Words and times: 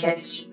Cast. 0.00 0.50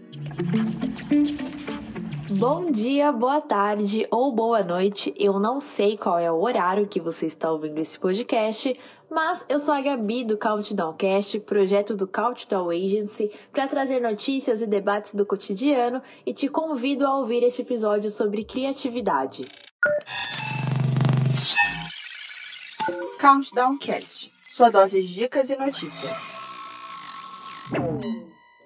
Bom 2.31 2.69
dia, 2.69 3.13
boa 3.13 3.39
tarde 3.39 4.05
ou 4.11 4.35
boa 4.35 4.61
noite. 4.61 5.13
Eu 5.17 5.39
não 5.39 5.61
sei 5.61 5.97
qual 5.97 6.19
é 6.19 6.29
o 6.29 6.41
horário 6.41 6.85
que 6.85 6.99
você 6.99 7.27
está 7.27 7.49
ouvindo 7.49 7.79
esse 7.79 7.97
podcast, 7.97 8.77
mas 9.09 9.45
eu 9.47 9.57
sou 9.57 9.73
a 9.73 9.79
Gabi 9.79 10.25
do 10.25 10.37
Countdown 10.37 10.93
Cast, 10.95 11.39
projeto 11.39 11.95
do 11.95 12.05
Countdown 12.05 12.69
Agency, 12.69 13.31
para 13.53 13.69
trazer 13.69 14.01
notícias 14.01 14.61
e 14.61 14.67
debates 14.67 15.13
do 15.13 15.25
cotidiano 15.25 16.01
e 16.25 16.33
te 16.33 16.49
convido 16.49 17.07
a 17.07 17.17
ouvir 17.17 17.41
este 17.41 17.61
episódio 17.61 18.11
sobre 18.11 18.43
criatividade. 18.43 19.45
Countdown 23.21 23.77
Cast, 23.77 24.29
sua 24.51 24.69
dose 24.69 25.01
de 25.01 25.13
dicas 25.13 25.49
e 25.49 25.55
notícias. 25.55 26.35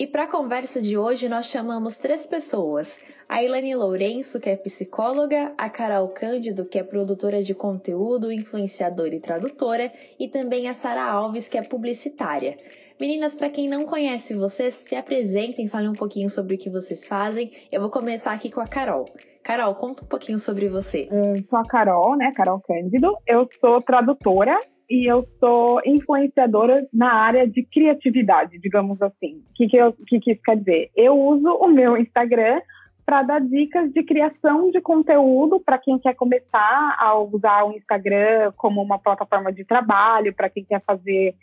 E 0.01 0.07
para 0.07 0.23
a 0.23 0.27
conversa 0.27 0.81
de 0.81 0.97
hoje, 0.97 1.29
nós 1.29 1.45
chamamos 1.45 1.95
três 1.95 2.25
pessoas: 2.25 2.97
a 3.29 3.43
Ilane 3.43 3.75
Lourenço, 3.75 4.39
que 4.39 4.49
é 4.49 4.55
psicóloga, 4.55 5.53
a 5.55 5.69
Carol 5.69 6.07
Cândido, 6.07 6.65
que 6.65 6.79
é 6.79 6.83
produtora 6.83 7.43
de 7.43 7.53
conteúdo, 7.53 8.31
influenciadora 8.31 9.13
e 9.13 9.19
tradutora, 9.19 9.93
e 10.19 10.27
também 10.27 10.67
a 10.67 10.73
Sara 10.73 11.03
Alves, 11.03 11.47
que 11.47 11.55
é 11.55 11.61
publicitária. 11.61 12.57
Meninas, 12.99 13.35
para 13.35 13.51
quem 13.51 13.67
não 13.67 13.83
conhece 13.83 14.33
vocês, 14.33 14.73
se 14.73 14.95
apresentem, 14.95 15.67
falem 15.67 15.89
um 15.89 15.93
pouquinho 15.93 16.31
sobre 16.31 16.55
o 16.55 16.57
que 16.57 16.71
vocês 16.71 17.07
fazem. 17.07 17.51
Eu 17.71 17.79
vou 17.79 17.91
começar 17.91 18.31
aqui 18.31 18.49
com 18.49 18.59
a 18.59 18.65
Carol. 18.65 19.05
Carol, 19.43 19.75
conta 19.75 20.03
um 20.03 20.07
pouquinho 20.07 20.39
sobre 20.39 20.67
você. 20.67 21.07
Sou 21.47 21.59
a 21.59 21.67
Carol, 21.67 22.17
né? 22.17 22.31
Carol 22.35 22.59
Cândido. 22.61 23.15
Eu 23.27 23.47
sou 23.59 23.79
tradutora 23.83 24.57
e 24.91 25.09
eu 25.09 25.25
sou 25.39 25.79
influenciadora 25.85 26.85
na 26.93 27.13
área 27.13 27.47
de 27.47 27.63
criatividade, 27.63 28.59
digamos 28.59 29.01
assim. 29.01 29.41
O 29.49 29.53
que, 29.55 29.67
que, 29.67 29.77
que, 30.05 30.19
que 30.19 30.31
isso 30.33 30.41
quer 30.43 30.57
dizer? 30.57 30.91
Eu 30.93 31.17
uso 31.17 31.47
o 31.47 31.69
meu 31.69 31.95
Instagram 31.95 32.59
para 33.05 33.23
dar 33.23 33.39
dicas 33.39 33.89
de 33.93 34.03
criação 34.03 34.69
de 34.69 34.81
conteúdo 34.81 35.61
para 35.61 35.77
quem 35.77 35.97
quer 35.97 36.13
começar 36.13 36.97
a 36.99 37.17
usar 37.17 37.63
o 37.63 37.71
Instagram 37.71 38.51
como 38.57 38.81
uma 38.81 38.99
plataforma 38.99 39.51
de 39.53 39.63
trabalho, 39.63 40.35
para 40.35 40.49
quem 40.49 40.65
quer 40.65 40.81
fazer 40.85 41.35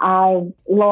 a, 0.00 0.26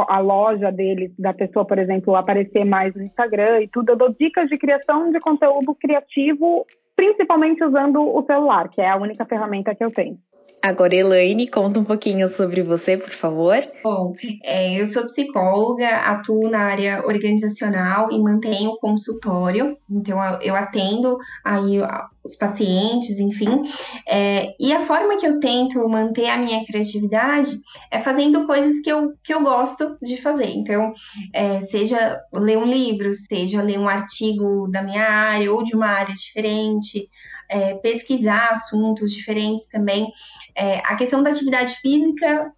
a 0.09 0.19
loja 0.21 0.71
deles, 0.71 1.11
da 1.19 1.35
pessoa, 1.35 1.65
por 1.65 1.79
exemplo, 1.81 2.15
aparecer 2.15 2.65
mais 2.65 2.95
no 2.95 3.03
Instagram 3.03 3.63
e 3.63 3.69
tudo. 3.69 3.91
Eu 3.91 3.97
dou 3.97 4.15
dicas 4.15 4.49
de 4.49 4.57
criação 4.57 5.11
de 5.11 5.19
conteúdo 5.19 5.75
criativo, 5.75 6.65
principalmente 6.95 7.65
usando 7.65 8.01
o 8.01 8.25
celular, 8.25 8.69
que 8.69 8.81
é 8.81 8.89
a 8.89 8.97
única 8.97 9.25
ferramenta 9.27 9.75
que 9.75 9.85
eu 9.85 9.91
tenho. 9.91 10.17
Agora, 10.65 10.95
Elaine, 10.95 11.47
conta 11.47 11.79
um 11.79 11.85
pouquinho 11.85 12.27
sobre 12.27 12.63
você, 12.63 12.97
por 12.97 13.11
favor. 13.11 13.59
Bom, 13.83 14.15
é, 14.43 14.81
eu 14.81 14.87
sou 14.87 15.05
psicóloga, 15.05 15.87
atuo 15.87 16.49
na 16.49 16.61
área 16.61 17.05
organizacional 17.05 18.11
e 18.11 18.19
mantenho 18.19 18.75
consultório, 18.79 19.77
então 19.91 20.19
eu 20.41 20.57
atendo 20.57 21.19
aí 21.45 21.81
os 22.25 22.35
pacientes, 22.35 23.19
enfim. 23.19 23.61
É, 24.09 24.55
e 24.59 24.73
a 24.73 24.81
forma 24.87 25.19
que 25.19 25.27
eu 25.27 25.39
tento 25.39 25.87
manter 25.87 26.31
a 26.31 26.39
minha 26.39 26.65
criatividade 26.65 27.61
é 27.91 28.01
fazendo 28.01 28.47
coisas 28.47 28.81
que 28.81 28.91
eu, 28.91 29.13
que 29.23 29.35
eu 29.35 29.43
gosto 29.43 29.99
de 30.01 30.17
fazer. 30.17 30.49
Então, 30.49 30.95
é, 31.35 31.61
seja 31.61 32.19
ler 32.33 32.57
um 32.57 32.65
livro, 32.65 33.13
seja 33.13 33.61
ler 33.61 33.79
um 33.79 33.87
artigo 33.87 34.67
da 34.71 34.83
minha 34.83 35.07
área 35.07 35.53
ou 35.53 35.63
de 35.63 35.77
uma 35.77 35.89
área 35.89 36.15
diferente, 36.15 37.11
é, 37.49 37.75
pesquisar 37.75 38.53
assuntos 38.53 39.13
diferentes 39.13 39.67
também. 39.69 40.11
É, 40.57 40.79
a 40.79 40.97
questão 40.97 41.23
da 41.23 41.31
atividade 41.31 41.75
física, 41.77 42.53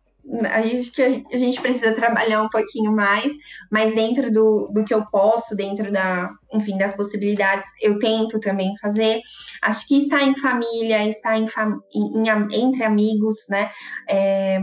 acho 0.50 0.92
que 0.92 1.02
a 1.02 1.38
gente 1.38 1.60
precisa 1.60 1.92
trabalhar 1.94 2.42
um 2.42 2.48
pouquinho 2.48 2.92
mais, 2.92 3.32
mas 3.70 3.94
dentro 3.94 4.32
do, 4.32 4.68
do 4.72 4.84
que 4.84 4.92
eu 4.92 5.06
posso, 5.06 5.54
dentro 5.54 5.92
da, 5.92 6.30
enfim, 6.52 6.76
das 6.76 6.94
possibilidades, 6.94 7.64
eu 7.80 7.98
tento 7.98 8.40
também 8.40 8.76
fazer. 8.80 9.20
Acho 9.62 9.86
que 9.86 9.98
estar 9.98 10.22
em 10.22 10.34
família, 10.34 11.08
estar 11.08 11.38
em, 11.38 11.46
em, 11.94 12.28
em 12.28 12.64
entre 12.64 12.82
amigos, 12.82 13.36
né? 13.48 13.70
É, 14.08 14.60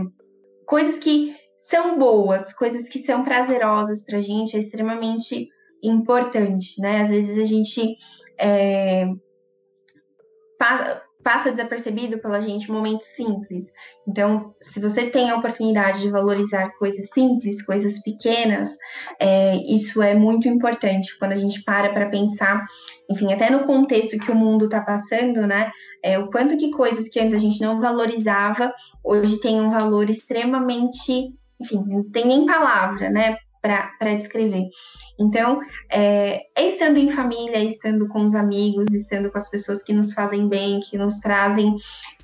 coisas 0.66 0.98
que 0.98 1.34
são 1.60 1.98
boas, 1.98 2.52
coisas 2.52 2.88
que 2.88 3.02
são 3.04 3.24
prazerosas 3.24 4.04
para 4.04 4.18
a 4.18 4.22
gente 4.22 4.56
é 4.56 4.60
extremamente 4.60 5.48
importante, 5.82 6.80
né? 6.80 7.00
Às 7.00 7.08
vezes 7.08 7.38
a 7.38 7.44
gente 7.44 7.96
é, 8.38 9.06
passa 11.24 11.50
desapercebido 11.50 12.18
pela 12.18 12.38
gente 12.38 12.70
momentos 12.70 13.06
simples. 13.08 13.72
Então, 14.06 14.54
se 14.60 14.78
você 14.78 15.06
tem 15.06 15.30
a 15.30 15.36
oportunidade 15.36 16.02
de 16.02 16.10
valorizar 16.10 16.68
coisas 16.78 17.08
simples, 17.10 17.64
coisas 17.64 17.98
pequenas, 18.02 18.76
é, 19.18 19.56
isso 19.56 20.02
é 20.02 20.14
muito 20.14 20.46
importante 20.46 21.18
quando 21.18 21.32
a 21.32 21.36
gente 21.36 21.64
para 21.64 21.92
para 21.94 22.10
pensar, 22.10 22.62
enfim, 23.10 23.32
até 23.32 23.50
no 23.50 23.64
contexto 23.64 24.18
que 24.18 24.30
o 24.30 24.36
mundo 24.36 24.66
está 24.66 24.82
passando, 24.82 25.46
né? 25.46 25.72
É, 26.02 26.18
o 26.18 26.30
quanto 26.30 26.58
que 26.58 26.70
coisas 26.70 27.08
que 27.08 27.18
antes 27.18 27.34
a 27.34 27.38
gente 27.38 27.60
não 27.62 27.80
valorizava, 27.80 28.72
hoje 29.02 29.40
tem 29.40 29.58
um 29.58 29.70
valor 29.70 30.10
extremamente, 30.10 31.32
enfim, 31.58 31.82
não 31.86 32.04
tem 32.10 32.26
nem 32.26 32.44
palavra, 32.44 33.08
né? 33.08 33.38
Para 33.64 34.14
descrever. 34.14 34.68
Então, 35.18 35.62
é, 35.90 36.42
é, 36.54 36.68
estando 36.68 36.98
em 36.98 37.08
família, 37.08 37.64
estando 37.64 38.06
com 38.08 38.26
os 38.26 38.34
amigos, 38.34 38.86
estando 38.92 39.30
com 39.30 39.38
as 39.38 39.48
pessoas 39.48 39.82
que 39.82 39.94
nos 39.94 40.12
fazem 40.12 40.46
bem, 40.46 40.80
que 40.80 40.98
nos 40.98 41.18
trazem 41.20 41.74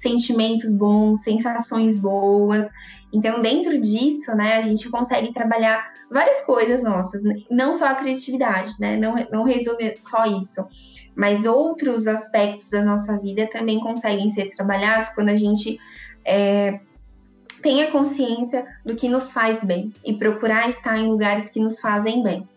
sentimentos 0.03 0.71
bons, 0.75 1.23
sensações 1.23 1.99
boas. 1.99 2.69
Então, 3.11 3.41
dentro 3.41 3.81
disso, 3.81 4.35
né, 4.35 4.57
a 4.57 4.61
gente 4.61 4.91
consegue 4.91 5.33
trabalhar 5.33 5.91
várias 6.11 6.43
coisas 6.43 6.83
nossas, 6.83 7.23
não 7.51 7.73
só 7.73 7.87
a 7.87 7.95
criatividade, 7.95 8.73
né? 8.79 8.99
Não, 8.99 9.15
não 9.33 9.45
resume 9.45 9.97
só 9.99 10.27
isso. 10.27 10.67
Mas 11.17 11.47
outros 11.47 12.07
aspectos 12.07 12.69
da 12.71 12.83
nossa 12.83 13.19
vida 13.19 13.49
também 13.51 13.81
conseguem 13.81 14.29
ser 14.29 14.55
trabalhados 14.55 15.09
quando 15.11 15.31
a 15.31 15.37
gente 15.37 15.79
é, 16.25 16.81
tenha 17.63 17.91
consciência 17.91 18.67
do 18.85 18.97
que 18.97 19.09
nos 19.09 19.33
faz 19.33 19.63
bem 19.63 19.93
e 20.05 20.13
procurar 20.13 20.69
estar 20.69 20.99
em 20.99 21.09
lugares 21.09 21.49
que 21.51 21.61
nos 21.61 21.81
fazem 21.81 22.23
bem. 22.23 22.49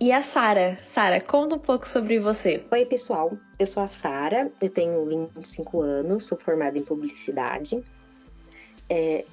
E 0.00 0.10
a 0.10 0.20
Sara? 0.20 0.76
Sara, 0.82 1.20
conta 1.20 1.54
um 1.54 1.60
pouco 1.60 1.86
sobre 1.86 2.18
você. 2.18 2.64
Oi, 2.72 2.84
pessoal. 2.86 3.32
Eu 3.58 3.66
sou 3.66 3.82
a 3.82 3.88
Sara, 3.88 4.50
eu 4.60 4.68
tenho 4.68 5.06
25 5.06 5.80
anos, 5.80 6.26
sou 6.26 6.36
formada 6.36 6.76
em 6.76 6.82
publicidade. 6.82 7.80
É, 8.90 9.24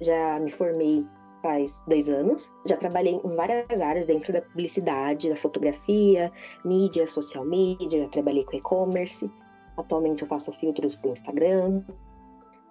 já 0.00 0.40
me 0.40 0.50
formei 0.50 1.04
faz 1.42 1.82
dois 1.86 2.08
anos. 2.08 2.50
Já 2.66 2.76
trabalhei 2.76 3.20
em 3.22 3.36
várias 3.36 3.80
áreas 3.80 4.06
dentro 4.06 4.32
da 4.32 4.40
publicidade, 4.40 5.28
da 5.28 5.36
fotografia, 5.36 6.32
mídia, 6.64 7.06
social 7.06 7.44
media, 7.44 8.00
já 8.00 8.08
trabalhei 8.08 8.42
com 8.42 8.56
e-commerce. 8.56 9.30
Atualmente 9.76 10.22
eu 10.22 10.28
faço 10.28 10.50
filtros 10.52 10.94
para 10.94 11.10
o 11.10 11.12
Instagram, 11.12 11.82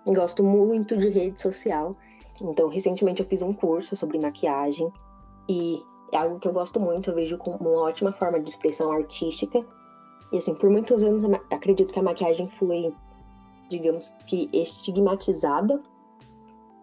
Gosto 0.06 0.44
muito 0.44 0.96
de 0.96 1.10
rede 1.10 1.42
social. 1.42 1.92
Então, 2.42 2.68
recentemente 2.68 3.22
eu 3.22 3.28
fiz 3.28 3.42
um 3.42 3.54
curso 3.54 3.96
sobre 3.96 4.20
maquiagem 4.20 4.92
e 5.50 5.82
é 6.12 6.18
algo 6.18 6.40
que 6.40 6.48
eu 6.48 6.54
gosto 6.54 6.80
muito, 6.80 7.10
eu 7.10 7.16
vejo 7.16 7.38
como 7.38 7.58
uma 7.58 7.84
ótima 7.84 8.12
forma 8.12 8.40
de 8.40 8.50
expressão 8.50 8.92
artística. 8.92 9.60
E 10.32 10.38
assim, 10.38 10.54
por 10.56 10.70
muitos 10.70 11.04
anos 11.04 11.24
acredito 11.52 11.94
que 11.94 12.00
a 12.00 12.04
maquiagem 12.04 12.48
foi, 12.48 12.94
digamos 13.70 14.12
que, 14.28 14.50
estigmatizada. 14.54 15.82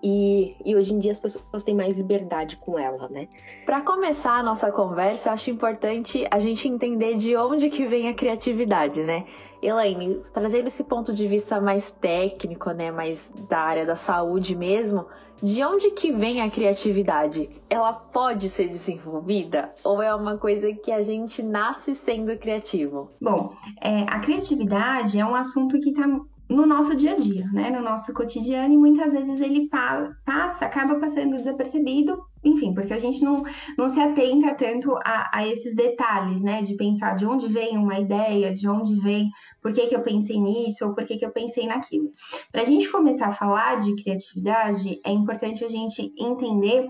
E, 0.03 0.57
e 0.65 0.75
hoje 0.75 0.93
em 0.93 0.99
dia 0.99 1.13
as 1.13 1.21
pessoas 1.21 1.63
têm 1.63 1.75
mais 1.75 1.97
liberdade 1.97 2.57
com 2.57 2.79
ela, 2.79 3.09
né? 3.09 3.29
Para 3.65 3.83
começar 3.83 4.39
a 4.39 4.43
nossa 4.43 4.73
conversa, 4.73 5.29
eu 5.29 5.33
acho 5.33 5.51
importante 5.51 6.27
a 6.31 6.39
gente 6.39 6.67
entender 6.67 7.15
de 7.17 7.37
onde 7.37 7.71
que 7.71 7.87
vem 7.87 8.09
a 8.09 8.15
criatividade, 8.15 9.03
né? 9.03 9.25
Elaine, 9.63 10.21
trazendo 10.33 10.66
esse 10.66 10.83
ponto 10.83 11.15
de 11.15 11.28
vista 11.28 11.60
mais 11.60 11.93
técnico, 11.93 12.72
né, 12.72 12.91
mais 12.91 13.33
da 13.49 13.60
área 13.60 13.87
da 13.87 13.95
saúde 13.95 14.57
mesmo, 14.57 15.07
de 15.41 15.65
onde 15.65 15.91
que 15.91 16.13
vem 16.13 16.41
a 16.41 16.51
criatividade? 16.51 17.48
Ela 17.69 17.93
pode 17.93 18.48
ser 18.48 18.69
desenvolvida 18.69 19.72
ou 19.84 20.01
é 20.01 20.15
uma 20.15 20.39
coisa 20.39 20.72
que 20.72 20.91
a 20.91 21.03
gente 21.03 21.43
nasce 21.43 21.95
sendo 21.95 22.37
criativo? 22.39 23.10
Bom, 23.21 23.53
é, 23.81 24.03
a 24.03 24.21
criatividade 24.21 25.19
é 25.19 25.25
um 25.25 25.34
assunto 25.34 25.78
que 25.81 25.91
está 25.91 26.09
no 26.53 26.66
nosso 26.66 26.95
dia 26.95 27.13
a 27.13 27.16
dia, 27.16 27.47
né, 27.53 27.71
no 27.71 27.83
nosso 27.83 28.13
cotidiano 28.13 28.75
e 28.75 28.77
muitas 28.77 29.13
vezes 29.13 29.41
ele 29.41 29.69
pa 29.69 30.10
passa, 30.25 30.66
acaba 30.66 30.99
passando 31.01 31.39
desapercebido 31.39 32.19
enfim, 32.45 32.75
porque 32.75 32.93
a 32.93 32.99
gente 32.99 33.22
não, 33.22 33.45
não 33.78 33.89
se 33.89 34.01
atenta 34.01 34.54
tanto 34.54 34.97
a, 34.97 35.31
a, 35.33 35.47
esses 35.47 35.75
detalhes, 35.77 36.43
né? 36.43 36.63
De 36.63 36.75
pensar 36.75 37.15
de 37.15 37.25
onde 37.25 37.47
vem 37.47 37.78
uma 37.78 37.99
ideia, 37.99 38.53
de 38.53 38.69
onde 38.69 38.97
vem, 38.97 39.31
por 39.60 39.72
que, 39.72 39.87
que 39.87 39.95
eu 39.95 40.03
pensei 40.03 40.41
nisso 40.41 40.84
ou 40.84 40.95
por 40.95 41.04
que, 41.04 41.16
que 41.16 41.25
eu 41.25 41.31
pensei 41.31 41.66
naquilo. 41.66 42.10
Para 42.51 42.63
a 42.63 42.65
gente 42.65 42.91
começar 42.91 43.28
a 43.28 43.33
falar 43.33 43.78
de 43.78 43.95
criatividade, 43.95 45.01
é 45.05 45.13
importante 45.13 45.65
a 45.65 45.69
gente 45.69 46.13
entender 46.19 46.89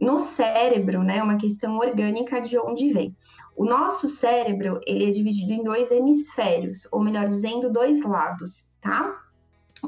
no 0.00 0.18
cérebro, 0.18 1.02
né? 1.02 1.22
Uma 1.22 1.36
questão 1.36 1.76
orgânica 1.76 2.40
de 2.40 2.58
onde 2.58 2.90
vem. 2.90 3.14
O 3.56 3.64
nosso 3.64 4.08
cérebro, 4.08 4.80
ele 4.86 5.06
é 5.06 5.10
dividido 5.10 5.52
em 5.52 5.62
dois 5.62 5.90
hemisférios, 5.90 6.86
ou 6.92 7.02
melhor 7.02 7.26
dizendo, 7.28 7.72
dois 7.72 8.02
lados, 8.02 8.66
tá? 8.86 9.22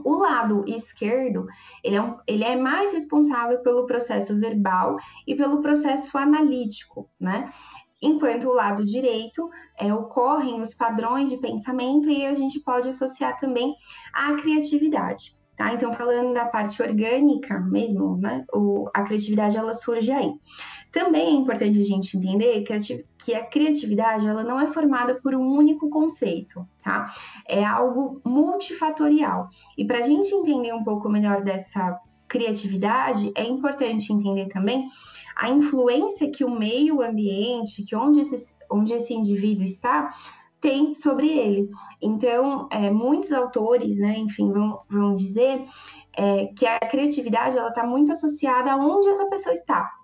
O 0.05 0.17
lado 0.17 0.65
esquerdo, 0.67 1.47
ele 1.83 1.97
é, 1.97 2.03
um, 2.03 2.19
ele 2.27 2.45
é 2.45 2.55
mais 2.55 2.93
responsável 2.93 3.59
pelo 3.61 3.87
processo 3.87 4.39
verbal 4.39 4.97
e 5.27 5.35
pelo 5.35 5.63
processo 5.63 6.17
analítico, 6.19 7.09
né? 7.19 7.49
enquanto 8.01 8.49
o 8.49 8.55
lado 8.55 8.85
direito 8.85 9.51
é, 9.77 9.93
ocorrem 9.93 10.61
os 10.61 10.75
padrões 10.75 11.29
de 11.29 11.37
pensamento 11.37 12.09
e 12.09 12.25
a 12.27 12.35
gente 12.35 12.61
pode 12.61 12.89
associar 12.89 13.37
também 13.39 13.75
à 14.15 14.35
criatividade. 14.35 15.37
Tá? 15.57 15.75
Então, 15.75 15.93
falando 15.93 16.33
da 16.33 16.45
parte 16.45 16.81
orgânica 16.81 17.59
mesmo, 17.59 18.17
né, 18.19 18.45
o, 18.55 18.89
a 18.95 19.03
criatividade 19.03 19.57
ela 19.57 19.75
surge 19.75 20.13
aí. 20.13 20.33
Também 20.91 21.27
é 21.27 21.33
importante 21.33 21.79
a 21.79 21.85
gente 21.85 22.17
entender 22.17 22.65
que 23.19 23.35
a 23.35 23.45
criatividade 23.45 24.27
ela 24.27 24.43
não 24.43 24.59
é 24.59 24.71
formada 24.71 25.17
por 25.17 25.35
um 25.35 25.47
único 25.47 25.91
conceito, 25.91 26.67
tá? 26.83 27.13
É 27.47 27.63
algo 27.65 28.21
multifatorial. 28.25 29.49
E 29.77 29.85
para 29.85 29.99
a 29.99 30.03
gente 30.03 30.35
entender 30.35 30.73
um 30.73 30.83
pouco 30.83 31.09
melhor 31.09 31.43
dessa 31.43 32.01
criatividade, 32.27 33.33
é 33.35 33.45
importante 33.45 34.13
entender 34.13 34.49
também 34.49 34.89
a 35.37 35.51
influência 35.51 36.31
que 36.31 36.45
o 36.45 36.51
meio 36.51 37.03
ambiente, 37.03 37.83
que 37.83 37.95
onde 37.95 38.21
esse, 38.21 38.49
onde 38.71 38.93
esse 38.95 39.13
indivíduo 39.13 39.65
está, 39.65 40.11
tem 40.61 40.95
sobre 40.95 41.29
ele. 41.29 41.69
Então, 42.01 42.67
é, 42.73 42.91
muitos 42.91 43.33
autores, 43.33 43.99
né, 43.99 44.19
enfim, 44.19 44.51
vão, 44.51 44.81
vão 44.89 45.15
dizer 45.15 45.65
é, 46.17 46.47
que 46.47 46.67
a 46.67 46.79
criatividade 46.81 47.57
ela 47.57 47.69
está 47.69 47.87
muito 47.87 48.11
associada 48.11 48.73
a 48.73 48.77
onde 48.77 49.09
essa 49.09 49.27
pessoa 49.27 49.55
está 49.55 49.98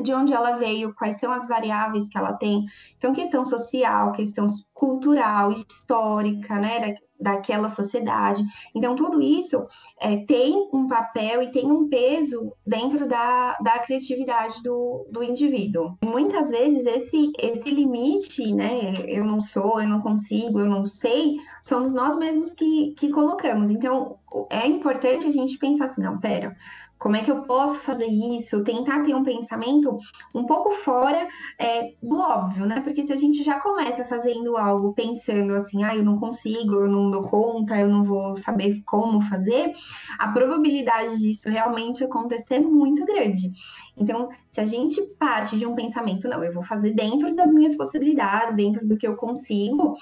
de 0.00 0.12
onde 0.12 0.32
ela 0.32 0.56
veio, 0.56 0.94
quais 0.94 1.18
são 1.18 1.32
as 1.32 1.46
variáveis 1.46 2.08
que 2.08 2.18
ela 2.18 2.32
tem. 2.32 2.64
Então, 2.96 3.12
questão 3.12 3.44
social, 3.44 4.12
questão 4.12 4.46
cultural, 4.74 5.52
histórica, 5.52 6.58
né, 6.58 6.96
daquela 7.18 7.68
sociedade. 7.68 8.44
Então, 8.74 8.94
tudo 8.94 9.20
isso 9.20 9.66
é, 10.00 10.16
tem 10.26 10.68
um 10.72 10.86
papel 10.86 11.42
e 11.42 11.50
tem 11.50 11.70
um 11.70 11.88
peso 11.88 12.52
dentro 12.66 13.08
da, 13.08 13.56
da 13.62 13.78
criatividade 13.78 14.62
do, 14.62 15.06
do 15.10 15.22
indivíduo. 15.22 15.96
Muitas 16.04 16.50
vezes, 16.50 16.84
esse, 16.84 17.32
esse 17.38 17.70
limite, 17.70 18.52
né, 18.52 18.92
eu 19.06 19.24
não 19.24 19.40
sou, 19.40 19.80
eu 19.80 19.88
não 19.88 20.00
consigo, 20.00 20.60
eu 20.60 20.68
não 20.68 20.84
sei, 20.84 21.36
somos 21.62 21.94
nós 21.94 22.16
mesmos 22.16 22.52
que, 22.52 22.94
que 22.98 23.08
colocamos. 23.10 23.70
Então, 23.70 24.18
é 24.50 24.66
importante 24.66 25.26
a 25.26 25.30
gente 25.30 25.58
pensar 25.58 25.86
assim, 25.86 26.02
não, 26.02 26.18
pera, 26.18 26.54
como 26.98 27.16
é 27.16 27.22
que 27.22 27.30
eu 27.30 27.42
posso 27.42 27.82
fazer 27.82 28.06
isso? 28.06 28.64
Tentar 28.64 29.02
ter 29.02 29.14
um 29.14 29.22
pensamento 29.22 29.96
um 30.34 30.46
pouco 30.46 30.72
fora 30.72 31.28
é, 31.58 31.92
do 32.02 32.18
óbvio, 32.18 32.64
né? 32.66 32.80
Porque 32.80 33.04
se 33.04 33.12
a 33.12 33.16
gente 33.16 33.42
já 33.42 33.60
começa 33.60 34.04
fazendo 34.04 34.56
algo 34.56 34.94
pensando 34.94 35.54
assim, 35.54 35.84
ah, 35.84 35.94
eu 35.94 36.02
não 36.02 36.18
consigo, 36.18 36.74
eu 36.74 36.88
não 36.88 37.10
dou 37.10 37.22
conta, 37.24 37.78
eu 37.78 37.88
não 37.88 38.02
vou 38.02 38.36
saber 38.36 38.82
como 38.84 39.20
fazer, 39.20 39.72
a 40.18 40.28
probabilidade 40.28 41.18
disso 41.18 41.48
realmente 41.50 42.02
acontecer 42.02 42.54
é 42.54 42.60
muito 42.60 43.04
grande. 43.04 43.52
Então, 43.96 44.28
se 44.50 44.60
a 44.60 44.66
gente 44.66 45.00
parte 45.18 45.56
de 45.58 45.66
um 45.66 45.74
pensamento, 45.74 46.28
não, 46.28 46.42
eu 46.42 46.52
vou 46.52 46.62
fazer 46.62 46.92
dentro 46.92 47.34
das 47.34 47.52
minhas 47.52 47.76
possibilidades, 47.76 48.56
dentro 48.56 48.86
do 48.86 48.96
que 48.96 49.06
eu 49.06 49.16
consigo, 49.16 49.96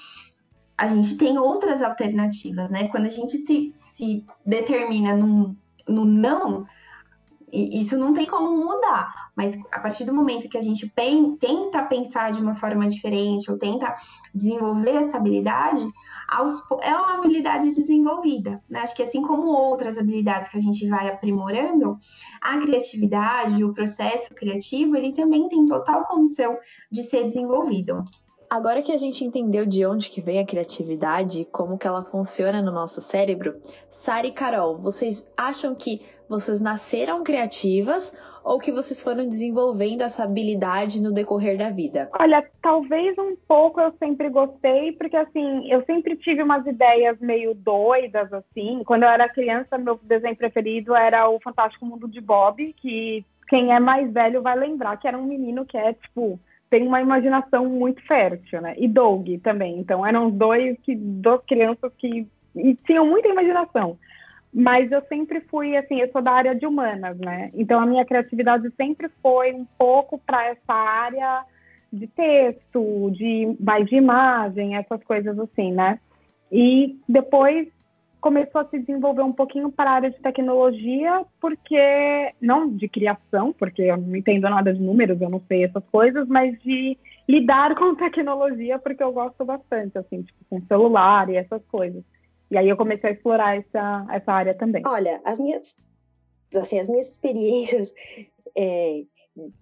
a 0.77 0.87
gente 0.87 1.17
tem 1.17 1.37
outras 1.37 1.81
alternativas, 1.81 2.69
né? 2.69 2.87
Quando 2.87 3.05
a 3.05 3.09
gente 3.09 3.37
se, 3.39 3.73
se 3.75 4.25
determina 4.45 5.15
num, 5.15 5.55
no 5.87 6.03
não, 6.03 6.65
isso 7.51 7.97
não 7.97 8.13
tem 8.13 8.25
como 8.25 8.55
mudar, 8.55 9.31
mas 9.35 9.57
a 9.71 9.79
partir 9.79 10.05
do 10.05 10.13
momento 10.13 10.49
que 10.49 10.57
a 10.57 10.61
gente 10.61 10.87
pen, 10.87 11.35
tenta 11.37 11.83
pensar 11.83 12.31
de 12.31 12.41
uma 12.41 12.55
forma 12.55 12.87
diferente 12.87 13.49
ou 13.51 13.57
tenta 13.57 13.95
desenvolver 14.33 15.03
essa 15.03 15.17
habilidade, 15.17 15.85
aos, 16.27 16.63
é 16.81 16.93
uma 16.93 17.15
habilidade 17.15 17.73
desenvolvida. 17.73 18.61
Né? 18.69 18.79
Acho 18.79 18.95
que 18.95 19.03
assim 19.03 19.21
como 19.21 19.47
outras 19.47 19.97
habilidades 19.97 20.49
que 20.51 20.57
a 20.57 20.61
gente 20.61 20.87
vai 20.87 21.09
aprimorando, 21.09 21.97
a 22.41 22.59
criatividade, 22.59 23.63
o 23.63 23.73
processo 23.73 24.33
criativo, 24.33 24.95
ele 24.95 25.13
também 25.13 25.47
tem 25.47 25.65
total 25.65 26.05
condição 26.05 26.57
de 26.91 27.03
ser 27.03 27.25
desenvolvido. 27.25 28.03
Agora 28.49 28.81
que 28.81 28.91
a 28.91 28.97
gente 28.97 29.23
entendeu 29.23 29.65
de 29.65 29.85
onde 29.85 30.09
que 30.09 30.21
vem 30.21 30.39
a 30.39 30.45
criatividade 30.45 31.45
como 31.51 31.77
que 31.77 31.87
ela 31.87 32.03
funciona 32.03 32.61
no 32.61 32.71
nosso 32.71 33.01
cérebro, 33.01 33.59
Sara 33.89 34.27
e 34.27 34.31
Carol, 34.31 34.77
vocês 34.77 35.27
acham 35.35 35.73
que 35.73 36.01
vocês 36.29 36.59
nasceram 36.59 37.23
criativas 37.23 38.13
ou 38.45 38.59
que 38.59 38.71
vocês 38.71 39.01
foram 39.01 39.27
desenvolvendo 39.27 40.01
essa 40.01 40.23
habilidade 40.23 41.01
no 41.01 41.11
decorrer 41.11 41.57
da 41.57 41.71
vida? 41.71 42.07
Olha, 42.19 42.47
talvez 42.61 43.17
um 43.17 43.35
pouco 43.47 43.81
eu 43.81 43.91
sempre 43.97 44.29
gostei, 44.29 44.91
porque 44.91 45.17
assim, 45.17 45.67
eu 45.71 45.83
sempre 45.85 46.15
tive 46.15 46.43
umas 46.43 46.65
ideias 46.67 47.19
meio 47.19 47.55
doidas, 47.55 48.31
assim. 48.31 48.83
Quando 48.85 49.01
eu 49.01 49.09
era 49.09 49.27
criança, 49.27 49.79
meu 49.79 49.99
desenho 50.03 50.35
preferido 50.35 50.95
era 50.95 51.27
o 51.27 51.39
Fantástico 51.39 51.87
Mundo 51.87 52.07
de 52.07 52.21
Bob, 52.21 52.71
que 52.73 53.25
quem 53.47 53.73
é 53.73 53.79
mais 53.79 54.13
velho 54.13 54.43
vai 54.43 54.55
lembrar 54.55 54.97
que 54.97 55.07
era 55.07 55.17
um 55.17 55.25
menino 55.25 55.65
que 55.65 55.75
é, 55.77 55.93
tipo, 55.93 56.39
tem 56.69 56.85
uma 56.85 57.01
imaginação 57.01 57.65
muito 57.65 58.05
fértil, 58.05 58.61
né? 58.61 58.75
E 58.77 58.87
Doug 58.87 59.27
também. 59.43 59.79
Então 59.79 60.05
eram 60.05 60.29
dois 60.29 60.77
que 60.83 60.95
duas 60.95 61.43
crianças 61.45 61.91
que 61.97 62.27
tinham 62.85 63.07
muita 63.07 63.27
imaginação. 63.27 63.97
Mas 64.57 64.89
eu 64.89 65.01
sempre 65.09 65.41
fui 65.41 65.75
assim, 65.75 65.99
eu 65.99 66.09
sou 66.13 66.21
da 66.21 66.31
área 66.31 66.55
de 66.55 66.65
humanas, 66.65 67.17
né? 67.17 67.51
Então 67.53 67.77
a 67.77 67.85
minha 67.85 68.05
criatividade 68.05 68.71
sempre 68.77 69.09
foi 69.21 69.51
um 69.51 69.65
pouco 69.77 70.17
para 70.17 70.45
essa 70.45 70.73
área 70.73 71.43
de 71.91 72.07
texto, 72.07 73.11
de 73.11 73.53
mais 73.59 73.85
de 73.85 73.97
imagem, 73.97 74.77
essas 74.77 75.03
coisas 75.03 75.37
assim, 75.37 75.73
né? 75.73 75.99
E 76.49 76.97
depois 77.07 77.67
começou 78.21 78.61
a 78.61 78.65
se 78.65 78.79
desenvolver 78.79 79.23
um 79.23 79.33
pouquinho 79.33 79.69
para 79.69 79.91
a 79.91 79.93
área 79.95 80.09
de 80.09 80.19
tecnologia, 80.21 81.25
porque 81.41 82.33
não 82.41 82.69
de 82.69 82.87
criação, 82.87 83.51
porque 83.51 83.81
eu 83.81 83.97
não 83.97 84.15
entendo 84.15 84.49
nada 84.49 84.73
de 84.73 84.81
números, 84.81 85.19
eu 85.19 85.29
não 85.29 85.41
sei 85.49 85.65
essas 85.65 85.83
coisas, 85.91 86.29
mas 86.29 86.57
de 86.61 86.97
lidar 87.27 87.75
com 87.77 87.93
tecnologia, 87.93 88.79
porque 88.79 89.03
eu 89.03 89.11
gosto 89.11 89.43
bastante, 89.43 89.97
assim, 89.97 90.21
tipo, 90.21 90.39
com 90.49 90.61
celular 90.61 91.29
e 91.29 91.35
essas 91.35 91.61
coisas. 91.65 92.03
E 92.49 92.57
aí 92.57 92.69
eu 92.69 92.77
comecei 92.77 93.09
a 93.09 93.13
explorar 93.13 93.57
essa, 93.57 94.05
essa 94.11 94.31
área 94.31 94.53
também. 94.53 94.83
Olha, 94.85 95.21
as 95.23 95.39
minhas, 95.39 95.75
assim, 96.53 96.79
as 96.79 96.87
minhas 96.87 97.09
experiências 97.09 97.93
é, 98.55 99.03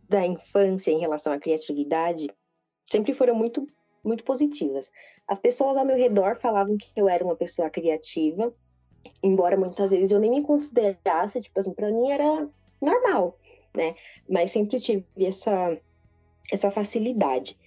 da 0.09 0.25
infância 0.25 0.91
em 0.91 0.99
relação 0.99 1.33
à 1.33 1.39
criatividade 1.39 2.29
sempre 2.85 3.13
foram 3.13 3.35
muito, 3.35 3.65
muito 4.03 4.23
positivas. 4.23 4.91
As 5.27 5.39
pessoas 5.39 5.77
ao 5.77 5.85
meu 5.85 5.95
redor 5.95 6.37
falavam 6.39 6.77
que 6.77 6.91
eu 6.95 7.07
era 7.07 7.23
uma 7.23 7.35
pessoa 7.35 7.69
criativa, 7.69 8.53
embora 9.21 9.57
muitas 9.57 9.91
vezes 9.91 10.11
eu 10.11 10.19
nem 10.19 10.29
me 10.29 10.43
considerasse, 10.43 11.41
tipo 11.41 11.59
assim, 11.59 11.73
para 11.73 11.91
mim 11.91 12.11
era 12.11 12.47
normal, 12.81 13.37
né? 13.73 13.95
Mas 14.29 14.51
sempre 14.51 14.79
tive 14.79 15.05
essa, 15.17 15.77
essa 16.51 16.69
facilidade. 16.69 17.57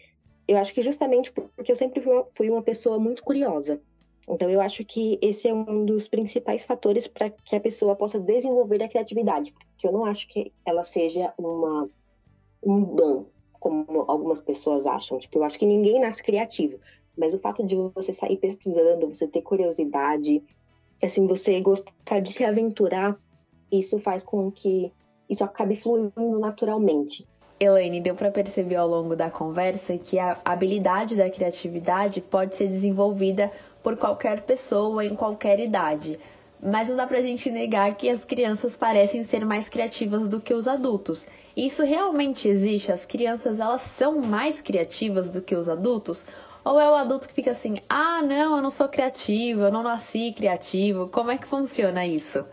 Eu 0.47 0.59
acho 0.59 0.73
que 0.73 0.83
justamente 0.83 1.33
porque 1.33 1.73
eu 1.73 1.77
sempre 1.77 2.03
fui 2.33 2.51
uma 2.51 2.63
pessoa 2.63 2.99
muito 2.99 3.23
curiosa. 3.25 3.81
Então, 4.29 4.51
eu 4.51 4.61
acho 4.61 4.85
que 4.85 5.19
esse 5.23 5.49
é 5.49 5.55
um 5.55 5.85
dos 5.85 6.09
principais 6.09 6.65
fatores 6.65 7.07
para 7.07 7.31
que 7.31 7.55
a 7.55 7.61
pessoa 7.61 7.95
possa 7.95 8.19
desenvolver 8.19 8.83
a 8.83 8.89
criatividade, 8.89 9.53
porque 9.53 9.87
eu 9.87 9.93
não 9.93 10.05
acho 10.05 10.27
que 10.27 10.53
ela 10.65 10.83
seja 10.83 11.33
uma, 11.39 11.89
um 12.63 12.83
dom, 12.83 13.27
como 13.61 14.05
algumas 14.09 14.41
pessoas 14.41 14.87
acham. 14.87 15.19
Tipo, 15.19 15.39
eu 15.39 15.45
acho 15.45 15.59
que 15.59 15.67
ninguém 15.67 16.01
nasce 16.01 16.23
criativo, 16.23 16.79
mas 17.17 17.35
o 17.35 17.39
fato 17.39 17.65
de 17.65 17.77
você 17.95 18.13
sair 18.13 18.37
pesquisando, 18.37 19.09
você 19.09 19.29
ter 19.29 19.43
curiosidade, 19.43 20.43
assim, 21.03 21.27
você 21.27 21.61
gostar 21.61 22.21
de 22.21 22.33
se 22.33 22.45
aventurar, 22.45 23.17
isso 23.71 23.99
faz 23.99 24.25
com 24.25 24.51
que 24.51 24.93
isso 25.29 25.45
acabe 25.45 25.77
fluindo 25.77 26.39
naturalmente. 26.39 27.27
Elaine, 27.59 28.03
deu 28.03 28.15
para 28.15 28.31
perceber 28.31 28.77
ao 28.77 28.87
longo 28.87 29.17
da 29.17 29.31
conversa 29.31 29.97
que 29.97 30.19
a 30.19 30.39
habilidade 30.45 31.17
da 31.17 31.31
criatividade 31.31 32.21
pode 32.21 32.55
ser 32.55 32.69
desenvolvida 32.69 33.51
por 33.87 33.97
qualquer 33.97 34.41
pessoa 34.41 35.05
em 35.05 35.15
qualquer 35.15 35.61
idade. 35.61 36.19
Mas 36.61 36.89
não 36.89 36.97
dá 36.97 37.07
pra 37.07 37.23
gente 37.23 37.53
negar 37.53 37.95
que 37.95 38.11
as 38.11 38.25
crianças 38.25 38.75
parecem 38.75 39.23
ser 39.23 39.45
mais 39.45 39.69
criativas 39.69 40.29
do 40.29 40.41
que 40.41 40.53
os 40.53 40.67
adultos. 40.67 41.25
Isso 41.57 41.85
realmente 41.85 42.49
existe? 42.49 42.91
As 42.91 43.05
crianças 43.05 43.61
elas 43.61 43.83
são 43.83 44.21
mais 44.21 44.61
criativas 44.61 45.29
do 45.29 45.41
que 45.41 45.55
os 45.55 45.69
adultos? 45.69 46.27
Ou 46.67 46.81
é 46.81 46.91
o 46.91 46.97
adulto 46.97 47.29
que 47.29 47.35
fica 47.35 47.53
assim: 47.53 47.77
ah, 47.89 48.21
não, 48.23 48.57
eu 48.57 48.63
não 48.63 48.71
sou 48.71 48.89
criativo, 48.89 49.61
eu 49.61 49.71
não 49.71 49.85
nasci 49.85 50.35
criativo? 50.37 51.09
Como 51.09 51.31
é 51.31 51.39
que 51.39 51.47
funciona 51.47 52.05
isso? 52.05 52.45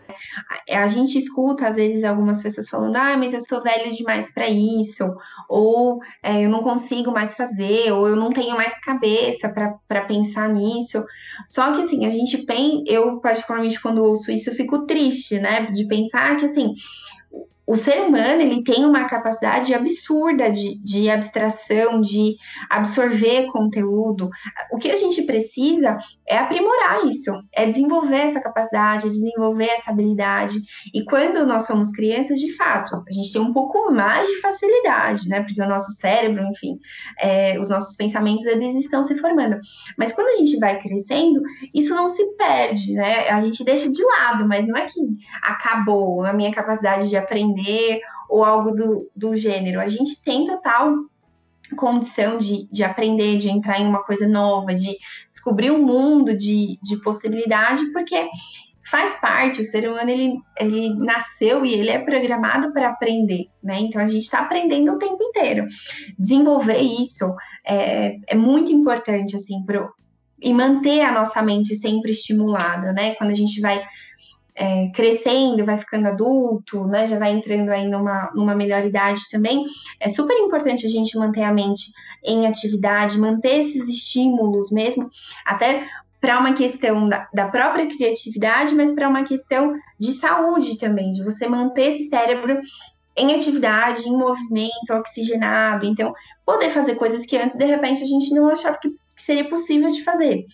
A 0.70 0.86
gente 0.86 1.18
escuta, 1.18 1.66
às 1.66 1.74
vezes, 1.74 2.04
algumas 2.04 2.40
pessoas 2.40 2.68
falando: 2.68 2.94
ah, 2.94 3.16
mas 3.16 3.34
eu 3.34 3.40
sou 3.40 3.60
velho 3.60 3.92
demais 3.92 4.32
para 4.32 4.48
isso, 4.48 5.04
ou 5.48 5.98
é, 6.22 6.44
eu 6.44 6.48
não 6.48 6.62
consigo 6.62 7.10
mais 7.10 7.34
fazer, 7.34 7.90
ou 7.92 8.06
eu 8.06 8.14
não 8.14 8.30
tenho 8.30 8.54
mais 8.54 8.78
cabeça 8.78 9.48
para 9.48 10.02
pensar 10.02 10.48
nisso. 10.48 11.04
Só 11.48 11.74
que, 11.74 11.82
assim, 11.82 12.06
a 12.06 12.10
gente 12.10 12.38
pensa, 12.38 12.84
eu, 12.86 13.18
particularmente, 13.18 13.82
quando 13.82 14.04
ouço 14.04 14.30
isso, 14.30 14.54
fico 14.54 14.86
triste, 14.86 15.40
né, 15.40 15.62
de 15.72 15.88
pensar 15.88 16.36
que, 16.36 16.46
assim, 16.46 16.72
o 17.66 17.76
ser 17.76 18.00
humano 18.02 18.42
ele 18.42 18.62
tem 18.62 18.84
uma 18.84 19.04
capacidade 19.04 19.72
absurda 19.72 20.50
de, 20.50 20.78
de 20.82 21.08
abstração, 21.08 22.00
de 22.00 22.36
absorver 22.68 23.46
conteúdo. 23.46 24.28
O 24.70 24.76
que 24.76 24.90
a 24.90 24.96
gente 24.96 25.22
precisa 25.22 25.96
é 26.28 26.36
aprimorar 26.36 27.06
isso, 27.06 27.32
é 27.52 27.66
desenvolver 27.66 28.26
essa 28.26 28.40
capacidade, 28.40 29.08
desenvolver 29.08 29.68
essa 29.70 29.90
habilidade. 29.90 30.58
E 30.92 31.04
quando 31.04 31.46
nós 31.46 31.66
somos 31.66 31.90
crianças, 31.90 32.38
de 32.38 32.52
fato, 32.54 33.02
a 33.08 33.12
gente 33.12 33.32
tem 33.32 33.40
um 33.40 33.52
pouco 33.52 33.90
mais 33.90 34.28
de 34.28 34.40
facilidade, 34.40 35.28
né? 35.28 35.42
Porque 35.42 35.62
o 35.62 35.68
nosso 35.68 35.92
cérebro, 35.92 36.44
enfim, 36.44 36.78
é, 37.18 37.58
os 37.58 37.70
nossos 37.70 37.96
pensamentos, 37.96 38.44
eles 38.44 38.74
estão 38.76 39.02
se 39.02 39.16
formando. 39.16 39.58
Mas 39.96 40.12
quando 40.12 40.28
a 40.28 40.36
gente 40.36 40.58
vai 40.58 40.78
crescendo, 40.80 41.40
isso 41.72 41.94
não 41.94 42.08
se 42.08 42.24
perde, 42.36 42.92
né? 42.92 43.28
A 43.30 43.40
gente 43.40 43.64
deixa 43.64 43.90
de 43.90 44.04
lado, 44.04 44.46
mas 44.46 44.66
não 44.66 44.76
é 44.76 44.86
que 44.86 45.00
acabou 45.42 46.24
a 46.24 46.32
minha 46.32 46.52
capacidade 46.52 47.08
de 47.08 47.16
aprender 47.16 47.53
aprender 47.54 48.00
ou 48.28 48.44
algo 48.44 48.72
do, 48.72 49.10
do 49.14 49.36
gênero. 49.36 49.80
A 49.80 49.88
gente 49.88 50.22
tem 50.22 50.44
total 50.44 50.94
condição 51.76 52.36
de, 52.36 52.68
de 52.70 52.84
aprender, 52.84 53.38
de 53.38 53.48
entrar 53.48 53.80
em 53.80 53.86
uma 53.86 54.02
coisa 54.04 54.28
nova, 54.28 54.74
de 54.74 54.96
descobrir 55.32 55.70
um 55.70 55.82
mundo 55.82 56.36
de, 56.36 56.78
de 56.82 56.96
possibilidade, 57.02 57.90
porque 57.92 58.28
faz 58.84 59.18
parte, 59.18 59.62
o 59.62 59.64
ser 59.64 59.88
humano 59.88 60.10
ele, 60.10 60.34
ele 60.60 60.94
nasceu 60.94 61.64
e 61.64 61.72
ele 61.72 61.88
é 61.88 61.98
programado 61.98 62.72
para 62.72 62.90
aprender, 62.90 63.46
né? 63.62 63.80
Então 63.80 64.00
a 64.00 64.06
gente 64.06 64.24
está 64.24 64.40
aprendendo 64.40 64.92
o 64.92 64.98
tempo 64.98 65.22
inteiro. 65.22 65.66
Desenvolver 66.18 66.78
isso 66.78 67.34
é, 67.66 68.18
é 68.26 68.34
muito 68.34 68.70
importante, 68.70 69.34
assim, 69.34 69.64
pro, 69.64 69.90
e 70.40 70.52
manter 70.52 71.00
a 71.00 71.12
nossa 71.12 71.42
mente 71.42 71.74
sempre 71.76 72.10
estimulada, 72.10 72.92
né? 72.92 73.14
Quando 73.14 73.30
a 73.30 73.34
gente 73.34 73.58
vai 73.60 73.82
é, 74.56 74.88
crescendo, 74.94 75.64
vai 75.64 75.76
ficando 75.78 76.08
adulto, 76.08 76.86
né, 76.86 77.06
já 77.06 77.18
vai 77.18 77.32
entrando 77.32 77.70
aí 77.70 77.86
numa, 77.88 78.30
numa 78.34 78.54
melhor 78.54 78.84
idade 78.84 79.20
também, 79.30 79.64
é 79.98 80.08
super 80.08 80.36
importante 80.38 80.86
a 80.86 80.88
gente 80.88 81.18
manter 81.18 81.42
a 81.42 81.52
mente 81.52 81.92
em 82.24 82.46
atividade, 82.46 83.18
manter 83.18 83.62
esses 83.66 83.88
estímulos 83.88 84.70
mesmo, 84.70 85.10
até 85.44 85.86
para 86.20 86.38
uma 86.38 86.54
questão 86.54 87.06
da, 87.06 87.28
da, 87.34 87.48
própria 87.48 87.86
criatividade, 87.86 88.74
mas 88.74 88.92
para 88.92 89.08
uma 89.08 89.24
questão 89.24 89.74
de 89.98 90.14
saúde 90.14 90.78
também, 90.78 91.10
de 91.10 91.22
você 91.22 91.46
manter 91.46 91.96
esse 91.96 92.08
cérebro 92.08 92.58
em 93.14 93.34
atividade, 93.34 94.08
em 94.08 94.16
movimento, 94.16 94.92
oxigenado, 94.92 95.84
então 95.84 96.14
poder 96.46 96.70
fazer 96.70 96.94
coisas 96.94 97.26
que 97.26 97.36
antes 97.36 97.56
de 97.56 97.64
repente 97.64 98.02
a 98.02 98.06
gente 98.06 98.32
não 98.34 98.48
achava 98.48 98.78
que 98.78 98.90
seria 99.16 99.48
possível 99.48 99.90
de 99.90 100.02
fazer 100.02 100.44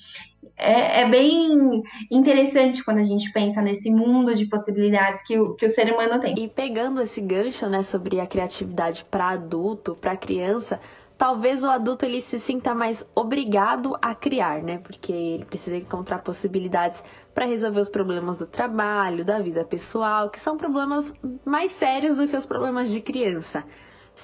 é, 0.56 1.02
é, 1.02 1.08
bem 1.08 1.82
interessante 2.10 2.84
quando 2.84 2.98
a 2.98 3.02
gente 3.02 3.32
pensa 3.32 3.62
nesse 3.62 3.90
mundo 3.90 4.34
de 4.34 4.46
possibilidades 4.46 5.22
que 5.22 5.38
o, 5.38 5.54
que 5.54 5.64
o 5.64 5.68
ser 5.68 5.92
humano 5.92 6.20
tem. 6.20 6.34
E 6.38 6.48
pegando 6.48 7.00
esse 7.00 7.20
gancho, 7.20 7.66
né, 7.66 7.82
sobre 7.82 8.20
a 8.20 8.26
criatividade 8.26 9.04
para 9.10 9.30
adulto, 9.30 9.94
para 9.94 10.16
criança, 10.16 10.78
talvez 11.16 11.64
o 11.64 11.68
adulto 11.68 12.04
ele 12.04 12.20
se 12.20 12.38
sinta 12.38 12.74
mais 12.74 13.06
obrigado 13.14 13.96
a 14.02 14.14
criar, 14.14 14.62
né? 14.62 14.78
Porque 14.78 15.12
ele 15.12 15.44
precisa 15.46 15.76
encontrar 15.76 16.18
possibilidades 16.18 17.02
para 17.34 17.46
resolver 17.46 17.80
os 17.80 17.88
problemas 17.88 18.36
do 18.36 18.46
trabalho, 18.46 19.24
da 19.24 19.38
vida 19.38 19.64
pessoal, 19.64 20.28
que 20.28 20.40
são 20.40 20.58
problemas 20.58 21.12
mais 21.44 21.72
sérios 21.72 22.16
do 22.16 22.28
que 22.28 22.36
os 22.36 22.46
problemas 22.46 22.90
de 22.90 23.00
criança. 23.00 23.64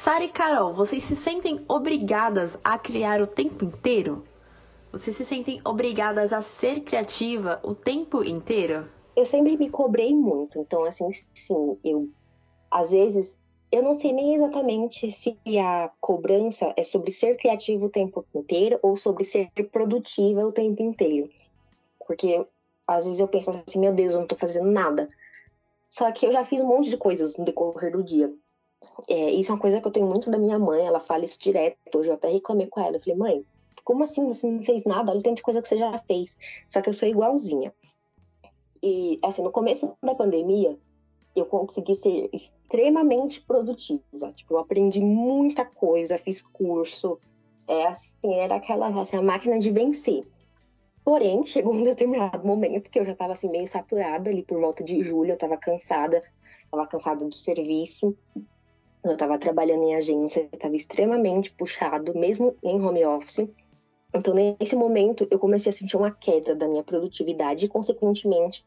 Sara 0.03 0.23
e 0.23 0.29
Carol, 0.29 0.73
vocês 0.73 1.03
se 1.03 1.17
sentem 1.17 1.65
obrigadas 1.67 2.57
a 2.63 2.79
criar 2.79 3.21
o 3.21 3.27
tempo 3.27 3.65
inteiro? 3.65 4.25
Vocês 4.93 5.17
se 5.17 5.25
sentem 5.25 5.61
obrigadas 5.65 6.33
a 6.33 6.41
ser 6.41 6.83
criativa 6.83 7.59
o 7.65 7.75
tempo 7.75 8.23
inteiro? 8.23 8.89
Eu 9.17 9.25
sempre 9.25 9.57
me 9.57 9.69
cobrei 9.69 10.15
muito, 10.15 10.61
então 10.61 10.85
assim, 10.85 11.11
sim, 11.35 11.79
eu 11.83 12.09
às 12.71 12.91
vezes 12.91 13.37
eu 13.73 13.83
não 13.83 13.95
sei 13.95 14.13
nem 14.13 14.37
exatamente 14.37 15.11
se 15.11 15.37
a 15.59 15.91
cobrança 16.01 16.73
é 16.77 16.85
sobre 16.85 17.11
ser 17.11 17.37
criativo 17.37 17.87
o 17.87 17.91
tempo 17.91 18.25
inteiro 18.33 18.79
ou 18.83 18.97
sobre 18.97 19.25
ser 19.25 19.51
produtiva 19.73 20.47
o 20.47 20.53
tempo 20.53 20.83
inteiro. 20.83 21.29
Porque 22.07 22.47
às 22.87 23.07
vezes 23.07 23.19
eu 23.19 23.27
penso 23.27 23.51
assim, 23.51 23.81
meu 23.81 23.93
Deus, 23.93 24.13
eu 24.13 24.21
não 24.21 24.27
tô 24.27 24.37
fazendo 24.37 24.71
nada. 24.71 25.09
Só 25.91 26.13
que 26.13 26.27
eu 26.27 26.33
já 26.33 26.45
fiz 26.45 26.61
um 26.61 26.69
monte 26.69 26.91
de 26.91 26.97
coisas 26.97 27.37
no 27.37 27.45
decorrer 27.45 27.91
do 27.91 28.05
dia. 28.05 28.33
É, 29.09 29.31
isso 29.31 29.51
é 29.51 29.55
uma 29.55 29.61
coisa 29.61 29.81
que 29.81 29.87
eu 29.87 29.93
tenho 29.93 30.07
muito 30.07 30.31
da 30.31 30.39
minha 30.39 30.59
mãe, 30.59 30.85
ela 30.85 31.01
fala 31.01 31.25
isso 31.25 31.39
direto. 31.39 31.77
Hoje 31.97 32.11
eu 32.11 32.15
até 32.15 32.29
reclamei 32.29 32.67
com 32.67 32.81
ela. 32.81 32.97
Eu 32.97 33.01
falei, 33.01 33.17
mãe, 33.17 33.45
como 33.85 34.03
assim 34.03 34.27
você 34.27 34.51
não 34.51 34.63
fez 34.63 34.85
nada? 34.85 35.11
Olha 35.11 35.21
o 35.21 35.23
tanto 35.23 35.37
de 35.37 35.43
coisa 35.43 35.63
que 35.63 35.69
você 35.69 35.77
já 35.77 35.99
fez. 36.01 36.37
Só 36.69 36.81
que 36.83 36.89
eu 36.89 36.93
sou 36.93 37.09
igualzinha. 37.09 37.73
E, 38.83 39.17
assim, 39.23 39.43
no 39.43 39.51
começo 39.51 39.93
da 40.03 40.15
pandemia, 40.15 40.79
eu 41.35 41.47
consegui 41.47 41.95
ser 41.95 42.29
extremamente 42.33 43.41
produtiva. 43.41 44.33
Tipo, 44.35 44.55
eu 44.55 44.59
aprendi 44.59 45.01
muita 45.01 45.65
coisa, 45.65 46.19
fiz 46.19 46.43
curso. 46.43 47.19
É, 47.69 47.87
assim, 47.87 48.35
era 48.35 48.57
aquela 48.57 48.89
assim, 49.01 49.17
a 49.17 49.23
máquina 49.23 49.59
de 49.59 49.71
vencer. 49.71 50.25
Porém, 51.05 51.45
chegou 51.47 51.73
um 51.73 51.85
determinado 51.85 52.45
momento 52.45 52.91
que 52.91 52.99
eu 52.99 53.07
já 53.07 53.13
estava 53.13 53.33
assim, 53.33 53.49
meio 53.49 53.69
saturada 53.69 54.29
ali 54.29 54.43
por 54.43 54.61
volta 54.61 54.83
de 54.83 55.01
julho, 55.03 55.31
eu 55.31 55.35
estava 55.35 55.57
cansada, 55.57 56.21
estava 56.65 56.87
cansada 56.87 57.25
do 57.25 57.37
serviço. 57.37 58.17
Eu 59.07 59.13
estava 59.13 59.39
trabalhando 59.39 59.85
em 59.85 59.95
agência, 59.95 60.49
estava 60.53 60.75
extremamente 60.75 61.53
puxado, 61.53 62.13
mesmo 62.19 62.57
em 62.63 62.81
home 62.81 63.05
office. 63.05 63.49
Então, 64.13 64.35
nesse 64.35 64.75
momento, 64.75 65.27
eu 65.31 65.39
comecei 65.39 65.71
a 65.71 65.73
sentir 65.73 65.97
uma 65.97 66.11
queda 66.11 66.55
da 66.57 66.67
minha 66.67 66.83
produtividade 66.83 67.67
e, 67.67 67.69
consequentemente, 67.69 68.65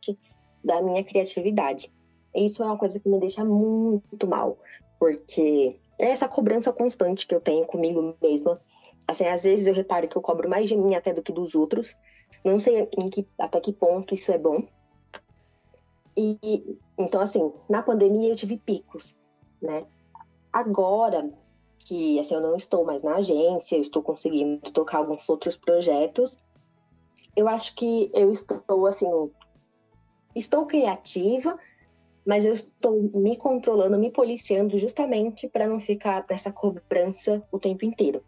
da 0.64 0.82
minha 0.82 1.04
criatividade. 1.04 1.92
Isso 2.34 2.64
é 2.64 2.66
uma 2.66 2.78
coisa 2.78 3.00
que 3.00 3.10
me 3.10 3.20
deixa 3.20 3.44
muito 3.44 4.28
mal, 4.28 4.58
porque 5.00 5.78
é 5.98 6.06
essa 6.06 6.28
cobrança 6.28 6.72
constante 6.72 7.28
que 7.28 7.36
eu 7.36 7.42
tenho 7.42 7.66
comigo 7.66 8.16
mesma. 8.22 8.62
Assim, 9.08 9.26
às 9.26 9.44
vezes 9.44 9.68
eu 9.68 9.74
reparo 9.74 10.08
que 10.08 10.16
eu 10.16 10.22
cobro 10.22 10.50
mais 10.50 10.70
de 10.70 10.78
mim 10.78 10.96
até 10.96 11.14
do 11.14 11.22
que 11.22 11.34
dos 11.34 11.56
outros. 11.56 11.98
Não 12.46 12.60
sei 12.60 12.86
que, 12.86 13.28
até 13.38 13.60
que 13.60 13.74
ponto 13.74 14.14
isso 14.14 14.32
é 14.32 14.38
bom. 14.38 14.64
E 16.16 16.78
então, 16.98 17.20
assim, 17.20 17.52
na 17.68 17.82
pandemia 17.82 18.30
eu 18.30 18.36
tive 18.36 18.58
picos, 18.58 19.16
né? 19.62 19.86
Agora, 20.52 21.30
que 21.80 22.20
assim, 22.20 22.36
eu 22.36 22.42
não 22.42 22.56
estou 22.56 22.86
mais 22.86 23.02
na 23.02 23.16
agência, 23.16 23.76
eu 23.76 23.82
estou 23.82 24.02
conseguindo 24.02 24.60
tocar 24.72 25.00
alguns 25.00 25.28
outros 25.30 25.56
projetos. 25.56 26.38
Eu 27.36 27.48
acho 27.48 27.76
que 27.76 28.12
eu 28.14 28.32
estou 28.32 28.86
assim, 28.88 29.08
estou 30.36 30.66
criativa, 30.66 31.58
mas 32.26 32.46
eu 32.46 32.54
estou 32.54 33.02
me 33.14 33.38
controlando, 33.38 33.98
me 33.98 34.12
policiando 34.12 34.78
justamente 34.78 35.48
para 35.48 35.68
não 35.68 35.80
ficar 35.80 36.26
nessa 36.30 36.52
cobrança 36.52 37.42
o 37.52 37.60
tempo 37.60 37.86
inteiro. 37.86 38.24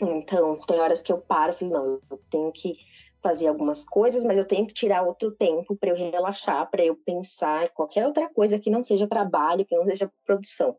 Então, 0.00 0.56
tem 0.66 0.80
horas 0.80 1.00
que 1.00 1.12
eu 1.12 1.18
paro 1.18 1.52
e 1.52 1.54
falo, 1.54 1.72
não, 1.72 2.00
eu 2.10 2.20
tenho 2.30 2.52
que 2.52 2.74
fazer 3.22 3.48
algumas 3.48 3.84
coisas, 3.84 4.24
mas 4.24 4.36
eu 4.36 4.44
tenho 4.44 4.66
que 4.66 4.74
tirar 4.74 5.02
outro 5.02 5.30
tempo 5.30 5.74
para 5.74 5.88
eu 5.88 5.96
relaxar, 5.96 6.70
para 6.70 6.84
eu 6.84 6.94
pensar 6.94 7.64
em 7.64 7.70
qualquer 7.74 8.06
outra 8.06 8.28
coisa 8.28 8.58
que 8.58 8.68
não 8.68 8.82
seja 8.82 9.08
trabalho, 9.08 9.64
que 9.64 9.74
não 9.74 9.86
seja 9.86 10.12
produção. 10.26 10.76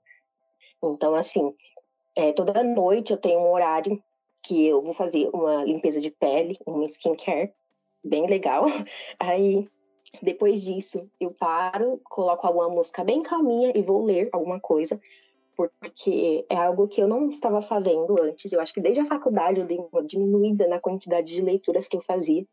Então, 0.89 1.15
assim, 1.15 1.53
é, 2.15 2.31
toda 2.31 2.63
noite 2.63 3.11
eu 3.11 3.17
tenho 3.17 3.39
um 3.39 3.51
horário 3.51 4.01
que 4.43 4.67
eu 4.67 4.81
vou 4.81 4.93
fazer 4.93 5.29
uma 5.33 5.63
limpeza 5.63 5.99
de 5.99 6.11
pele, 6.11 6.57
uma 6.65 6.83
skincare, 6.85 7.51
bem 8.03 8.27
legal. 8.27 8.65
Aí, 9.19 9.67
depois 10.21 10.63
disso, 10.63 11.09
eu 11.19 11.31
paro, 11.31 11.99
coloco 12.09 12.45
alguma 12.45 12.69
música 12.69 13.03
bem 13.03 13.23
calminha 13.23 13.71
e 13.75 13.81
vou 13.81 14.03
ler 14.03 14.29
alguma 14.31 14.59
coisa, 14.59 14.99
porque 15.57 16.45
é 16.49 16.55
algo 16.55 16.87
que 16.87 17.01
eu 17.01 17.07
não 17.07 17.29
estava 17.29 17.61
fazendo 17.61 18.15
antes. 18.21 18.51
Eu 18.51 18.61
acho 18.61 18.73
que 18.73 18.81
desde 18.81 19.01
a 19.01 19.05
faculdade 19.05 19.59
eu 19.59 19.65
dei 19.65 19.79
uma 19.91 20.03
diminuída 20.03 20.67
na 20.67 20.79
quantidade 20.79 21.33
de 21.33 21.41
leituras 21.41 21.87
que 21.87 21.97
eu 21.97 22.01
fazia, 22.01 22.45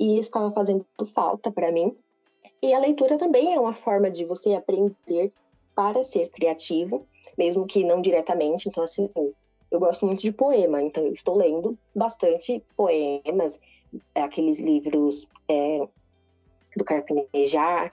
e 0.00 0.18
estava 0.18 0.50
fazendo 0.50 0.84
falta 1.14 1.52
para 1.52 1.70
mim. 1.70 1.94
E 2.62 2.72
a 2.72 2.78
leitura 2.78 3.18
também 3.18 3.54
é 3.54 3.60
uma 3.60 3.74
forma 3.74 4.10
de 4.10 4.24
você 4.24 4.54
aprender 4.54 5.30
para 5.74 6.02
ser 6.02 6.30
criativo 6.30 7.06
mesmo 7.36 7.66
que 7.66 7.84
não 7.84 8.00
diretamente. 8.00 8.68
Então, 8.68 8.82
assim, 8.82 9.08
eu 9.70 9.78
gosto 9.78 10.06
muito 10.06 10.20
de 10.20 10.32
poema, 10.32 10.82
então 10.82 11.04
eu 11.04 11.12
estou 11.12 11.36
lendo 11.36 11.78
bastante 11.94 12.62
poemas, 12.76 13.58
aqueles 14.14 14.58
livros 14.58 15.26
é, 15.48 15.86
do 16.76 16.84
Carpinejar, 16.84 17.92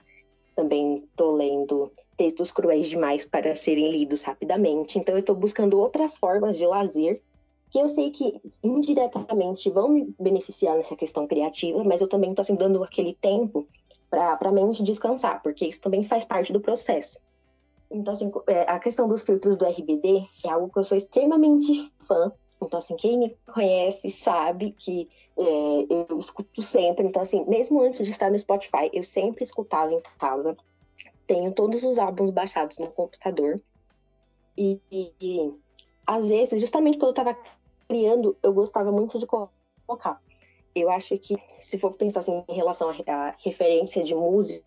também 0.54 0.94
estou 0.94 1.32
lendo 1.32 1.92
textos 2.16 2.50
cruéis 2.50 2.88
demais 2.88 3.24
para 3.24 3.54
serem 3.54 3.90
lidos 3.90 4.24
rapidamente. 4.24 4.98
Então, 4.98 5.14
eu 5.14 5.20
estou 5.20 5.36
buscando 5.36 5.78
outras 5.78 6.16
formas 6.16 6.58
de 6.58 6.66
lazer 6.66 7.22
que 7.70 7.78
eu 7.78 7.88
sei 7.88 8.10
que 8.10 8.40
indiretamente 8.62 9.70
vão 9.70 9.88
me 9.88 10.14
beneficiar 10.18 10.76
nessa 10.76 10.96
questão 10.96 11.26
criativa, 11.26 11.84
mas 11.84 12.00
eu 12.00 12.08
também 12.08 12.30
estou 12.30 12.40
assim, 12.40 12.54
dando 12.54 12.82
aquele 12.82 13.14
tempo 13.14 13.68
para 14.10 14.38
a 14.40 14.52
mente 14.52 14.82
descansar, 14.82 15.42
porque 15.42 15.66
isso 15.66 15.80
também 15.80 16.02
faz 16.02 16.24
parte 16.24 16.52
do 16.52 16.60
processo. 16.60 17.18
Então, 17.90 18.12
assim, 18.12 18.30
é, 18.46 18.62
a 18.62 18.78
questão 18.78 19.08
dos 19.08 19.22
filtros 19.22 19.56
do 19.56 19.64
RBD 19.64 20.26
é 20.44 20.50
algo 20.50 20.70
que 20.70 20.78
eu 20.78 20.84
sou 20.84 20.96
extremamente 20.96 21.92
fã. 22.06 22.32
Então, 22.60 22.78
assim, 22.78 22.96
quem 22.96 23.18
me 23.18 23.36
conhece 23.52 24.10
sabe 24.10 24.72
que 24.72 25.08
é, 25.38 26.06
eu 26.10 26.18
escuto 26.18 26.62
sempre. 26.62 27.06
Então, 27.06 27.22
assim, 27.22 27.44
mesmo 27.46 27.80
antes 27.80 28.04
de 28.04 28.10
estar 28.10 28.30
no 28.30 28.38
Spotify, 28.38 28.90
eu 28.92 29.02
sempre 29.02 29.44
escutava 29.44 29.92
em 29.92 30.02
casa. 30.18 30.56
tenho 31.26 31.52
todos 31.52 31.84
os 31.84 31.98
álbuns 31.98 32.30
baixados 32.30 32.78
no 32.78 32.88
computador. 32.88 33.60
E, 34.56 34.80
e, 34.90 35.12
e 35.20 35.54
às 36.06 36.28
vezes, 36.28 36.60
justamente 36.60 36.98
quando 36.98 37.16
eu 37.16 37.22
estava 37.22 37.38
criando, 37.88 38.36
eu 38.42 38.52
gostava 38.52 38.90
muito 38.90 39.18
de 39.18 39.26
colocar. 39.26 40.20
Eu 40.74 40.90
acho 40.90 41.16
que, 41.18 41.36
se 41.60 41.78
for 41.78 41.96
pensar 41.96 42.20
assim, 42.20 42.44
em 42.48 42.54
relação 42.54 42.90
à 42.90 43.34
referência 43.38 44.02
de 44.02 44.14
música, 44.14 44.64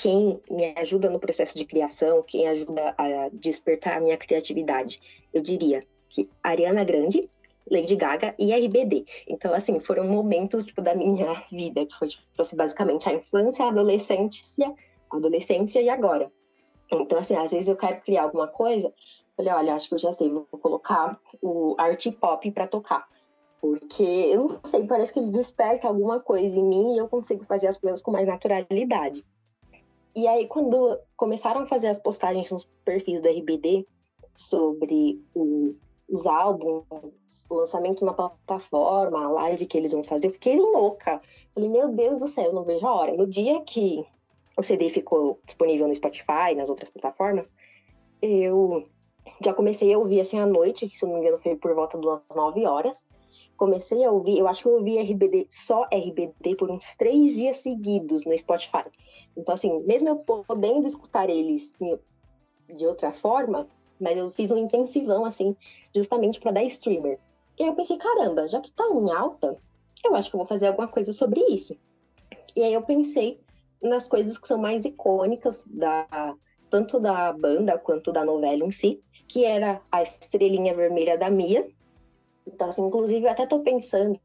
quem 0.00 0.40
me 0.48 0.72
ajuda 0.76 1.10
no 1.10 1.18
processo 1.18 1.58
de 1.58 1.64
criação, 1.64 2.22
quem 2.22 2.46
ajuda 2.46 2.94
a 2.96 3.28
despertar 3.32 3.96
a 3.96 4.00
minha 4.00 4.16
criatividade, 4.16 5.00
eu 5.34 5.42
diria 5.42 5.82
que 6.08 6.30
Ariana 6.40 6.84
Grande, 6.84 7.28
Lady 7.68 7.96
Gaga 7.96 8.32
e 8.38 8.52
RBD. 8.52 9.04
Então, 9.28 9.52
assim, 9.52 9.80
foram 9.80 10.04
momentos 10.06 10.66
tipo, 10.66 10.80
da 10.80 10.94
minha 10.94 11.42
vida, 11.50 11.84
que 11.84 11.94
foi 11.94 12.06
tipo, 12.06 12.24
assim, 12.38 12.54
basicamente 12.54 13.08
a 13.08 13.14
infância, 13.14 13.64
a 13.64 13.68
adolescência, 13.68 14.72
a 15.10 15.16
adolescência 15.16 15.80
e 15.80 15.88
agora. 15.88 16.30
Então, 16.92 17.18
assim, 17.18 17.34
às 17.34 17.50
vezes 17.50 17.68
eu 17.68 17.76
quero 17.76 18.00
criar 18.00 18.22
alguma 18.22 18.46
coisa, 18.46 18.94
falei, 19.36 19.52
olha, 19.52 19.74
acho 19.74 19.88
que 19.88 19.94
eu 19.96 19.98
já 19.98 20.12
sei, 20.12 20.30
vou 20.30 20.44
colocar 20.44 21.18
o 21.42 21.74
art 21.76 22.06
pop 22.12 22.48
para 22.52 22.68
tocar. 22.68 23.04
Porque 23.60 24.04
eu 24.04 24.46
não 24.46 24.60
sei, 24.62 24.86
parece 24.86 25.12
que 25.12 25.18
ele 25.18 25.32
desperta 25.32 25.88
alguma 25.88 26.20
coisa 26.20 26.56
em 26.56 26.64
mim 26.64 26.94
e 26.94 26.98
eu 26.98 27.08
consigo 27.08 27.42
fazer 27.44 27.66
as 27.66 27.76
coisas 27.76 28.00
com 28.00 28.12
mais 28.12 28.28
naturalidade. 28.28 29.24
E 30.14 30.26
aí, 30.26 30.46
quando 30.46 30.98
começaram 31.16 31.62
a 31.62 31.66
fazer 31.66 31.88
as 31.88 31.98
postagens 31.98 32.50
nos 32.50 32.64
perfis 32.84 33.20
do 33.20 33.28
RBD 33.28 33.86
sobre 34.34 35.22
o 35.34 35.74
os 36.08 36.26
álbuns, 36.26 36.84
o 37.50 37.54
lançamento 37.54 38.04
na 38.04 38.14
plataforma, 38.14 39.24
a 39.24 39.28
live 39.28 39.66
que 39.66 39.76
eles 39.76 39.92
vão 39.92 40.02
fazer, 40.02 40.28
eu 40.28 40.32
fiquei 40.32 40.58
louca. 40.58 41.20
Falei, 41.54 41.68
meu 41.68 41.90
Deus 41.90 42.20
do 42.20 42.26
céu, 42.26 42.46
eu 42.46 42.52
não 42.54 42.64
vejo 42.64 42.86
a 42.86 42.94
hora. 42.94 43.12
No 43.12 43.26
dia 43.26 43.60
que 43.60 44.04
o 44.56 44.62
CD 44.62 44.88
ficou 44.88 45.38
disponível 45.44 45.86
no 45.86 45.94
Spotify, 45.94 46.54
nas 46.56 46.70
outras 46.70 46.88
plataformas, 46.90 47.52
eu 48.22 48.82
já 49.44 49.52
comecei 49.52 49.92
a 49.92 49.98
ouvir 49.98 50.20
assim 50.20 50.38
à 50.38 50.46
noite, 50.46 50.88
que 50.88 50.96
se 50.96 51.04
não 51.04 51.14
me 51.14 51.20
engano 51.20 51.38
foi 51.38 51.54
por 51.56 51.74
volta 51.74 51.98
das 51.98 52.22
9 52.34 52.64
horas. 52.64 53.06
Comecei 53.58 54.02
a 54.04 54.10
ouvir, 54.10 54.38
eu 54.38 54.48
acho 54.48 54.62
que 54.62 54.68
eu 54.68 54.76
ouvi 54.76 54.96
RBD, 54.98 55.48
só 55.50 55.82
RBD, 55.92 56.54
por 56.56 56.70
uns 56.70 56.94
três 56.94 57.34
dias 57.34 57.58
seguidos 57.58 58.24
no 58.24 58.36
Spotify. 58.38 58.84
Então, 59.36 59.54
assim, 59.54 59.80
mesmo 59.80 60.08
eu 60.08 60.16
podendo 60.16 60.86
escutar 60.86 61.28
eles 61.28 61.74
de 62.74 62.86
outra 62.86 63.10
forma, 63.10 63.68
mas 64.00 64.16
eu 64.16 64.30
fiz 64.30 64.50
um 64.50 64.56
intensivão, 64.56 65.24
assim, 65.24 65.54
justamente 65.94 66.40
para 66.40 66.52
dar 66.52 66.62
streamer. 66.62 67.18
E 67.58 67.64
aí 67.64 67.68
eu 67.68 67.74
pensei, 67.74 67.98
caramba, 67.98 68.46
já 68.46 68.60
que 68.60 68.70
tá 68.70 68.84
em 68.94 69.10
alta, 69.10 69.58
eu 70.04 70.14
acho 70.14 70.30
que 70.30 70.36
eu 70.36 70.38
vou 70.38 70.46
fazer 70.46 70.68
alguma 70.68 70.88
coisa 70.88 71.12
sobre 71.12 71.40
isso. 71.50 71.76
E 72.56 72.62
aí 72.62 72.72
eu 72.72 72.82
pensei 72.82 73.40
nas 73.82 74.08
coisas 74.08 74.38
que 74.38 74.46
são 74.46 74.58
mais 74.58 74.84
icônicas 74.84 75.64
da 75.66 76.36
tanto 76.70 77.00
da 77.00 77.32
banda 77.32 77.78
quanto 77.78 78.12
da 78.12 78.24
novela 78.24 78.64
em 78.64 78.70
si, 78.70 79.00
que 79.26 79.44
era 79.44 79.80
a 79.90 80.02
estrelinha 80.02 80.74
vermelha 80.74 81.16
da 81.16 81.30
Mia. 81.30 81.66
Então, 82.52 82.68
assim, 82.68 82.82
inclusive, 82.82 83.26
eu 83.26 83.30
até 83.30 83.46
tô 83.46 83.60
pensando 83.60 84.18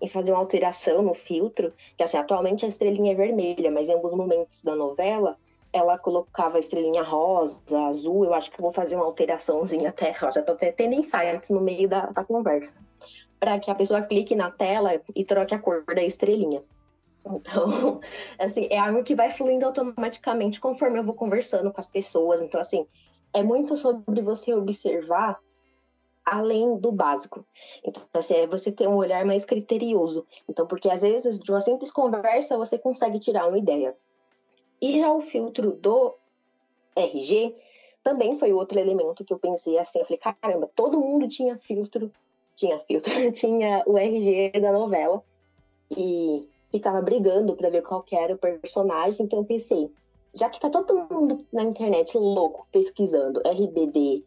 em 0.00 0.06
fazer 0.06 0.32
uma 0.32 0.40
alteração 0.40 1.02
no 1.02 1.14
filtro, 1.14 1.72
que 1.96 2.02
assim, 2.02 2.16
atualmente 2.16 2.64
a 2.64 2.68
estrelinha 2.68 3.12
é 3.12 3.14
vermelha, 3.14 3.70
mas 3.70 3.88
em 3.88 3.92
alguns 3.92 4.12
momentos 4.12 4.62
da 4.62 4.74
novela 4.74 5.36
ela 5.72 5.98
colocava 5.98 6.58
estrelinha 6.58 7.02
rosa, 7.02 7.62
azul, 7.86 8.24
eu 8.24 8.32
acho 8.32 8.50
que 8.50 8.62
vou 8.62 8.70
fazer 8.70 8.96
uma 8.96 9.04
alteraçãozinha 9.04 9.90
até, 9.90 10.14
já 10.14 10.42
tô 10.42 10.52
até 10.52 10.72
tendo 10.72 10.94
insights 10.94 11.50
no 11.50 11.60
meio 11.60 11.88
da, 11.88 12.06
da 12.06 12.24
conversa, 12.24 12.74
para 13.38 13.58
que 13.58 13.70
a 13.70 13.74
pessoa 13.74 14.02
clique 14.02 14.34
na 14.34 14.50
tela 14.50 15.00
e 15.14 15.24
troque 15.24 15.54
a 15.54 15.58
cor 15.58 15.84
da 15.84 16.02
estrelinha. 16.02 16.62
Então, 17.26 18.00
assim, 18.38 18.68
é 18.70 18.78
algo 18.78 19.02
que 19.02 19.14
vai 19.14 19.30
fluindo 19.30 19.66
automaticamente 19.66 20.60
conforme 20.60 20.98
eu 20.98 21.04
vou 21.04 21.14
conversando 21.14 21.70
com 21.70 21.80
as 21.80 21.88
pessoas. 21.88 22.40
Então, 22.40 22.60
assim, 22.60 22.86
é 23.34 23.42
muito 23.42 23.76
sobre 23.76 24.22
você 24.22 24.54
observar 24.54 25.38
além 26.26 26.76
do 26.76 26.90
básico. 26.90 27.46
Então, 27.84 28.02
assim, 28.12 28.34
é 28.34 28.46
você 28.48 28.72
ter 28.72 28.88
um 28.88 28.96
olhar 28.96 29.24
mais 29.24 29.44
criterioso. 29.44 30.26
Então, 30.48 30.66
porque 30.66 30.90
às 30.90 31.02
vezes, 31.02 31.38
de 31.38 31.50
uma 31.52 31.60
simples 31.60 31.92
conversa, 31.92 32.58
você 32.58 32.76
consegue 32.76 33.20
tirar 33.20 33.46
uma 33.46 33.56
ideia. 33.56 33.96
E 34.82 34.98
já 34.98 35.12
o 35.12 35.20
filtro 35.20 35.72
do 35.72 36.14
RG 36.96 37.54
também 38.02 38.36
foi 38.36 38.52
outro 38.52 38.78
elemento 38.78 39.24
que 39.24 39.32
eu 39.32 39.38
pensei 39.38 39.78
assim, 39.78 40.00
eu 40.00 40.04
falei, 40.04 40.18
caramba, 40.18 40.70
todo 40.74 41.00
mundo 41.00 41.28
tinha 41.28 41.56
filtro, 41.56 42.12
tinha 42.54 42.78
filtro, 42.80 43.12
tinha 43.32 43.82
o 43.86 43.96
RG 43.96 44.60
da 44.60 44.72
novela 44.72 45.22
e 45.96 46.48
ficava 46.70 47.00
brigando 47.00 47.56
para 47.56 47.70
ver 47.70 47.82
qual 47.82 48.04
era 48.12 48.34
o 48.34 48.38
personagem, 48.38 49.24
então 49.24 49.38
eu 49.40 49.44
pensei, 49.44 49.90
já 50.34 50.50
que 50.50 50.60
tá 50.60 50.68
todo 50.68 51.06
mundo 51.10 51.46
na 51.52 51.62
internet 51.62 52.16
louco 52.18 52.66
pesquisando 52.70 53.40
RBD, 53.40 54.24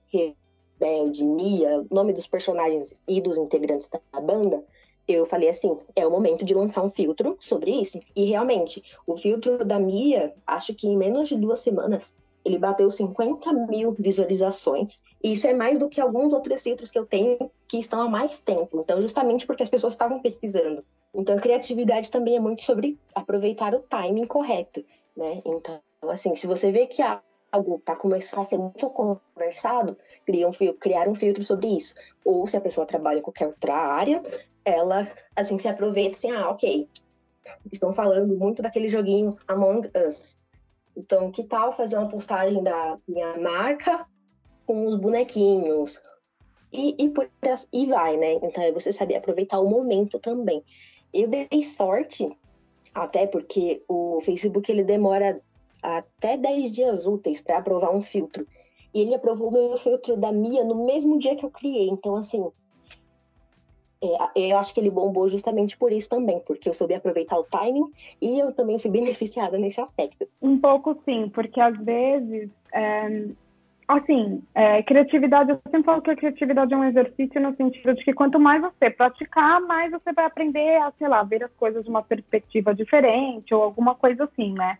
Rebelde, 0.79 1.23
Mia, 1.23 1.85
nome 1.91 2.13
dos 2.13 2.25
personagens 2.25 2.93
e 3.07 3.19
dos 3.19 3.37
integrantes 3.37 3.89
da 3.89 4.21
banda, 4.21 4.63
eu 5.07 5.25
falei 5.25 5.49
assim, 5.49 5.77
é 5.95 6.05
o 6.05 6.11
momento 6.11 6.45
de 6.45 6.53
lançar 6.53 6.83
um 6.83 6.89
filtro 6.89 7.35
sobre 7.39 7.71
isso. 7.71 7.99
E 8.15 8.25
realmente, 8.25 8.83
o 9.05 9.17
filtro 9.17 9.65
da 9.65 9.79
Mia, 9.79 10.33
acho 10.45 10.73
que 10.73 10.87
em 10.87 10.95
menos 10.95 11.27
de 11.27 11.35
duas 11.35 11.59
semanas, 11.59 12.13
ele 12.45 12.57
bateu 12.57 12.89
50 12.89 13.51
mil 13.51 13.91
visualizações. 13.97 15.01
E 15.23 15.33
isso 15.33 15.47
é 15.47 15.53
mais 15.53 15.77
do 15.77 15.89
que 15.89 15.99
alguns 15.99 16.31
outros 16.31 16.61
filtros 16.61 16.89
que 16.89 16.97
eu 16.97 17.05
tenho 17.05 17.51
que 17.67 17.77
estão 17.77 18.01
há 18.01 18.07
mais 18.07 18.39
tempo. 18.39 18.79
Então, 18.79 19.01
justamente 19.01 19.45
porque 19.45 19.63
as 19.63 19.69
pessoas 19.69 19.93
estavam 19.93 20.19
pesquisando. 20.21 20.83
Então, 21.13 21.35
criatividade 21.37 22.09
também 22.11 22.35
é 22.35 22.39
muito 22.39 22.63
sobre 22.63 22.97
aproveitar 23.13 23.73
o 23.73 23.79
timing 23.79 24.25
correto, 24.25 24.85
né? 25.17 25.41
Então, 25.43 25.79
assim, 26.03 26.35
se 26.35 26.47
você 26.47 26.71
vê 26.71 26.85
que 26.85 27.01
algo 27.51 27.75
está 27.75 27.95
começando 27.95 28.41
a 28.41 28.45
ser 28.45 28.57
muito 28.57 28.89
conversado, 28.89 29.97
cria 30.25 30.47
um, 30.47 30.51
criar 30.79 31.07
um 31.07 31.15
filtro 31.15 31.43
sobre 31.43 31.67
isso. 31.67 31.93
Ou 32.23 32.47
se 32.47 32.57
a 32.57 32.61
pessoa 32.61 32.85
trabalha 32.85 33.19
em 33.19 33.21
qualquer 33.21 33.47
outra 33.47 33.75
área, 33.75 34.23
ela, 34.63 35.11
assim, 35.35 35.57
se 35.57 35.67
aproveita 35.67 36.17
assim, 36.17 36.31
ah, 36.31 36.49
ok, 36.49 36.87
estão 37.71 37.93
falando 37.93 38.35
muito 38.37 38.61
daquele 38.61 38.89
joguinho 38.89 39.37
Among 39.47 39.89
Us. 40.07 40.37
Então, 40.95 41.31
que 41.31 41.43
tal 41.43 41.71
fazer 41.71 41.97
uma 41.97 42.09
postagem 42.09 42.63
da 42.63 42.97
minha 43.07 43.37
marca 43.37 44.05
com 44.65 44.85
os 44.85 44.95
bonequinhos? 44.95 46.01
E, 46.71 46.95
e, 46.99 47.09
por, 47.09 47.29
e 47.73 47.85
vai, 47.87 48.17
né? 48.17 48.33
Então, 48.33 48.63
é 48.63 48.71
você 48.71 48.91
saber 48.91 49.15
aproveitar 49.15 49.59
o 49.59 49.69
momento 49.69 50.19
também. 50.19 50.63
Eu 51.11 51.27
dei 51.27 51.63
sorte, 51.63 52.29
até 52.93 53.25
porque 53.25 53.83
o 53.87 54.19
Facebook 54.21 54.71
ele 54.71 54.83
demora 54.83 55.41
até 55.81 56.37
10 56.37 56.71
dias 56.71 57.05
úteis 57.05 57.41
para 57.41 57.57
aprovar 57.57 57.95
um 57.95 58.01
filtro. 58.01 58.45
E 58.93 59.01
ele 59.01 59.13
aprovou 59.13 59.49
o 59.49 59.51
meu 59.51 59.77
filtro 59.77 60.17
da 60.17 60.31
Mia 60.31 60.63
no 60.63 60.85
mesmo 60.85 61.17
dia 61.19 61.35
que 61.35 61.45
eu 61.45 61.51
criei. 61.51 61.89
Então, 61.89 62.15
assim, 62.15 62.43
é, 64.01 64.51
eu 64.51 64.57
acho 64.57 64.73
que 64.73 64.79
ele 64.79 64.89
bombou 64.89 65.27
justamente 65.27 65.77
por 65.77 65.91
isso 65.91 66.09
também, 66.09 66.39
porque 66.39 66.69
eu 66.69 66.73
soube 66.73 66.93
aproveitar 66.93 67.37
o 67.37 67.43
timing 67.43 67.91
e 68.21 68.39
eu 68.39 68.53
também 68.53 68.79
fui 68.79 68.89
beneficiada 68.91 69.57
nesse 69.57 69.81
aspecto. 69.81 70.27
Um 70.41 70.57
pouco 70.57 70.97
sim, 71.03 71.29
porque 71.29 71.59
às 71.59 71.77
vezes, 71.77 72.49
é, 72.73 73.25
assim, 73.87 74.41
é, 74.55 74.81
criatividade, 74.83 75.51
eu 75.51 75.59
sempre 75.63 75.83
falo 75.83 76.01
que 76.01 76.11
a 76.11 76.15
criatividade 76.15 76.73
é 76.73 76.77
um 76.77 76.85
exercício 76.85 77.41
no 77.41 77.53
sentido 77.55 77.93
de 77.93 78.03
que 78.03 78.13
quanto 78.13 78.39
mais 78.39 78.61
você 78.61 78.89
praticar, 78.89 79.59
mais 79.61 79.91
você 79.91 80.13
vai 80.13 80.25
aprender 80.25 80.77
a, 80.77 80.91
sei 80.97 81.07
lá, 81.07 81.21
ver 81.23 81.43
as 81.43 81.51
coisas 81.53 81.83
de 81.83 81.89
uma 81.89 82.01
perspectiva 82.01 82.73
diferente 82.73 83.53
ou 83.53 83.61
alguma 83.61 83.95
coisa 83.95 84.23
assim, 84.23 84.53
né? 84.53 84.77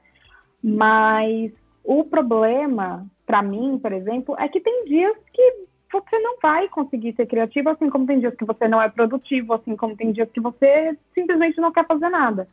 Mas 0.64 1.52
o 1.84 2.04
problema, 2.04 3.06
para 3.26 3.42
mim, 3.42 3.80
por 3.80 3.92
exemplo, 3.92 4.36
é 4.38 4.48
que 4.48 4.60
tem 4.60 4.86
dias 4.86 5.16
que 5.34 5.68
você 5.92 6.20
não 6.20 6.38
vai 6.42 6.68
conseguir 6.70 7.14
ser 7.14 7.26
criativo, 7.26 7.70
assim 7.70 7.90
como 7.90 8.06
tem 8.06 8.20
dias 8.20 8.36
que 8.36 8.46
você 8.46 8.68
não 8.68 8.82
é 8.82 8.90
produtivo, 8.90 9.54
assim 9.54 9.76
como 9.76 9.96
tem 9.96 10.12
dias 10.12 10.30
que 10.32 10.40
você 10.40 10.96
simplesmente 11.14 11.60
não 11.60 11.72
quer 11.72 11.86
fazer 11.88 12.10
nada. 12.10 12.48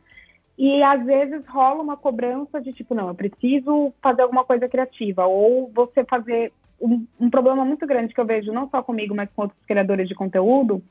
E 0.57 0.81
às 0.81 1.05
vezes 1.05 1.45
rola 1.47 1.83
uma 1.83 1.95
cobrança 1.95 2.59
de 2.59 2.73
tipo, 2.73 2.95
não, 2.95 3.09
eu 3.09 3.15
preciso 3.15 3.93
fazer 4.01 4.23
alguma 4.23 4.43
coisa 4.43 4.67
criativa, 4.67 5.27
ou 5.27 5.71
você 5.73 6.03
fazer 6.03 6.51
um, 6.81 7.05
um 7.19 7.29
problema 7.29 7.63
muito 7.63 7.85
grande 7.85 8.13
que 8.13 8.19
eu 8.19 8.25
vejo 8.25 8.51
não 8.51 8.67
só 8.69 8.81
comigo, 8.81 9.13
mas 9.13 9.29
com 9.35 9.43
outros 9.43 9.65
criadores 9.67 10.07
de 10.07 10.15
conteúdo, 10.15 10.81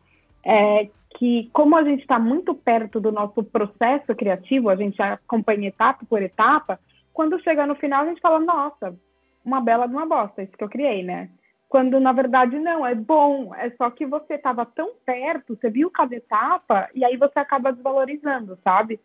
é 0.44 0.88
que 1.18 1.50
como 1.52 1.76
a 1.76 1.82
gente 1.82 2.02
está 2.02 2.18
muito 2.18 2.54
perto 2.54 3.00
do 3.00 3.10
nosso 3.10 3.42
processo 3.42 4.14
criativo, 4.14 4.68
a 4.68 4.76
gente 4.76 5.00
acompanha 5.02 5.68
etapa 5.68 6.04
por 6.08 6.22
etapa, 6.22 6.78
quando 7.16 7.42
chega 7.42 7.66
no 7.66 7.74
final 7.76 8.02
a 8.02 8.08
gente 8.08 8.20
fala, 8.20 8.38
nossa, 8.38 8.94
uma 9.42 9.58
bela 9.58 9.86
de 9.86 9.94
uma 9.94 10.04
bosta, 10.04 10.42
isso 10.42 10.52
que 10.52 10.62
eu 10.62 10.68
criei, 10.68 11.02
né? 11.02 11.30
Quando 11.66 11.98
na 11.98 12.12
verdade 12.12 12.58
não, 12.58 12.86
é 12.86 12.94
bom, 12.94 13.54
é 13.54 13.70
só 13.70 13.90
que 13.90 14.04
você 14.04 14.34
estava 14.34 14.66
tão 14.66 14.92
perto, 15.04 15.56
você 15.56 15.70
viu 15.70 15.90
cada 15.90 16.14
etapa 16.14 16.90
e 16.94 17.06
aí 17.06 17.16
você 17.16 17.38
acaba 17.38 17.72
desvalorizando, 17.72 18.58
sabe? 18.62 19.00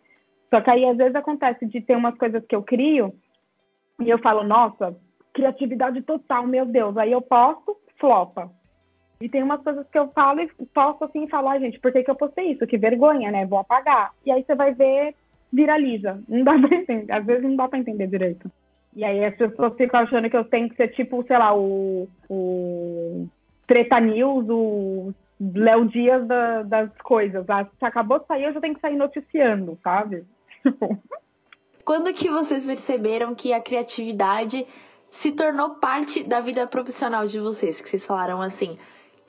Só 0.50 0.60
que 0.60 0.70
aí 0.70 0.86
às 0.86 0.98
vezes 0.98 1.16
acontece 1.16 1.66
de 1.66 1.80
ter 1.80 1.96
umas 1.96 2.18
coisas 2.18 2.46
que 2.46 2.54
eu 2.54 2.62
crio 2.62 3.16
e 3.98 4.10
eu 4.10 4.20
falo, 4.20 4.44
nossa, 4.44 4.94
criatividade 5.34 6.02
total, 6.02 6.46
meu 6.46 6.66
Deus, 6.66 6.98
aí 6.98 7.14
eu 7.14 7.22
posto, 7.22 7.78
flopa. 7.98 8.52
E 9.22 9.30
tem 9.30 9.42
umas 9.42 9.62
coisas 9.62 9.88
que 9.88 9.98
eu 9.98 10.10
falo 10.10 10.42
e 10.42 10.50
posto 10.74 11.06
assim 11.06 11.30
falo, 11.30 11.48
ah, 11.48 11.60
gente, 11.60 11.80
por 11.80 11.94
que, 11.94 12.04
que 12.04 12.12
eu 12.12 12.16
postei 12.16 12.52
isso? 12.52 12.68
Que 12.68 12.78
vergonha, 12.78 13.32
né? 13.32 13.46
Vou 13.46 13.60
apagar. 13.60 14.12
E 14.26 14.32
aí 14.32 14.44
você 14.44 14.54
vai 14.54 14.74
ver, 14.74 15.16
viraliza. 15.52 16.22
Não 16.28 16.44
dá 16.44 16.58
pra 16.60 16.76
entender. 16.76 17.12
Às 17.12 17.26
vezes 17.26 17.44
não 17.44 17.56
dá 17.56 17.68
pra 17.68 17.80
entender 17.80 18.08
direito. 18.08 18.52
E 18.96 19.04
aí 19.04 19.24
as 19.24 19.36
pessoas 19.36 19.74
ficam 19.76 20.02
achando 20.02 20.30
que 20.30 20.36
eu 20.36 20.44
tenho 20.44 20.70
que 20.70 20.76
ser 20.76 20.90
tipo, 20.90 21.24
sei 21.26 21.38
lá, 21.38 21.56
o, 21.56 22.08
o 22.30 23.28
Treta 23.66 24.00
News, 24.00 24.46
o 24.50 25.14
Léo 25.40 25.86
Dias 25.86 26.28
da, 26.28 26.64
das 26.64 26.92
coisas. 26.98 27.50
Ah, 27.50 27.66
se 27.66 27.86
acabou 27.86 28.20
de 28.20 28.28
sair, 28.28 28.44
eu 28.44 28.54
já 28.54 28.60
tenho 28.60 28.76
que 28.76 28.82
sair 28.82 28.98
noticiando, 28.98 29.78
sabe? 29.82 30.26
Quando 31.86 32.14
que 32.14 32.30
vocês 32.30 32.64
perceberam 32.66 33.34
que 33.34 33.54
a 33.54 33.62
criatividade 33.62 34.68
se 35.10 35.32
tornou 35.32 35.76
parte 35.76 36.24
da 36.24 36.40
vida 36.40 36.68
profissional 36.68 37.26
de 37.26 37.40
vocês? 37.40 37.82
Que 37.82 37.90
vocês 37.90 38.06
falaram 38.06 38.42
assim, 38.42 38.78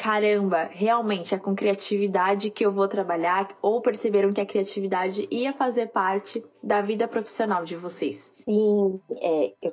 caramba, 0.02 0.68
realmente 0.72 1.32
é 1.32 1.38
com 1.38 1.54
criatividade 1.54 2.50
que 2.50 2.66
eu 2.66 2.72
vou 2.72 2.88
trabalhar? 2.88 3.56
Ou 3.62 3.80
perceberam 3.80 4.32
que 4.32 4.40
a 4.40 4.46
criatividade 4.46 5.28
ia 5.30 5.52
fazer 5.52 5.90
parte 5.90 6.44
da 6.60 6.82
vida 6.82 7.06
profissional 7.06 7.64
de 7.64 7.76
vocês? 7.76 8.32
Sim, 8.44 9.00
é, 9.20 9.52
eu, 9.62 9.72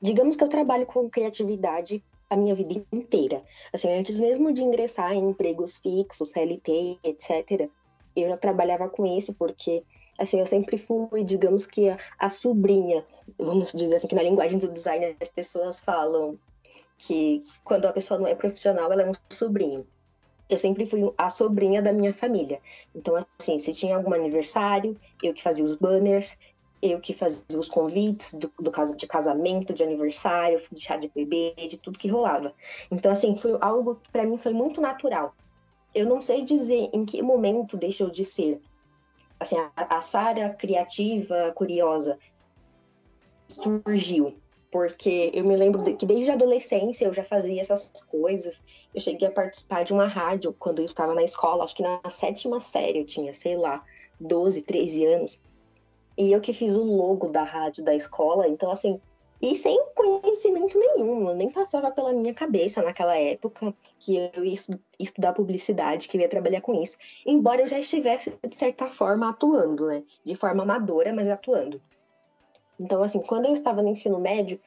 digamos 0.00 0.34
que 0.34 0.42
eu 0.42 0.48
trabalho 0.48 0.86
com 0.86 1.10
criatividade 1.10 2.02
a 2.30 2.36
minha 2.36 2.54
vida 2.54 2.82
inteira. 2.90 3.42
Assim, 3.70 3.92
antes 3.92 4.18
mesmo 4.18 4.50
de 4.50 4.62
ingressar 4.62 5.12
em 5.12 5.28
empregos 5.28 5.76
fixos, 5.76 6.30
CLT, 6.30 6.98
etc., 7.04 7.68
eu 8.16 8.30
já 8.30 8.38
trabalhava 8.38 8.88
com 8.88 9.04
isso 9.04 9.34
porque, 9.34 9.82
assim, 10.18 10.40
eu 10.40 10.46
sempre 10.46 10.78
fui, 10.78 11.22
digamos 11.22 11.66
que 11.66 11.90
a, 11.90 11.98
a 12.18 12.30
sobrinha, 12.30 13.04
vamos 13.38 13.72
dizer 13.72 13.96
assim, 13.96 14.08
que 14.08 14.14
na 14.14 14.22
linguagem 14.22 14.58
do 14.58 14.68
design 14.68 15.14
as 15.20 15.28
pessoas 15.28 15.78
falam 15.78 16.38
que 16.98 17.44
quando 17.64 17.86
a 17.86 17.92
pessoa 17.92 18.18
não 18.18 18.26
é 18.26 18.34
profissional, 18.34 18.92
ela 18.92 19.02
é 19.02 19.10
um 19.10 19.14
sobrinho. 19.30 19.86
Eu 20.48 20.58
sempre 20.58 20.86
fui 20.86 21.00
a 21.18 21.28
sobrinha 21.28 21.82
da 21.82 21.92
minha 21.92 22.14
família. 22.14 22.60
Então, 22.94 23.14
assim, 23.38 23.58
se 23.58 23.72
tinha 23.72 23.96
algum 23.96 24.14
aniversário, 24.14 24.96
eu 25.22 25.34
que 25.34 25.42
fazia 25.42 25.64
os 25.64 25.74
banners, 25.74 26.38
eu 26.80 27.00
que 27.00 27.12
fazia 27.12 27.58
os 27.58 27.68
convites 27.68 28.32
do, 28.32 28.50
do 28.60 28.70
caso 28.70 28.96
de 28.96 29.06
casamento, 29.06 29.74
de 29.74 29.82
aniversário, 29.82 30.60
de 30.70 30.80
chá 30.80 30.96
de 30.96 31.08
bebê, 31.08 31.54
de 31.68 31.76
tudo 31.76 31.98
que 31.98 32.08
rolava. 32.08 32.54
Então, 32.90 33.10
assim, 33.10 33.36
foi 33.36 33.58
algo 33.60 33.96
que 33.96 34.10
para 34.10 34.24
mim 34.24 34.38
foi 34.38 34.52
muito 34.52 34.80
natural. 34.80 35.34
Eu 35.94 36.06
não 36.06 36.22
sei 36.22 36.44
dizer 36.44 36.90
em 36.92 37.04
que 37.04 37.20
momento 37.22 37.76
deixou 37.76 38.10
de 38.10 38.24
ser. 38.24 38.60
Assim, 39.40 39.56
a, 39.56 39.96
a 39.96 40.00
Sara 40.00 40.50
criativa, 40.50 41.52
curiosa, 41.54 42.18
surgiu 43.48 44.36
porque 44.70 45.30
eu 45.32 45.44
me 45.44 45.56
lembro 45.56 45.82
que 45.96 46.06
desde 46.06 46.30
a 46.30 46.34
adolescência 46.34 47.06
eu 47.06 47.12
já 47.12 47.24
fazia 47.24 47.60
essas 47.60 47.90
coisas. 48.04 48.62
Eu 48.94 49.00
cheguei 49.00 49.28
a 49.28 49.30
participar 49.30 49.84
de 49.84 49.92
uma 49.92 50.06
rádio 50.06 50.54
quando 50.58 50.80
eu 50.80 50.86
estava 50.86 51.14
na 51.14 51.22
escola, 51.22 51.64
acho 51.64 51.76
que 51.76 51.82
na 51.82 52.00
sétima 52.10 52.60
série 52.60 53.00
eu 53.00 53.06
tinha, 53.06 53.32
sei 53.32 53.56
lá, 53.56 53.84
12, 54.20 54.62
13 54.62 55.04
anos. 55.06 55.38
E 56.18 56.32
eu 56.32 56.40
que 56.40 56.52
fiz 56.52 56.76
o 56.76 56.84
logo 56.84 57.28
da 57.28 57.42
rádio 57.42 57.84
da 57.84 57.94
escola, 57.94 58.48
então 58.48 58.70
assim, 58.70 59.00
e 59.40 59.54
sem 59.54 59.78
conhecimento 59.94 60.78
nenhum, 60.78 61.34
nem 61.34 61.50
passava 61.50 61.90
pela 61.90 62.12
minha 62.12 62.32
cabeça 62.32 62.82
naquela 62.82 63.16
época 63.18 63.74
que 63.98 64.16
eu 64.34 64.44
ia 64.44 64.54
estudar 64.98 65.34
publicidade, 65.34 66.08
que 66.08 66.16
eu 66.16 66.22
ia 66.22 66.28
trabalhar 66.28 66.62
com 66.62 66.74
isso, 66.80 66.96
embora 67.26 67.60
eu 67.60 67.68
já 67.68 67.78
estivesse, 67.78 68.36
de 68.48 68.56
certa 68.56 68.88
forma, 68.88 69.28
atuando, 69.28 69.86
né? 69.86 70.02
De 70.24 70.34
forma 70.34 70.62
amadora, 70.62 71.12
mas 71.12 71.28
atuando. 71.28 71.80
Então, 72.78 73.02
assim, 73.02 73.20
quando 73.20 73.46
eu 73.46 73.52
estava 73.52 73.82
no 73.82 73.88
ensino 73.88 74.18
médio, 74.18 74.60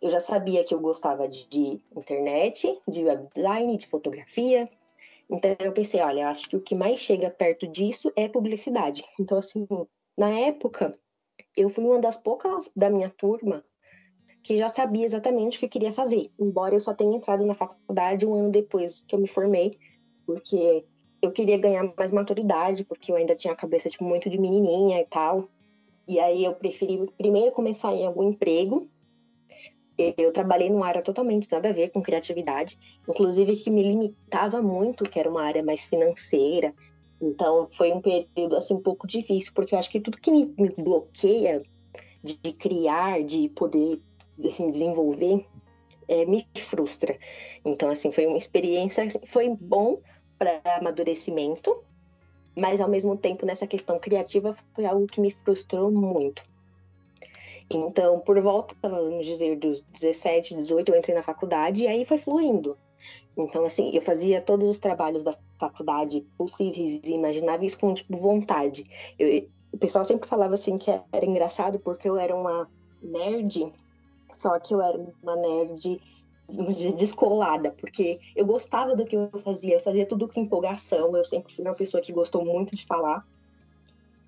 eu 0.00 0.10
já 0.10 0.20
sabia 0.20 0.62
que 0.64 0.74
eu 0.74 0.80
gostava 0.80 1.26
de, 1.28 1.80
internet, 1.96 2.78
de 2.86 3.04
web 3.04 3.26
design, 3.34 3.76
de 3.76 3.86
fotografia. 3.86 4.68
Então, 5.30 5.56
eu 5.58 5.72
pensei, 5.72 6.00
olha, 6.00 6.28
acho 6.28 6.48
que 6.48 6.56
o 6.56 6.60
que 6.60 6.74
mais 6.74 7.00
chega 7.00 7.30
perto 7.30 7.66
disso 7.66 8.12
é 8.14 8.28
publicidade. 8.28 9.04
Então, 9.18 9.38
assim, 9.38 9.66
na 10.16 10.28
época, 10.30 10.98
eu 11.56 11.68
fui 11.68 11.84
uma 11.84 11.98
das 11.98 12.16
poucas 12.16 12.70
da 12.76 12.90
minha 12.90 13.08
turma 13.08 13.64
que 14.42 14.58
já 14.58 14.68
sabia 14.68 15.06
exatamente 15.06 15.56
o 15.56 15.60
que 15.60 15.64
eu 15.64 15.70
queria 15.70 15.92
fazer, 15.92 16.30
embora 16.38 16.74
eu 16.74 16.80
só 16.80 16.92
tenha 16.92 17.16
entrado 17.16 17.46
na 17.46 17.54
faculdade 17.54 18.26
um 18.26 18.34
ano 18.34 18.50
depois 18.50 19.02
que 19.08 19.14
eu 19.14 19.18
me 19.18 19.26
formei, 19.26 19.72
porque 20.26 20.84
eu 21.22 21.32
queria 21.32 21.56
ganhar 21.56 21.90
mais 21.96 22.12
maturidade, 22.12 22.84
porque 22.84 23.10
eu 23.10 23.16
ainda 23.16 23.34
tinha 23.34 23.54
a 23.54 23.56
cabeça 23.56 23.88
tipo, 23.88 24.04
muito 24.04 24.28
de 24.28 24.38
menininha 24.38 25.00
e 25.00 25.06
tal. 25.06 25.48
E 26.06 26.20
aí 26.20 26.44
eu 26.44 26.54
preferi 26.54 26.98
primeiro 27.16 27.52
começar 27.52 27.92
em 27.94 28.06
algum 28.06 28.28
emprego. 28.28 28.88
Eu 29.96 30.32
trabalhei 30.32 30.68
numa 30.68 30.86
área 30.86 31.02
totalmente 31.02 31.50
nada 31.50 31.68
a 31.68 31.72
ver 31.72 31.90
com 31.90 32.02
criatividade, 32.02 32.76
inclusive 33.08 33.56
que 33.56 33.70
me 33.70 33.82
limitava 33.82 34.60
muito, 34.60 35.08
que 35.08 35.18
era 35.18 35.30
uma 35.30 35.42
área 35.42 35.62
mais 35.62 35.86
financeira. 35.86 36.74
Então 37.20 37.68
foi 37.70 37.92
um 37.92 38.00
período 38.00 38.56
assim 38.56 38.74
um 38.74 38.82
pouco 38.82 39.06
difícil, 39.06 39.52
porque 39.54 39.74
eu 39.74 39.78
acho 39.78 39.90
que 39.90 40.00
tudo 40.00 40.18
que 40.18 40.30
me, 40.30 40.52
me 40.58 40.70
bloqueia 40.70 41.62
de, 42.22 42.36
de, 42.38 42.52
criar, 42.52 43.22
de 43.22 43.48
poder 43.50 44.00
assim, 44.44 44.70
desenvolver, 44.70 45.46
é, 46.08 46.26
me 46.26 46.44
frustra. 46.56 47.16
Então 47.64 47.88
assim 47.88 48.10
foi 48.10 48.26
uma 48.26 48.36
experiência, 48.36 49.04
assim, 49.04 49.20
foi 49.26 49.48
bom 49.48 50.00
para 50.36 50.60
amadurecimento, 50.78 51.84
mas 52.56 52.80
ao 52.80 52.88
mesmo 52.88 53.16
tempo 53.16 53.44
nessa 53.46 53.66
questão 53.66 53.98
criativa 53.98 54.54
foi 54.74 54.84
algo 54.84 55.06
que 55.06 55.20
me 55.20 55.30
frustrou 55.30 55.90
muito. 55.90 56.42
Então, 57.70 58.20
por 58.20 58.40
volta, 58.40 58.74
vamos 58.82 59.26
dizer, 59.26 59.58
dos 59.58 59.80
17, 59.80 60.54
18, 60.54 60.92
eu 60.92 60.98
entrei 60.98 61.14
na 61.14 61.22
faculdade 61.22 61.84
e 61.84 61.86
aí 61.86 62.04
foi 62.04 62.18
fluindo. 62.18 62.76
Então, 63.36 63.64
assim, 63.64 63.90
eu 63.92 64.00
fazia 64.00 64.40
todos 64.40 64.68
os 64.68 64.78
trabalhos 64.78 65.22
da 65.22 65.34
faculdade 65.58 66.20
possíveis 66.38 67.00
e 67.04 67.12
imagináveis 67.12 67.74
com, 67.74 67.92
tipo, 67.92 68.16
vontade. 68.16 68.84
Eu, 69.18 69.48
o 69.72 69.78
pessoal 69.78 70.04
sempre 70.04 70.28
falava, 70.28 70.54
assim, 70.54 70.78
que 70.78 70.90
era 70.90 71.24
engraçado 71.24 71.80
porque 71.80 72.08
eu 72.08 72.16
era 72.16 72.34
uma 72.34 72.68
nerd, 73.02 73.72
só 74.38 74.58
que 74.60 74.72
eu 74.72 74.80
era 74.80 74.98
uma 75.22 75.36
nerd 75.36 76.00
descolada, 76.96 77.70
porque 77.70 78.20
eu 78.36 78.44
gostava 78.44 78.94
do 78.94 79.04
que 79.04 79.16
eu 79.16 79.30
fazia, 79.42 79.74
eu 79.74 79.80
fazia 79.80 80.06
tudo 80.06 80.28
com 80.28 80.40
empolgação, 80.40 81.16
eu 81.16 81.24
sempre 81.24 81.54
fui 81.54 81.64
uma 81.64 81.74
pessoa 81.74 82.02
que 82.02 82.12
gostou 82.12 82.44
muito 82.44 82.76
de 82.76 82.84
falar, 82.84 83.26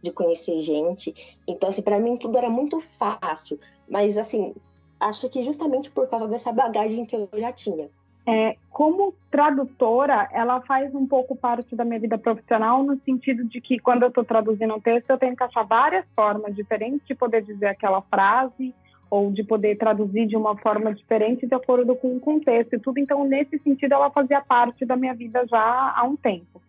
de 0.03 0.11
conhecer 0.11 0.59
gente, 0.61 1.15
então 1.47 1.69
assim, 1.69 1.83
para 1.83 2.01
mim 2.01 2.17
tudo 2.17 2.39
era 2.39 2.49
muito 2.49 2.81
fácil, 2.81 3.59
mas 3.89 4.17
assim, 4.17 4.55
acho 4.99 5.29
que 5.29 5.43
justamente 5.43 5.91
por 5.91 6.09
causa 6.09 6.27
dessa 6.27 6.53
bagagem 6.53 7.05
que 7.05 7.17
eu 7.17 7.29
já 7.35 7.53
tinha. 7.53 7.89
É, 8.29 8.57
como 8.71 9.15
tradutora, 9.31 10.29
ela 10.33 10.61
faz 10.63 10.93
um 10.93 11.07
pouco 11.07 11.37
parte 11.37 11.77
da 11.77 11.85
minha 11.85 12.01
vida 12.01 12.19
profissional, 12.19 12.83
no 12.83 13.01
sentido 13.05 13.45
de 13.45 13.61
que 13.61 13.79
quando 13.79 14.03
eu 14.03 14.09
estou 14.09 14.25
traduzindo 14.25 14.75
um 14.75 14.81
texto, 14.81 15.11
eu 15.11 15.19
tenho 15.19 15.37
que 15.37 15.45
achar 15.45 15.63
várias 15.63 16.05
formas 16.17 16.57
diferentes 16.57 17.07
de 17.07 17.15
poder 17.15 17.43
dizer 17.43 17.67
aquela 17.67 18.03
frase, 18.03 18.75
ou 19.11 19.31
de 19.31 19.45
poder 19.45 19.77
traduzir 19.77 20.27
de 20.27 20.37
uma 20.37 20.57
forma 20.57 20.93
diferente 20.93 21.47
de 21.47 21.55
acordo 21.55 21.95
com 21.97 22.17
o 22.17 22.21
contexto 22.21 22.75
e 22.75 22.79
tudo. 22.79 22.99
Então, 22.99 23.25
nesse 23.25 23.59
sentido, 23.59 23.95
ela 23.95 24.11
fazia 24.11 24.41
parte 24.41 24.85
da 24.85 24.97
minha 24.97 25.15
vida 25.15 25.47
já 25.47 25.95
há 25.97 26.03
um 26.05 26.17
tempo. 26.17 26.61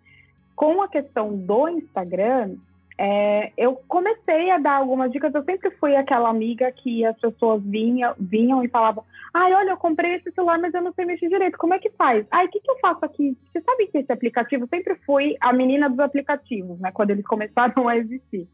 Com 0.55 0.81
a 0.81 0.87
questão 0.87 1.35
do 1.35 1.67
Instagram, 1.69 2.55
é, 2.99 3.51
eu 3.55 3.79
comecei 3.87 4.49
a 4.49 4.57
dar 4.57 4.77
algumas 4.77 5.11
dicas. 5.11 5.33
Eu 5.33 5.43
sempre 5.43 5.69
fui 5.71 5.95
aquela 5.95 6.29
amiga 6.29 6.71
que 6.71 7.05
as 7.05 7.15
pessoas 7.19 7.61
vinham, 7.63 8.15
vinham 8.19 8.63
e 8.63 8.67
falavam: 8.67 9.03
Ai, 9.33 9.53
olha, 9.53 9.71
eu 9.71 9.77
comprei 9.77 10.15
esse 10.15 10.31
celular, 10.31 10.57
mas 10.57 10.73
eu 10.73 10.81
não 10.81 10.91
sei 10.93 11.05
mexer 11.05 11.29
direito. 11.29 11.57
Como 11.57 11.75
é 11.75 11.79
que 11.79 11.91
faz? 11.91 12.25
Ai, 12.31 12.47
o 12.47 12.49
que, 12.49 12.59
que 12.59 12.71
eu 12.71 12.79
faço 12.79 13.05
aqui? 13.05 13.37
Você 13.51 13.61
sabe 13.61 13.87
que 13.87 13.99
esse 13.99 14.11
aplicativo? 14.11 14.67
Sempre 14.67 14.95
fui 15.05 15.35
a 15.39 15.53
menina 15.53 15.87
dos 15.87 15.99
aplicativos, 15.99 16.79
né? 16.79 16.91
Quando 16.91 17.11
eles 17.11 17.25
começaram 17.25 17.87
a 17.87 17.95
existir. 17.95 18.47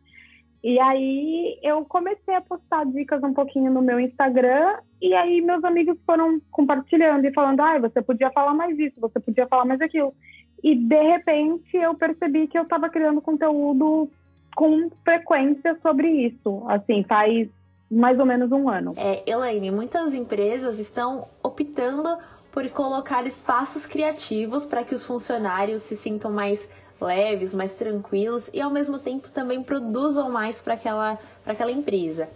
E 0.63 0.79
aí 0.79 1.59
eu 1.61 1.83
comecei 1.83 2.33
a 2.33 2.41
postar 2.41 2.85
dicas 2.85 3.21
um 3.21 3.33
pouquinho 3.33 3.69
no 3.69 3.81
meu 3.81 3.99
Instagram 3.99 4.77
e 5.01 5.13
aí 5.13 5.41
meus 5.41 5.61
amigos 5.63 5.97
foram 6.05 6.39
compartilhando 6.49 7.25
e 7.25 7.33
falando, 7.33 7.59
ah, 7.59 7.79
você 7.79 8.01
podia 8.01 8.31
falar 8.31 8.53
mais 8.53 8.79
isso, 8.79 8.95
você 8.97 9.19
podia 9.19 9.45
falar 9.47 9.65
mais 9.65 9.81
aquilo. 9.81 10.13
E 10.63 10.73
de 10.73 11.01
repente 11.01 11.75
eu 11.75 11.93
percebi 11.95 12.47
que 12.47 12.57
eu 12.57 12.63
estava 12.63 12.89
criando 12.89 13.21
conteúdo 13.21 14.09
com 14.55 14.89
frequência 15.03 15.77
sobre 15.81 16.07
isso. 16.07 16.63
Assim, 16.69 17.03
faz 17.03 17.49
mais 17.91 18.17
ou 18.17 18.25
menos 18.25 18.49
um 18.51 18.69
ano. 18.69 18.93
É, 18.95 19.29
Elaine, 19.29 19.69
muitas 19.69 20.13
empresas 20.13 20.79
estão 20.79 21.27
optando 21.43 22.17
por 22.53 22.69
colocar 22.69 23.25
espaços 23.25 23.85
criativos 23.85 24.65
para 24.65 24.85
que 24.85 24.95
os 24.95 25.03
funcionários 25.03 25.81
se 25.81 25.97
sintam 25.97 26.31
mais 26.31 26.69
leves, 27.03 27.53
mais 27.53 27.73
tranquilos 27.73 28.49
e 28.53 28.61
ao 28.61 28.71
mesmo 28.71 28.97
tempo 28.97 29.29
também 29.29 29.61
produzam 29.61 30.29
mais 30.31 30.61
para 30.61 30.73
aquela, 30.73 31.19
aquela 31.45 31.71
empresa. 31.71 32.29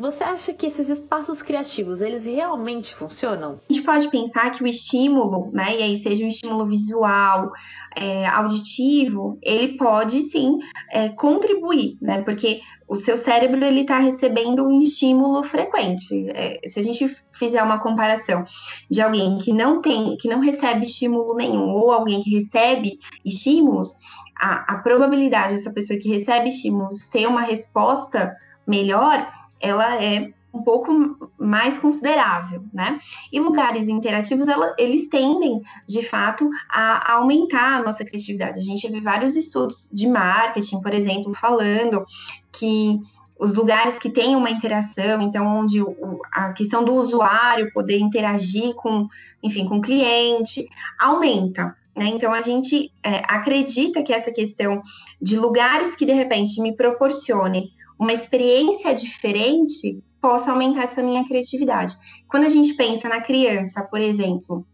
Você 0.00 0.24
acha 0.24 0.54
que 0.54 0.64
esses 0.64 0.88
espaços 0.88 1.42
criativos, 1.42 2.00
eles 2.00 2.24
realmente 2.24 2.94
funcionam? 2.94 3.60
A 3.68 3.72
gente 3.72 3.84
pode 3.84 4.08
pensar 4.08 4.50
que 4.50 4.62
o 4.62 4.66
estímulo, 4.66 5.50
né, 5.52 5.76
e 5.76 5.82
aí 5.82 6.02
seja 6.02 6.24
um 6.24 6.28
estímulo 6.28 6.64
visual, 6.64 7.52
é, 7.94 8.26
auditivo, 8.26 9.38
ele 9.42 9.76
pode 9.76 10.22
sim 10.22 10.56
é, 10.90 11.10
contribuir, 11.10 11.98
né, 12.00 12.22
porque 12.22 12.62
o 12.88 12.96
seu 12.96 13.18
cérebro 13.18 13.62
ele 13.62 13.82
está 13.82 13.98
recebendo 13.98 14.66
um 14.66 14.80
estímulo 14.80 15.44
frequente. 15.44 16.30
É, 16.30 16.66
se 16.66 16.80
a 16.80 16.82
gente 16.82 17.06
fizer 17.30 17.62
uma 17.62 17.78
comparação 17.78 18.46
de 18.90 19.02
alguém 19.02 19.36
que 19.36 19.52
não 19.52 19.82
tem, 19.82 20.16
que 20.16 20.28
não 20.28 20.40
recebe 20.40 20.86
estímulo 20.86 21.34
nenhum, 21.34 21.74
ou 21.74 21.92
alguém 21.92 22.22
que 22.22 22.34
recebe 22.34 22.98
estímulos, 23.22 23.92
a, 24.40 24.76
a 24.76 24.78
probabilidade 24.78 25.56
dessa 25.56 25.70
pessoa 25.70 25.98
que 25.98 26.08
recebe 26.08 26.48
estímulos 26.48 27.10
ter 27.10 27.26
uma 27.26 27.42
resposta 27.42 28.34
melhor 28.66 29.30
ela 29.60 30.02
é 30.02 30.32
um 30.52 30.62
pouco 30.62 31.30
mais 31.38 31.78
considerável, 31.78 32.64
né? 32.72 32.98
E 33.32 33.38
lugares 33.38 33.88
interativos, 33.88 34.48
ela, 34.48 34.74
eles 34.78 35.08
tendem, 35.08 35.60
de 35.86 36.02
fato, 36.02 36.50
a, 36.68 37.12
aumentar 37.14 37.76
a 37.76 37.82
nossa 37.82 38.04
criatividade. 38.04 38.58
A 38.58 38.62
gente 38.62 38.88
vê 38.90 39.00
vários 39.00 39.36
estudos 39.36 39.88
de 39.92 40.08
marketing, 40.08 40.80
por 40.80 40.92
exemplo, 40.92 41.32
falando 41.34 42.04
que 42.50 42.98
os 43.38 43.54
lugares 43.54 43.98
que 43.98 44.10
têm 44.10 44.36
uma 44.36 44.50
interação, 44.50 45.22
então 45.22 45.46
onde 45.46 45.80
o, 45.80 46.20
a 46.32 46.52
questão 46.52 46.84
do 46.84 46.94
usuário 46.94 47.72
poder 47.72 47.98
interagir 47.98 48.74
com, 48.74 49.06
enfim, 49.42 49.66
com 49.66 49.78
o 49.78 49.80
cliente, 49.80 50.68
aumenta. 50.98 51.74
Né? 51.96 52.06
Então 52.08 52.32
a 52.32 52.40
gente 52.40 52.92
é, 53.02 53.22
acredita 53.26 54.02
que 54.02 54.12
essa 54.12 54.30
questão 54.30 54.82
de 55.20 55.38
lugares 55.38 55.96
que 55.96 56.04
de 56.04 56.12
repente 56.12 56.60
me 56.60 56.76
proporcionem 56.76 57.70
uma 58.00 58.14
experiência 58.14 58.94
diferente 58.94 60.02
possa 60.22 60.50
aumentar 60.50 60.84
essa 60.84 61.02
minha 61.02 61.22
criatividade. 61.24 61.94
Quando 62.28 62.44
a 62.44 62.48
gente 62.48 62.72
pensa 62.72 63.08
na 63.10 63.20
criança, 63.20 63.82
por 63.82 64.00
exemplo, 64.00 64.66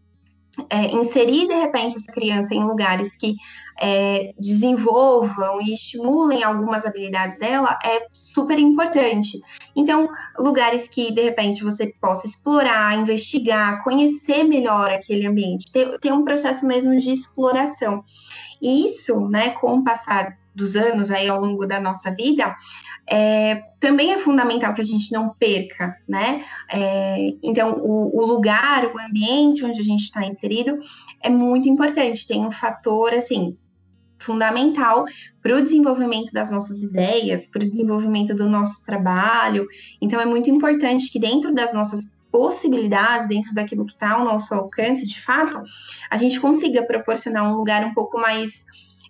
é, 0.69 0.87
inserir 0.87 1.47
de 1.47 1.53
repente 1.53 1.97
essa 1.97 2.11
criança 2.11 2.53
em 2.55 2.63
lugares 2.63 3.15
que 3.17 3.35
é, 3.79 4.33
desenvolvam 4.39 5.61
e 5.61 5.73
estimulem 5.73 6.43
algumas 6.43 6.85
habilidades 6.85 7.37
dela 7.37 7.77
é 7.83 8.07
super 8.11 8.57
importante. 8.57 9.39
Então, 9.75 10.09
lugares 10.39 10.87
que 10.87 11.11
de 11.11 11.21
repente 11.21 11.63
você 11.63 11.93
possa 12.01 12.25
explorar, 12.25 12.97
investigar, 12.97 13.83
conhecer 13.83 14.43
melhor 14.45 14.89
aquele 14.89 15.27
ambiente, 15.27 15.71
ter, 15.71 16.11
um 16.11 16.23
processo 16.23 16.65
mesmo 16.65 16.97
de 16.97 17.11
exploração. 17.11 18.03
E 18.61 18.87
isso, 18.87 19.27
né, 19.27 19.49
com 19.49 19.77
o 19.77 19.83
passar 19.83 20.35
dos 20.57 20.75
anos 20.75 21.11
aí 21.11 21.29
ao 21.29 21.39
longo 21.39 21.65
da 21.67 21.79
nossa 21.79 22.09
vida, 22.11 22.55
é, 23.09 23.63
também 23.79 24.11
é 24.11 24.17
fundamental 24.17 24.73
que 24.73 24.81
a 24.81 24.85
gente 24.85 25.11
não 25.13 25.29
perca, 25.29 25.95
né? 26.09 26.43
É, 26.69 27.33
então, 27.43 27.79
o, 27.81 28.19
o, 28.19 28.25
lugar, 28.25 28.85
o 28.87 28.99
ambiente 28.99 29.63
onde 29.63 29.79
a 29.79 29.83
gente 29.83 30.03
está 30.03 30.25
inserido 30.25 30.77
é 31.23 31.29
muito 31.29 31.69
importante. 31.69 32.27
Tem 32.27 32.45
um 32.45 32.51
fator, 32.51 33.13
assim, 33.13 33.55
fundamental 34.19 35.05
para 35.41 35.55
o 35.55 35.61
desenvolvimento 35.61 36.33
das 36.33 36.51
nossas 36.51 36.81
ideias, 36.81 37.47
para 37.47 37.63
o 37.63 37.69
desenvolvimento 37.69 38.33
do 38.33 38.49
nosso 38.49 38.83
trabalho. 38.83 39.67
Então, 40.01 40.19
é 40.19 40.25
muito 40.25 40.49
importante 40.49 41.09
que 41.11 41.19
dentro 41.19 41.53
das 41.53 41.71
nossas 41.73 42.01
possibilidades, 42.31 43.27
dentro 43.29 43.53
daquilo 43.53 43.85
que 43.85 43.93
está 43.93 44.13
ao 44.13 44.25
nosso 44.25 44.53
alcance, 44.53 45.07
de 45.07 45.21
fato, 45.21 45.61
a 46.09 46.17
gente 46.17 46.39
consiga 46.39 46.83
proporcionar 46.83 47.49
um 47.49 47.55
lugar 47.55 47.85
um 47.85 47.93
pouco 47.93 48.19
mais 48.19 48.49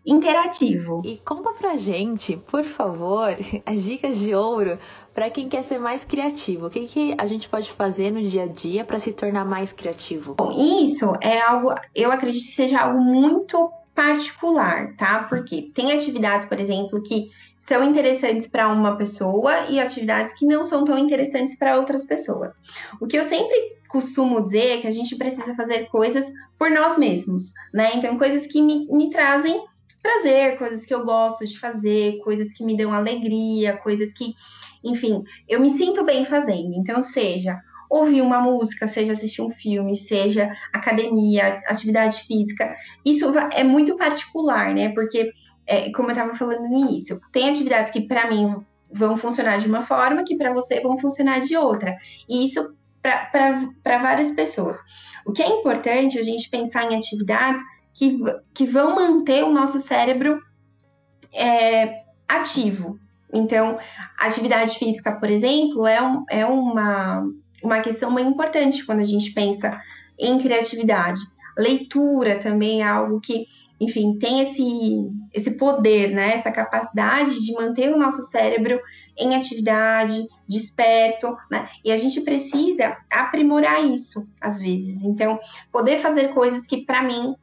interativo. 0.08 1.02
E 1.04 1.18
conta 1.18 1.52
pra 1.52 1.76
gente, 1.76 2.38
por 2.38 2.64
favor, 2.64 3.36
as 3.66 3.84
dicas 3.84 4.18
de 4.18 4.34
ouro 4.34 4.80
para 5.14 5.30
quem 5.30 5.50
quer 5.50 5.64
ser 5.64 5.80
mais 5.80 6.06
criativo. 6.06 6.68
O 6.68 6.70
que, 6.70 6.88
que 6.88 7.16
a 7.18 7.26
gente 7.26 7.50
pode 7.50 7.70
fazer 7.72 8.12
no 8.12 8.22
dia 8.22 8.44
a 8.44 8.48
dia 8.48 8.86
para 8.86 9.00
se 9.00 9.12
tornar 9.12 9.44
mais 9.44 9.74
criativo? 9.74 10.36
Bom, 10.36 10.52
isso 10.52 11.12
é 11.22 11.42
algo, 11.42 11.76
eu 11.94 12.12
acredito 12.12 12.46
que 12.46 12.54
seja 12.54 12.80
algo 12.80 13.00
muito 13.00 13.72
particular, 13.94 14.96
tá? 14.96 15.24
Porque 15.24 15.72
tem 15.74 15.92
atividades, 15.92 16.46
por 16.46 16.60
exemplo, 16.60 17.02
que 17.02 17.32
são 17.68 17.84
interessantes 17.84 18.48
para 18.48 18.70
uma 18.70 18.96
pessoa 18.96 19.66
e 19.68 19.80
atividades 19.80 20.34
que 20.34 20.46
não 20.46 20.64
são 20.64 20.86
tão 20.86 20.98
interessantes 20.98 21.58
para 21.58 21.78
outras 21.78 22.06
pessoas. 22.06 22.54
O 23.02 23.08
que 23.08 23.18
eu 23.18 23.24
sempre 23.26 23.76
costumo 23.90 24.42
dizer 24.42 24.78
é 24.78 24.78
que 24.78 24.88
a 24.88 24.92
gente 24.92 25.16
precisa 25.16 25.54
fazer 25.56 25.88
coisas 25.88 26.32
por 26.58 26.70
nós 26.70 26.98
mesmos, 26.98 27.52
né? 27.74 27.92
Então, 27.96 28.18
coisas 28.18 28.48
que 28.48 28.62
me, 28.62 28.88
me 28.88 29.10
trazem 29.10 29.66
prazer, 30.08 30.58
coisas 30.58 30.86
que 30.86 30.94
eu 30.94 31.04
gosto 31.04 31.46
de 31.46 31.60
fazer, 31.60 32.20
coisas 32.20 32.54
que 32.54 32.64
me 32.64 32.78
dão 32.78 32.94
alegria, 32.94 33.76
coisas 33.78 34.14
que, 34.14 34.34
enfim, 34.84 35.24
eu 35.48 35.60
me 35.60 35.72
sinto 35.72 36.04
bem 36.04 36.26
fazendo. 36.26 36.74
Então, 36.76 37.04
seja 37.04 37.60
ouvir 37.90 38.22
uma 38.22 38.42
música, 38.42 38.88
seja 38.88 39.14
assistir 39.14 39.42
um 39.42 39.50
filme, 39.50 39.96
seja 39.96 40.52
academia, 40.74 41.62
atividade 41.68 42.22
física, 42.22 42.76
isso 43.06 43.32
é 43.54 43.64
muito 43.64 43.96
particular, 43.98 44.74
né? 44.74 44.90
Porque, 44.90 45.32
é, 45.66 45.90
como 45.92 46.10
eu 46.10 46.14
estava 46.14 46.36
falando 46.36 46.68
no 46.68 46.80
início, 46.80 47.22
tem 47.32 47.50
atividades 47.50 47.92
que 47.92 48.02
para 48.02 48.30
mim 48.30 48.56
vão 48.92 49.18
funcionar 49.18 49.60
de 49.60 49.68
uma 49.68 49.84
forma, 49.84 50.24
que 50.24 50.38
para 50.38 50.54
você 50.54 50.82
vão 50.82 50.98
funcionar 50.98 51.40
de 51.40 51.56
outra. 51.56 51.96
E 52.30 52.46
isso 52.46 52.76
para 53.02 53.98
várias 54.02 54.32
pessoas. 54.32 54.78
O 55.26 55.32
que 55.32 55.42
é 55.42 55.48
importante 55.48 56.18
a 56.20 56.24
gente 56.24 56.50
pensar 56.50 56.92
em 56.92 56.96
atividades 56.98 57.62
que, 57.98 58.20
que 58.54 58.66
vão 58.68 58.96
manter 58.96 59.44
o 59.44 59.52
nosso 59.52 59.80
cérebro 59.80 60.40
é, 61.34 62.04
ativo. 62.28 63.00
Então, 63.34 63.80
atividade 64.20 64.78
física, 64.78 65.12
por 65.14 65.30
exemplo, 65.30 65.88
é, 65.88 66.02
um, 66.02 66.24
é 66.30 66.46
uma, 66.46 67.28
uma 67.62 67.82
questão 67.82 68.14
bem 68.14 68.28
importante 68.28 68.86
quando 68.86 69.00
a 69.00 69.04
gente 69.04 69.32
pensa 69.32 69.82
em 70.18 70.40
criatividade. 70.40 71.20
Leitura 71.58 72.40
também 72.40 72.82
é 72.82 72.88
algo 72.88 73.20
que, 73.20 73.48
enfim, 73.82 74.18
tem 74.20 74.42
esse, 74.42 75.10
esse 75.34 75.52
poder, 75.52 76.12
né? 76.12 76.36
essa 76.36 76.52
capacidade 76.52 77.44
de 77.44 77.52
manter 77.54 77.92
o 77.92 77.98
nosso 77.98 78.22
cérebro 78.30 78.80
em 79.18 79.36
atividade, 79.36 80.24
desperto, 80.48 81.36
né? 81.50 81.68
E 81.84 81.92
a 81.92 81.98
gente 81.98 82.22
precisa 82.22 82.96
aprimorar 83.12 83.84
isso 83.84 84.28
às 84.40 84.60
vezes. 84.60 85.04
Então, 85.04 85.40
poder 85.72 85.98
fazer 85.98 86.36
coisas 86.36 86.68
que 86.68 86.86
para 86.86 87.02
mim 87.02 87.36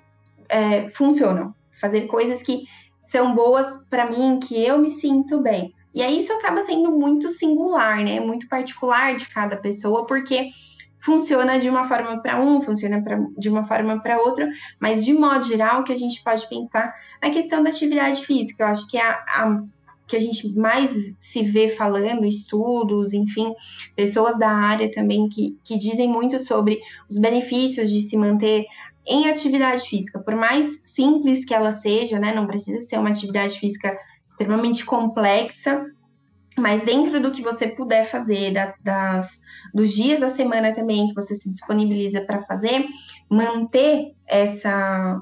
é, 0.49 0.89
funcionam, 0.91 1.55
fazer 1.81 2.03
coisas 2.03 2.43
que 2.43 2.65
são 3.11 3.35
boas 3.35 3.67
para 3.89 4.11
mim, 4.11 4.41
que 4.41 4.63
eu 4.65 4.79
me 4.79 4.91
sinto 4.91 5.41
bem. 5.41 5.73
E 5.95 6.03
aí 6.03 6.19
isso 6.19 6.33
acaba 6.33 6.63
sendo 6.63 6.91
muito 6.91 7.31
singular, 7.31 8.03
né? 8.03 8.19
Muito 8.19 8.49
particular 8.49 9.17
de 9.17 9.29
cada 9.29 9.57
pessoa, 9.57 10.07
porque 10.07 10.49
funciona 11.01 11.61
de 11.61 11.69
uma 11.69 11.87
forma 11.87 12.21
para 12.21 12.41
um, 12.41 12.61
funciona 12.61 13.03
pra, 13.03 13.19
de 13.37 13.49
uma 13.49 13.65
forma 13.65 14.01
para 14.01 14.21
outra, 14.21 14.49
mas 14.81 15.05
de 15.05 15.13
modo 15.13 15.45
geral, 15.45 15.85
que 15.85 15.93
a 15.93 15.97
gente 15.97 16.23
pode 16.25 16.49
pensar 16.49 16.95
na 17.23 17.31
questão 17.31 17.63
da 17.63 17.71
atividade 17.71 18.25
física. 18.25 18.65
Eu 18.65 18.69
acho 18.69 18.89
que 18.89 18.99
a, 18.99 19.11
a 19.11 19.63
que 20.07 20.17
a 20.17 20.21
gente 20.21 20.49
mais 20.55 20.91
se 21.19 21.43
vê 21.43 21.71
falando, 21.71 22.27
estudos, 22.27 23.13
enfim, 23.13 23.55
pessoas 23.97 24.39
da 24.39 24.51
área 24.51 24.91
também 24.93 25.29
que, 25.29 25.57
que 25.65 25.79
dizem 25.79 26.09
muito 26.09 26.39
sobre 26.39 26.79
os 27.09 27.17
benefícios 27.17 27.91
de 27.91 28.03
se 28.03 28.17
manter 28.17 28.67
em 29.07 29.29
atividade 29.29 29.83
física, 29.83 30.19
por 30.19 30.35
mais 30.35 30.67
simples 30.85 31.45
que 31.45 31.55
ela 31.55 31.73
seja, 31.73 32.19
né, 32.19 32.35
não 32.35 32.47
precisa 32.47 32.81
ser 32.83 32.99
uma 32.99 33.11
atividade 33.11 33.59
física 33.59 33.97
extremamente 34.27 34.85
complexa, 34.85 35.85
mas 36.57 36.83
dentro 36.83 37.21
do 37.21 37.33
que 37.33 37.43
você 37.43 37.69
puder 37.69 38.07
fazer, 38.07 38.53
da, 38.53 38.75
das, 38.83 39.41
dos 39.73 39.93
dias 39.93 40.21
da 40.21 40.29
semana 40.29 40.73
também 40.73 41.09
que 41.09 41.15
você 41.15 41.35
se 41.35 41.51
disponibiliza 41.51 42.21
para 42.23 42.43
fazer, 42.43 42.87
manter 43.29 44.15
essa, 44.27 45.21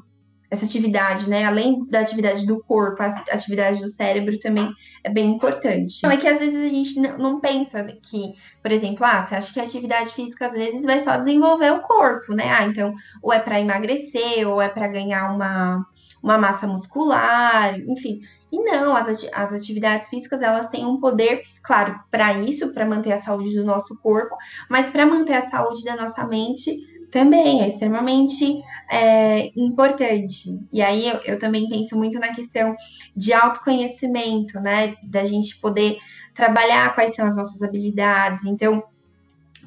essa 0.53 0.67
atividade, 0.67 1.31
né? 1.31 1.47
Além 1.47 1.83
da 1.87 2.01
atividade 2.01 2.47
do 2.47 2.63
corpo, 2.63 3.03
a 3.03 3.07
atividade 3.07 3.81
do 3.81 3.89
cérebro 3.89 4.39
também 4.39 4.71
é 5.03 5.09
bem 5.09 5.31
importante. 5.31 5.97
Então, 5.97 6.11
é 6.11 6.17
que 6.19 6.29
às 6.29 6.39
vezes 6.39 6.61
a 6.61 6.69
gente 6.69 7.01
não 7.01 7.41
pensa 7.41 7.83
que, 7.83 8.35
por 8.61 8.71
exemplo, 8.71 9.03
ah, 9.07 9.25
você 9.25 9.35
acha 9.35 9.51
que 9.51 9.59
a 9.59 9.63
atividade 9.63 10.11
física 10.11 10.45
às 10.45 10.53
vezes 10.53 10.83
vai 10.83 11.03
só 11.03 11.17
desenvolver 11.17 11.73
o 11.73 11.81
corpo, 11.81 12.35
né? 12.35 12.51
Ah, 12.51 12.67
então, 12.67 12.93
ou 13.23 13.33
é 13.33 13.39
para 13.39 13.61
emagrecer, 13.61 14.47
ou 14.47 14.61
é 14.61 14.69
para 14.69 14.89
ganhar 14.89 15.35
uma, 15.35 15.87
uma 16.23 16.37
massa 16.37 16.67
muscular, 16.67 17.81
enfim. 17.89 18.21
E 18.53 18.63
não, 18.63 18.95
as, 18.95 19.25
as 19.33 19.53
atividades 19.55 20.09
físicas 20.09 20.43
elas 20.43 20.69
têm 20.69 20.85
um 20.85 21.01
poder, 21.01 21.45
claro, 21.63 21.99
para 22.11 22.35
isso, 22.35 22.75
para 22.75 22.85
manter 22.85 23.13
a 23.13 23.21
saúde 23.23 23.55
do 23.55 23.65
nosso 23.65 23.99
corpo, 24.03 24.37
mas 24.69 24.91
para 24.91 25.07
manter 25.07 25.33
a 25.33 25.49
saúde 25.49 25.83
da 25.83 25.97
nossa 25.97 26.23
mente 26.27 26.77
também 27.13 27.63
é 27.63 27.69
extremamente 27.69 28.65
é, 28.91 29.53
importante. 29.55 30.59
E 30.73 30.83
aí 30.83 31.07
eu, 31.07 31.21
eu, 31.25 31.39
também 31.39 31.69
penso 31.69 31.95
muito 31.95 32.19
na 32.19 32.35
questão 32.35 32.75
de 33.15 33.33
autoconhecimento, 33.33 34.59
né? 34.59 34.97
Da 35.05 35.25
gente 35.25 35.61
poder 35.61 35.99
trabalhar 36.35 36.95
quais 36.95 37.15
são 37.15 37.27
as 37.27 37.37
nossas 37.37 37.61
habilidades. 37.63 38.45
Então, 38.47 38.83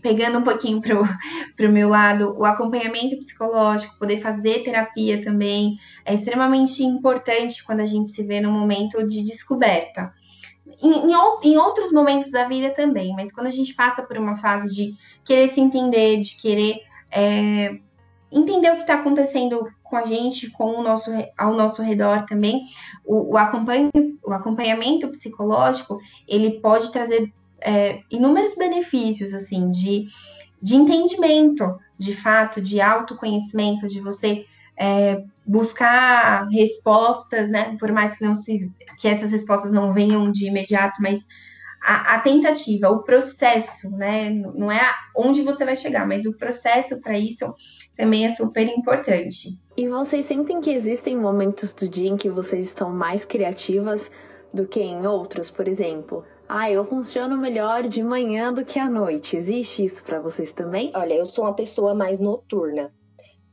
pegando 0.02 0.40
um 0.40 0.42
pouquinho 0.42 0.82
para 0.82 1.70
o 1.70 1.72
meu 1.72 1.90
lado, 1.90 2.36
o 2.36 2.44
acompanhamento 2.44 3.16
psicológico, 3.18 3.98
poder 4.00 4.20
fazer 4.20 4.64
terapia 4.64 5.24
também 5.24 5.78
é 6.04 6.16
extremamente 6.16 6.84
importante 6.84 7.64
quando 7.64 7.82
a 7.82 7.86
gente 7.86 8.12
se 8.12 8.24
vê 8.24 8.42
num 8.42 8.52
momento 8.52 9.08
de 9.08 9.24
descoberta. 9.24 10.12
em, 10.82 11.12
em, 11.44 11.58
outros 11.58 11.92
momentos 11.92 12.32
da 12.32 12.48
vida 12.48 12.72
também, 12.72 13.14
mas 13.14 13.32
quando 13.32 13.48
a 13.48 13.52
gente 13.52 13.74
passa 13.76 14.02
por 14.02 14.18
uma 14.18 14.36
fase 14.36 14.74
de 14.74 14.96
querer 15.24 15.54
se 15.54 15.62
entender, 15.62 16.22
de 16.22 16.36
querer 16.36 16.82
é, 17.12 17.78
entender 18.32 18.72
o 18.72 18.76
que 18.76 18.82
está 18.82 18.96
acontecendo 18.96 19.68
com 19.84 19.96
a 19.96 20.04
gente, 20.04 20.50
com 20.52 20.80
o 20.80 20.84
nosso, 20.84 21.12
ao 21.38 21.54
nosso 21.54 21.82
redor 21.82 22.26
também, 22.26 22.66
o, 23.06 23.34
o, 23.34 23.38
acompanha, 23.38 23.90
o 24.24 24.34
acompanhamento 24.34 25.08
psicológico, 25.10 26.00
ele 26.28 26.60
pode 26.60 26.92
trazer 26.92 27.32
é, 27.62 28.00
inúmeros 28.12 28.56
benefícios, 28.56 29.34
assim, 29.34 29.72
de, 29.72 30.08
de 30.62 30.76
entendimento, 30.76 31.78
de 31.98 32.16
fato, 32.16 32.62
de 32.62 32.82
autoconhecimento, 32.82 33.88
de 33.88 34.02
você 34.02 34.46
é, 34.78 35.24
buscar 35.46 36.48
respostas, 36.50 37.50
né? 37.50 37.78
Por 37.80 37.92
mais 37.92 38.18
que 38.18 38.26
não 38.26 38.34
se, 38.34 38.70
que 39.00 39.08
essas 39.08 39.32
respostas 39.32 39.72
não 39.72 39.94
venham 39.94 40.32
de 40.32 40.48
imediato, 40.48 41.02
mas 41.02 41.26
a, 41.86 42.16
a, 42.16 42.20
tentativa, 42.20 42.90
o 42.90 43.04
processo, 43.04 43.92
né? 43.92 44.32
Não 44.32 44.72
é 44.72 44.82
onde 45.16 45.44
você 45.44 45.64
vai 45.64 45.76
chegar, 45.76 46.08
mas 46.08 46.26
o 46.26 46.36
processo 46.36 47.00
para 47.00 47.18
isso 47.18 47.54
também 47.96 48.26
é 48.26 48.34
super 48.34 48.68
importante. 48.68 49.50
E 49.78 49.88
vocês 49.88 50.26
sentem 50.26 50.60
que 50.60 50.72
existem 50.72 51.16
momentos 51.16 51.74
do 51.74 51.88
dia 51.88 52.10
em 52.10 52.18
que 52.18 52.28
vocês 52.28 52.66
estão 52.66 52.90
mais 52.90 53.24
criativas 53.24 54.10
do 54.52 54.68
que 54.68 54.80
em 54.80 55.06
outros, 55.06 55.52
por 55.52 55.68
exemplo? 55.68 56.26
Ah, 56.50 56.72
eu 56.72 56.84
funciono 56.86 57.38
melhor 57.38 57.84
de 57.84 58.02
manhã 58.02 58.52
do 58.52 58.66
que 58.66 58.80
à 58.80 58.90
noite. 58.90 59.38
Existe 59.38 59.86
isso 59.86 60.04
para 60.04 60.20
vocês 60.20 60.52
também? 60.52 60.92
Olha, 60.96 61.14
eu 61.14 61.26
sou 61.28 61.46
uma 61.46 61.54
pessoa 61.54 61.94
mais 61.94 62.18
noturna. 62.18 62.92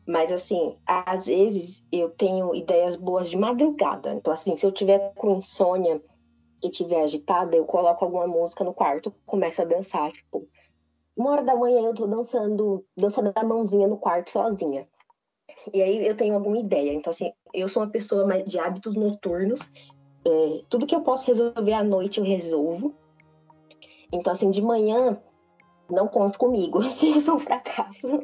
Mas 0.06 0.32
assim, 0.32 0.74
às 0.86 1.26
vezes 1.26 1.84
eu 1.92 2.08
tenho 2.08 2.54
ideias 2.54 2.96
boas 2.96 3.28
de 3.28 3.36
madrugada. 3.36 4.14
Então, 4.14 4.32
assim, 4.32 4.56
se 4.56 4.64
eu 4.64 4.72
tiver 4.72 5.12
com 5.14 5.36
insônia 5.36 6.00
e 6.62 6.70
tiver 6.70 7.02
agitada, 7.02 7.56
eu 7.56 7.64
coloco 7.64 8.04
alguma 8.04 8.26
música 8.26 8.62
no 8.62 8.72
quarto, 8.72 9.12
começo 9.26 9.60
a 9.60 9.64
dançar, 9.64 10.12
tipo, 10.12 10.46
uma 11.16 11.32
hora 11.32 11.42
da 11.42 11.56
manhã 11.56 11.80
eu 11.80 11.94
tô 11.94 12.06
dançando, 12.06 12.84
dançando 12.96 13.32
da 13.32 13.44
mãozinha 13.44 13.86
no 13.86 13.98
quarto 13.98 14.30
sozinha. 14.30 14.88
E 15.72 15.82
aí 15.82 16.06
eu 16.06 16.16
tenho 16.16 16.34
alguma 16.34 16.58
ideia. 16.58 16.92
Então, 16.92 17.10
assim, 17.10 17.32
eu 17.52 17.68
sou 17.68 17.82
uma 17.82 17.90
pessoa 17.90 18.26
mais 18.26 18.44
de 18.44 18.58
hábitos 18.58 18.96
noturnos. 18.96 19.60
É, 20.24 20.62
tudo 20.68 20.86
que 20.86 20.94
eu 20.94 21.02
posso 21.02 21.26
resolver 21.26 21.72
à 21.72 21.84
noite 21.84 22.18
eu 22.18 22.24
resolvo. 22.24 22.94
Então, 24.10 24.32
assim, 24.32 24.50
de 24.50 24.62
manhã 24.62 25.20
não 25.90 26.08
conto 26.08 26.38
comigo, 26.38 26.78
assim, 26.80 27.12
eu 27.12 27.20
sou 27.20 27.34
um 27.34 27.38
fracasso. 27.38 28.22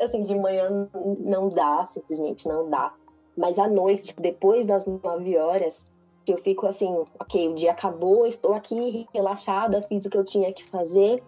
Assim, 0.00 0.22
de 0.22 0.34
manhã 0.34 0.88
não 1.18 1.48
dá, 1.48 1.84
simplesmente 1.86 2.46
não 2.46 2.70
dá. 2.70 2.94
Mas 3.36 3.58
à 3.58 3.66
noite, 3.66 4.04
tipo, 4.04 4.22
depois 4.22 4.66
das 4.66 4.86
nove 4.86 5.36
horas, 5.36 5.84
eu 6.26 6.38
fico 6.38 6.66
assim, 6.66 7.04
ok, 7.18 7.48
o 7.48 7.54
dia 7.54 7.72
acabou, 7.72 8.26
estou 8.26 8.54
aqui 8.54 9.06
relaxada, 9.12 9.82
fiz 9.82 10.04
o 10.06 10.10
que 10.10 10.16
eu 10.16 10.24
tinha 10.24 10.52
que 10.52 10.64
fazer. 10.64 11.22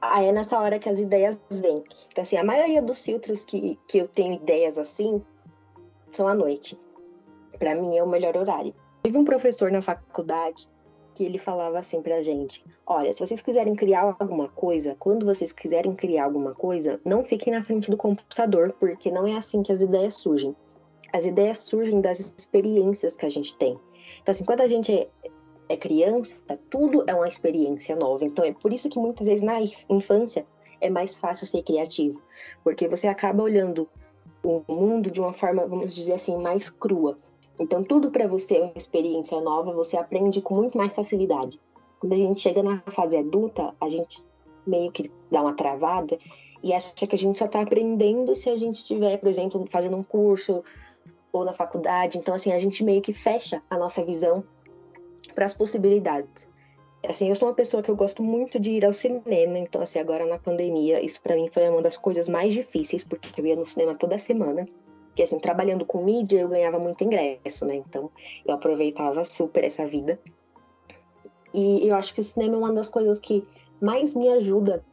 Aí 0.00 0.26
é 0.26 0.32
nessa 0.32 0.58
hora 0.60 0.78
que 0.78 0.88
as 0.88 1.00
ideias 1.00 1.40
vêm. 1.50 1.82
Então, 2.10 2.22
assim, 2.22 2.36
a 2.36 2.44
maioria 2.44 2.80
dos 2.80 3.02
filtros 3.02 3.44
que, 3.44 3.78
que 3.88 3.98
eu 3.98 4.08
tenho 4.08 4.34
ideias 4.34 4.78
assim 4.78 5.22
são 6.12 6.28
à 6.28 6.34
noite. 6.34 6.78
Para 7.58 7.74
mim 7.74 7.96
é 7.96 8.02
o 8.02 8.08
melhor 8.08 8.36
horário. 8.36 8.74
Tive 9.02 9.18
um 9.18 9.24
professor 9.24 9.70
na 9.70 9.82
faculdade 9.82 10.66
que 11.14 11.24
ele 11.24 11.38
falava 11.38 11.80
assim 11.80 12.00
pra 12.00 12.22
gente: 12.22 12.64
olha, 12.86 13.12
se 13.12 13.18
vocês 13.18 13.42
quiserem 13.42 13.74
criar 13.74 14.16
alguma 14.20 14.48
coisa, 14.48 14.94
quando 14.98 15.26
vocês 15.26 15.52
quiserem 15.52 15.94
criar 15.94 16.24
alguma 16.24 16.54
coisa, 16.54 17.00
não 17.04 17.24
fiquem 17.24 17.52
na 17.52 17.62
frente 17.62 17.90
do 17.90 17.96
computador, 17.96 18.72
porque 18.78 19.10
não 19.10 19.26
é 19.26 19.36
assim 19.36 19.62
que 19.62 19.72
as 19.72 19.82
ideias 19.82 20.14
surgem. 20.14 20.54
As 21.12 21.24
ideias 21.24 21.58
surgem 21.58 22.00
das 22.00 22.20
experiências 22.38 23.16
que 23.16 23.26
a 23.26 23.28
gente 23.28 23.56
tem. 23.56 23.78
Então, 24.20 24.32
assim, 24.32 24.44
quando 24.44 24.60
a 24.60 24.66
gente 24.66 24.92
é, 24.92 25.08
é 25.68 25.76
criança, 25.76 26.36
tudo 26.70 27.04
é 27.06 27.14
uma 27.14 27.28
experiência 27.28 27.96
nova. 27.96 28.24
Então, 28.24 28.44
é 28.44 28.52
por 28.52 28.72
isso 28.72 28.88
que 28.88 28.98
muitas 28.98 29.26
vezes 29.26 29.42
na 29.42 29.58
infância 29.88 30.46
é 30.80 30.88
mais 30.90 31.16
fácil 31.16 31.46
ser 31.46 31.62
criativo, 31.62 32.22
porque 32.62 32.86
você 32.88 33.08
acaba 33.08 33.42
olhando 33.42 33.88
o 34.42 34.62
mundo 34.68 35.10
de 35.10 35.20
uma 35.20 35.32
forma, 35.32 35.66
vamos 35.66 35.94
dizer 35.94 36.14
assim, 36.14 36.36
mais 36.36 36.70
crua. 36.70 37.16
Então, 37.58 37.82
tudo 37.82 38.10
para 38.10 38.28
você 38.28 38.56
é 38.56 38.62
uma 38.62 38.76
experiência 38.76 39.40
nova, 39.40 39.72
você 39.72 39.96
aprende 39.96 40.40
com 40.40 40.54
muito 40.54 40.78
mais 40.78 40.94
facilidade. 40.94 41.60
Quando 41.98 42.12
a 42.12 42.16
gente 42.16 42.40
chega 42.40 42.62
na 42.62 42.80
fase 42.82 43.16
adulta, 43.16 43.74
a 43.80 43.88
gente 43.88 44.22
meio 44.64 44.92
que 44.92 45.10
dá 45.30 45.42
uma 45.42 45.54
travada 45.54 46.16
e 46.62 46.72
acha 46.72 46.94
que 46.94 47.14
a 47.14 47.18
gente 47.18 47.38
só 47.38 47.46
está 47.46 47.62
aprendendo 47.62 48.34
se 48.34 48.48
a 48.48 48.56
gente 48.56 48.76
estiver, 48.76 49.16
por 49.16 49.28
exemplo, 49.28 49.64
fazendo 49.68 49.96
um 49.96 50.02
curso 50.02 50.62
ou 51.32 51.44
na 51.44 51.52
faculdade. 51.52 52.18
Então, 52.18 52.34
assim, 52.34 52.52
a 52.52 52.58
gente 52.58 52.84
meio 52.84 53.00
que 53.00 53.12
fecha 53.12 53.62
a 53.68 53.76
nossa 53.76 54.04
visão 54.04 54.44
para 55.34 55.44
as 55.44 55.54
possibilidades. 55.54 56.48
Assim, 57.06 57.28
eu 57.28 57.34
sou 57.34 57.48
uma 57.48 57.54
pessoa 57.54 57.82
que 57.82 57.90
eu 57.90 57.96
gosto 57.96 58.22
muito 58.22 58.58
de 58.58 58.72
ir 58.72 58.84
ao 58.84 58.92
cinema, 58.92 59.58
então, 59.58 59.80
assim, 59.80 60.00
agora 60.00 60.26
na 60.26 60.38
pandemia, 60.38 61.00
isso 61.00 61.20
para 61.20 61.36
mim 61.36 61.48
foi 61.48 61.68
uma 61.68 61.80
das 61.80 61.96
coisas 61.96 62.28
mais 62.28 62.52
difíceis, 62.52 63.04
porque 63.04 63.40
eu 63.40 63.46
ia 63.46 63.54
no 63.54 63.66
cinema 63.66 63.94
toda 63.94 64.18
semana. 64.18 64.66
Porque, 65.06 65.22
assim, 65.22 65.38
trabalhando 65.38 65.86
com 65.86 66.02
mídia, 66.02 66.40
eu 66.40 66.48
ganhava 66.48 66.78
muito 66.78 67.04
ingresso, 67.04 67.64
né? 67.64 67.76
Então, 67.76 68.10
eu 68.44 68.54
aproveitava 68.54 69.24
super 69.24 69.64
essa 69.64 69.86
vida. 69.86 70.18
E 71.54 71.88
eu 71.88 71.94
acho 71.94 72.14
que 72.14 72.20
o 72.20 72.24
cinema 72.24 72.54
é 72.54 72.58
uma 72.58 72.72
das 72.72 72.90
coisas 72.90 73.18
que 73.20 73.46
mais 73.80 74.14
me 74.14 74.28
ajuda 74.28 74.84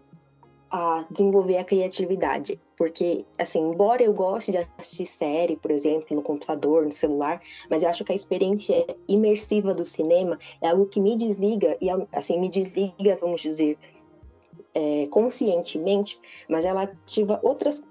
a 0.71 1.05
desenvolver 1.09 1.57
a 1.57 1.63
criatividade. 1.63 2.59
Porque, 2.77 3.25
assim, 3.37 3.59
embora 3.59 4.03
eu 4.03 4.13
goste 4.13 4.51
de 4.51 4.57
assistir 4.77 5.05
série, 5.05 5.55
por 5.55 5.71
exemplo, 5.71 6.15
no 6.15 6.21
computador, 6.21 6.83
no 6.83 6.91
celular, 6.91 7.41
mas 7.69 7.83
eu 7.83 7.89
acho 7.89 8.03
que 8.03 8.11
a 8.11 8.15
experiência 8.15 8.85
imersiva 9.07 9.73
do 9.73 9.85
cinema 9.85 10.37
é 10.61 10.67
algo 10.67 10.85
que 10.85 10.99
me 10.99 11.15
desliga, 11.15 11.77
e 11.79 11.87
assim, 12.11 12.39
me 12.39 12.49
desliga, 12.49 13.17
vamos 13.19 13.41
dizer, 13.41 13.77
é, 14.73 15.07
conscientemente, 15.07 16.19
mas 16.49 16.65
ela 16.65 16.83
ativa 16.83 17.39
outras 17.41 17.81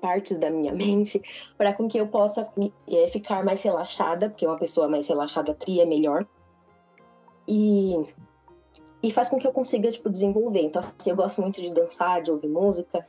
partes 0.00 0.38
da 0.38 0.50
minha 0.50 0.72
mente 0.74 1.20
para 1.58 1.72
com 1.72 1.86
que 1.86 1.98
eu 1.98 2.06
possa 2.06 2.50
é, 2.90 3.08
ficar 3.08 3.44
mais 3.44 3.62
relaxada, 3.62 4.30
porque 4.30 4.46
uma 4.46 4.56
pessoa 4.58 4.88
mais 4.88 5.06
relaxada 5.06 5.54
cria 5.54 5.84
melhor. 5.84 6.26
E, 7.46 7.96
e 9.02 9.10
faz 9.10 9.28
com 9.28 9.38
que 9.38 9.46
eu 9.46 9.52
consiga 9.52 9.90
tipo, 9.90 10.10
desenvolver. 10.10 10.62
Então, 10.62 10.80
assim, 10.80 11.10
eu 11.10 11.16
gosto 11.16 11.40
muito 11.40 11.60
de 11.60 11.72
dançar, 11.72 12.20
de 12.22 12.30
ouvir 12.30 12.48
música. 12.48 13.06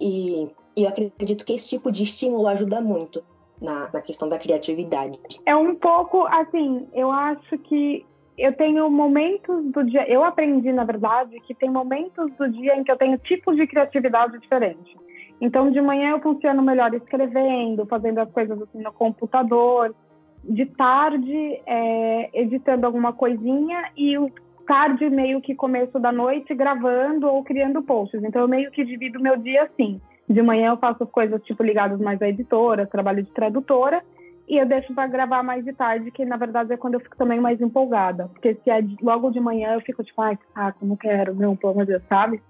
E, 0.00 0.48
e 0.76 0.84
eu 0.84 0.88
acredito 0.88 1.44
que 1.44 1.52
esse 1.52 1.68
tipo 1.68 1.90
de 1.90 2.04
estímulo 2.04 2.46
ajuda 2.46 2.80
muito 2.80 3.22
na, 3.60 3.90
na 3.92 4.00
questão 4.00 4.28
da 4.28 4.38
criatividade. 4.38 5.18
É 5.44 5.54
um 5.54 5.74
pouco 5.74 6.26
assim, 6.26 6.88
eu 6.94 7.10
acho 7.10 7.58
que 7.58 8.06
eu 8.38 8.54
tenho 8.54 8.88
momentos 8.90 9.64
do 9.66 9.84
dia. 9.84 10.08
Eu 10.08 10.24
aprendi, 10.24 10.72
na 10.72 10.84
verdade, 10.84 11.38
que 11.40 11.54
tem 11.54 11.68
momentos 11.68 12.32
do 12.38 12.48
dia 12.48 12.76
em 12.76 12.82
que 12.82 12.90
eu 12.90 12.96
tenho 12.96 13.18
tipos 13.18 13.56
de 13.56 13.66
criatividade 13.66 14.38
diferentes. 14.38 14.94
Então, 15.40 15.70
de 15.70 15.80
manhã 15.80 16.10
eu 16.10 16.20
funciono 16.20 16.62
melhor 16.62 16.94
escrevendo, 16.94 17.86
fazendo 17.86 18.18
as 18.18 18.30
coisas 18.30 18.60
assim 18.62 18.82
no 18.82 18.92
computador. 18.92 19.94
De 20.42 20.64
tarde, 20.64 21.60
é, 21.66 22.30
editando 22.32 22.86
alguma 22.86 23.12
coisinha 23.12 23.90
e 23.94 24.16
o 24.16 24.30
tarde 24.70 25.10
meio 25.10 25.40
que 25.40 25.52
começo 25.52 25.98
da 25.98 26.12
noite 26.12 26.54
gravando 26.54 27.26
ou 27.26 27.42
criando 27.42 27.82
posts. 27.82 28.22
Então, 28.22 28.42
eu 28.42 28.46
meio 28.46 28.70
que 28.70 28.84
divido 28.84 29.20
meu 29.20 29.36
dia 29.36 29.64
assim. 29.64 30.00
De 30.28 30.40
manhã 30.40 30.68
eu 30.70 30.76
faço 30.76 31.02
as 31.02 31.10
coisas 31.10 31.42
tipo 31.42 31.64
ligadas 31.64 31.98
mais 31.98 32.22
à 32.22 32.28
editora, 32.28 32.86
trabalho 32.86 33.20
de 33.20 33.32
tradutora, 33.32 34.00
e 34.48 34.56
eu 34.58 34.64
deixo 34.64 34.94
para 34.94 35.08
gravar 35.08 35.42
mais 35.42 35.64
de 35.64 35.72
tarde, 35.72 36.12
que 36.12 36.24
na 36.24 36.36
verdade 36.36 36.72
é 36.72 36.76
quando 36.76 36.94
eu 36.94 37.00
fico 37.00 37.16
também 37.16 37.40
mais 37.40 37.60
empolgada. 37.60 38.28
Porque 38.28 38.54
se 38.62 38.70
é 38.70 38.80
logo 39.02 39.32
de 39.32 39.40
manhã 39.40 39.74
eu 39.74 39.80
fico 39.80 40.04
tipo, 40.04 40.22
ai, 40.22 40.38
saco, 40.54 40.86
não 40.86 40.94
quero, 40.94 41.34
não, 41.34 41.56
pelo 41.56 41.72
amor 41.72 41.84
de 41.84 41.90
Deus, 41.90 42.04
sabe? 42.08 42.40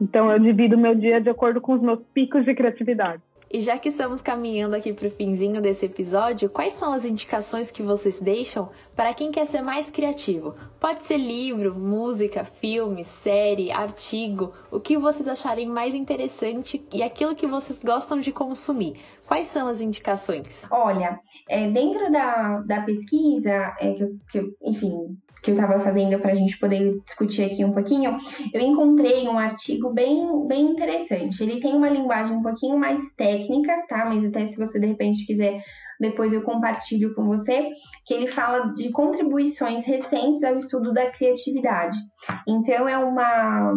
Então 0.00 0.32
eu 0.32 0.38
divido 0.38 0.78
meu 0.78 0.94
dia 0.94 1.20
de 1.20 1.28
acordo 1.28 1.60
com 1.60 1.74
os 1.74 1.82
meus 1.82 2.00
picos 2.14 2.46
de 2.46 2.54
criatividade. 2.54 3.20
E 3.50 3.62
já 3.62 3.78
que 3.78 3.88
estamos 3.88 4.20
caminhando 4.20 4.76
aqui 4.76 4.92
para 4.92 5.08
o 5.08 5.10
finzinho 5.10 5.62
desse 5.62 5.86
episódio, 5.86 6.50
quais 6.50 6.74
são 6.74 6.92
as 6.92 7.06
indicações 7.06 7.70
que 7.70 7.82
vocês 7.82 8.20
deixam 8.20 8.68
para 8.94 9.14
quem 9.14 9.32
quer 9.32 9.46
ser 9.46 9.62
mais 9.62 9.88
criativo? 9.88 10.54
Pode 10.78 11.06
ser 11.06 11.16
livro, 11.16 11.74
música, 11.74 12.44
filme, 12.44 13.04
série, 13.04 13.72
artigo, 13.72 14.52
o 14.70 14.78
que 14.78 14.98
vocês 14.98 15.26
acharem 15.26 15.66
mais 15.66 15.94
interessante 15.94 16.84
e 16.92 17.02
aquilo 17.02 17.34
que 17.34 17.46
vocês 17.46 17.82
gostam 17.82 18.20
de 18.20 18.32
consumir. 18.32 19.00
Quais 19.28 19.48
são 19.48 19.68
as 19.68 19.82
indicações? 19.82 20.66
Olha, 20.70 21.20
é, 21.50 21.70
dentro 21.70 22.10
da, 22.10 22.60
da 22.62 22.80
pesquisa, 22.80 23.76
é, 23.78 23.92
que, 23.92 24.06
que, 24.30 24.56
enfim, 24.62 25.18
que 25.42 25.50
eu 25.50 25.54
estava 25.54 25.78
fazendo 25.80 26.18
para 26.18 26.32
a 26.32 26.34
gente 26.34 26.58
poder 26.58 26.98
discutir 27.04 27.44
aqui 27.44 27.62
um 27.62 27.72
pouquinho, 27.72 28.16
eu 28.54 28.60
encontrei 28.62 29.28
um 29.28 29.38
artigo 29.38 29.92
bem, 29.92 30.46
bem 30.46 30.70
interessante. 30.70 31.42
Ele 31.42 31.60
tem 31.60 31.76
uma 31.76 31.90
linguagem 31.90 32.38
um 32.38 32.42
pouquinho 32.42 32.78
mais 32.78 33.04
técnica, 33.16 33.84
tá? 33.86 34.06
Mas 34.06 34.24
até 34.24 34.48
se 34.48 34.56
você 34.56 34.80
de 34.80 34.86
repente 34.86 35.26
quiser, 35.26 35.62
depois 36.00 36.32
eu 36.32 36.42
compartilho 36.42 37.14
com 37.14 37.26
você, 37.26 37.70
que 38.06 38.14
ele 38.14 38.28
fala 38.28 38.72
de 38.74 38.90
contribuições 38.90 39.84
recentes 39.84 40.42
ao 40.42 40.56
estudo 40.56 40.92
da 40.92 41.10
criatividade. 41.10 41.98
Então, 42.46 42.88
é 42.88 42.96
uma, 42.96 43.74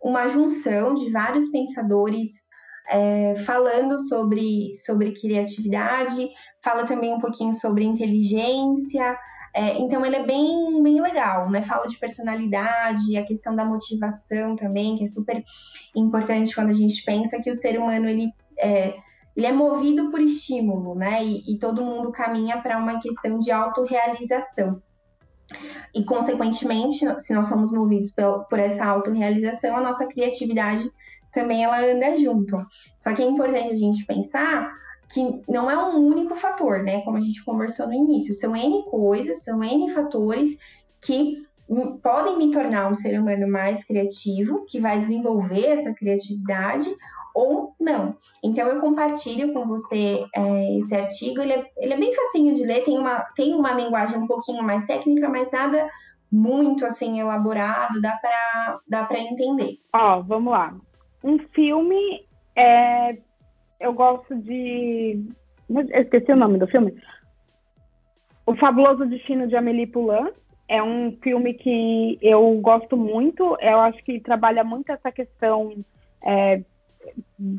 uma 0.00 0.28
junção 0.28 0.94
de 0.94 1.10
vários 1.10 1.48
pensadores 1.50 2.41
é, 2.88 3.36
falando 3.46 4.00
sobre, 4.08 4.74
sobre 4.84 5.12
criatividade, 5.12 6.28
fala 6.62 6.84
também 6.84 7.12
um 7.12 7.20
pouquinho 7.20 7.54
sobre 7.54 7.84
inteligência, 7.84 9.16
É, 9.54 9.78
então 9.78 10.04
ele 10.04 10.16
é 10.16 10.24
bem, 10.24 10.82
bem 10.82 10.98
legal, 11.02 11.50
né? 11.50 11.62
Fala 11.62 11.86
de 11.86 11.98
personalidade, 11.98 13.16
a 13.18 13.26
questão 13.26 13.54
da 13.54 13.64
motivação 13.64 14.56
também, 14.56 14.96
que 14.96 15.04
é 15.04 15.08
super 15.08 15.44
importante 15.94 16.54
quando 16.54 16.70
a 16.70 16.72
gente 16.72 17.04
pensa 17.04 17.38
que 17.38 17.50
o 17.50 17.54
ser 17.54 17.78
humano 17.78 18.08
ele 18.08 18.32
é, 18.58 18.94
ele 19.36 19.46
é 19.46 19.52
movido 19.52 20.10
por 20.10 20.20
estímulo, 20.20 20.94
né? 20.94 21.22
E, 21.22 21.54
e 21.54 21.58
todo 21.58 21.84
mundo 21.84 22.10
caminha 22.10 22.62
para 22.62 22.78
uma 22.78 22.98
questão 22.98 23.38
de 23.38 23.50
autorrealização. 23.50 24.80
E, 25.94 26.02
consequentemente, 26.04 27.04
se 27.20 27.34
nós 27.34 27.46
somos 27.46 27.70
movidos 27.72 28.10
por, 28.48 28.58
essa 28.58 28.84
autorrealização, 28.86 29.76
a 29.76 29.82
nossa 29.82 30.06
criatividade 30.06 30.90
também 31.32 31.64
ela 31.64 31.80
anda 31.80 32.16
junto. 32.16 32.56
Só 33.00 33.12
que 33.14 33.22
é 33.22 33.26
importante 33.26 33.72
a 33.72 33.76
gente 33.76 34.04
pensar 34.06 34.72
que 35.12 35.42
não 35.48 35.70
é 35.70 35.76
um 35.76 35.98
único 36.06 36.34
fator, 36.36 36.82
né? 36.82 37.02
Como 37.02 37.18
a 37.18 37.20
gente 37.20 37.44
conversou 37.44 37.86
no 37.86 37.94
início, 37.94 38.34
são 38.34 38.56
N 38.56 38.84
coisas, 38.84 39.42
são 39.42 39.62
N 39.62 39.92
fatores 39.92 40.56
que 41.00 41.46
podem 42.02 42.36
me 42.38 42.52
tornar 42.52 42.90
um 42.90 42.94
ser 42.94 43.18
humano 43.18 43.48
mais 43.48 43.84
criativo, 43.84 44.64
que 44.66 44.80
vai 44.80 45.00
desenvolver 45.00 45.66
essa 45.66 45.92
criatividade, 45.94 46.90
ou 47.34 47.74
não. 47.80 48.16
Então 48.42 48.66
eu 48.68 48.80
compartilho 48.80 49.52
com 49.52 49.66
você 49.66 50.24
é, 50.34 50.78
esse 50.78 50.94
artigo, 50.94 51.40
ele 51.40 51.52
é, 51.52 51.70
ele 51.78 51.94
é, 51.94 51.96
bem 51.96 52.14
facinho 52.14 52.54
de 52.54 52.64
ler, 52.64 52.84
tem 52.84 52.98
uma, 52.98 53.20
tem 53.36 53.54
uma 53.54 53.72
linguagem 53.72 54.18
um 54.18 54.26
pouquinho 54.26 54.62
mais 54.62 54.84
técnica, 54.86 55.28
mas 55.28 55.50
nada 55.50 55.88
muito 56.30 56.84
assim 56.84 57.20
elaborado, 57.20 58.00
dá 58.00 58.16
para 58.16 58.80
dá 58.88 59.08
entender. 59.18 59.78
Ó, 59.94 60.22
vamos 60.22 60.52
lá. 60.52 60.74
Um 61.22 61.38
filme 61.54 62.24
é 62.56 63.16
eu 63.80 63.92
gosto 63.92 64.34
de 64.36 65.24
eu 65.68 66.00
esqueci 66.00 66.32
o 66.32 66.36
nome 66.36 66.58
do 66.58 66.66
filme. 66.66 66.94
O 68.46 68.54
Fabuloso 68.56 69.06
Destino 69.06 69.46
de 69.46 69.56
Amélie 69.56 69.86
Poulain 69.86 70.30
é 70.68 70.82
um 70.82 71.16
filme 71.22 71.54
que 71.54 72.18
eu 72.20 72.58
gosto 72.60 72.96
muito. 72.96 73.56
Eu 73.60 73.80
acho 73.80 74.02
que 74.04 74.20
trabalha 74.20 74.62
muito 74.64 74.90
essa 74.90 75.10
questão 75.10 75.84
é, 76.22 76.62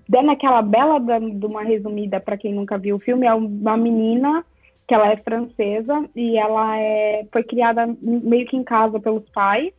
dando 0.07 0.31
aquela 0.31 0.61
bela 0.61 0.99
de 0.99 1.45
uma 1.45 1.63
resumida 1.63 2.19
para 2.19 2.37
quem 2.37 2.53
nunca 2.53 2.77
viu 2.77 2.95
o 2.95 2.99
filme, 2.99 3.27
é 3.27 3.33
uma 3.33 3.77
menina 3.77 4.45
que 4.87 4.93
ela 4.93 5.11
é 5.11 5.17
francesa 5.17 6.09
e 6.15 6.37
ela 6.37 6.77
é, 6.77 7.25
foi 7.31 7.43
criada 7.43 7.87
meio 8.01 8.45
que 8.45 8.57
em 8.57 8.63
casa 8.63 8.99
pelos 8.99 9.27
pais 9.29 9.73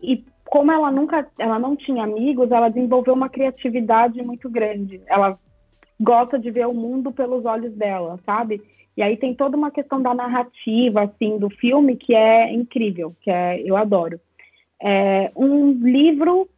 e 0.00 0.24
como 0.50 0.72
ela 0.72 0.90
nunca, 0.90 1.26
ela 1.38 1.58
não 1.58 1.76
tinha 1.76 2.04
amigos, 2.04 2.50
ela 2.50 2.68
desenvolveu 2.68 3.14
uma 3.14 3.28
criatividade 3.28 4.22
muito 4.22 4.48
grande. 4.48 5.00
Ela 5.06 5.38
gosta 6.00 6.38
de 6.38 6.50
ver 6.50 6.66
o 6.66 6.74
mundo 6.74 7.12
pelos 7.12 7.44
olhos 7.44 7.72
dela, 7.74 8.18
sabe? 8.24 8.62
E 8.96 9.02
aí 9.02 9.16
tem 9.16 9.34
toda 9.34 9.56
uma 9.56 9.70
questão 9.70 10.00
da 10.00 10.14
narrativa, 10.14 11.02
assim, 11.02 11.38
do 11.38 11.50
filme 11.50 11.96
que 11.96 12.14
é 12.14 12.52
incrível, 12.52 13.14
que 13.20 13.30
é, 13.30 13.60
eu 13.64 13.76
adoro. 13.76 14.20
É 14.82 15.30
um 15.36 15.72
livro 15.72 16.48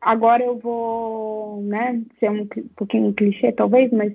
agora 0.00 0.42
eu 0.42 0.56
vou, 0.56 1.62
né, 1.62 2.00
ser 2.20 2.30
um 2.30 2.46
pouquinho 2.76 3.12
clichê 3.12 3.50
talvez, 3.50 3.90
mas 3.90 4.12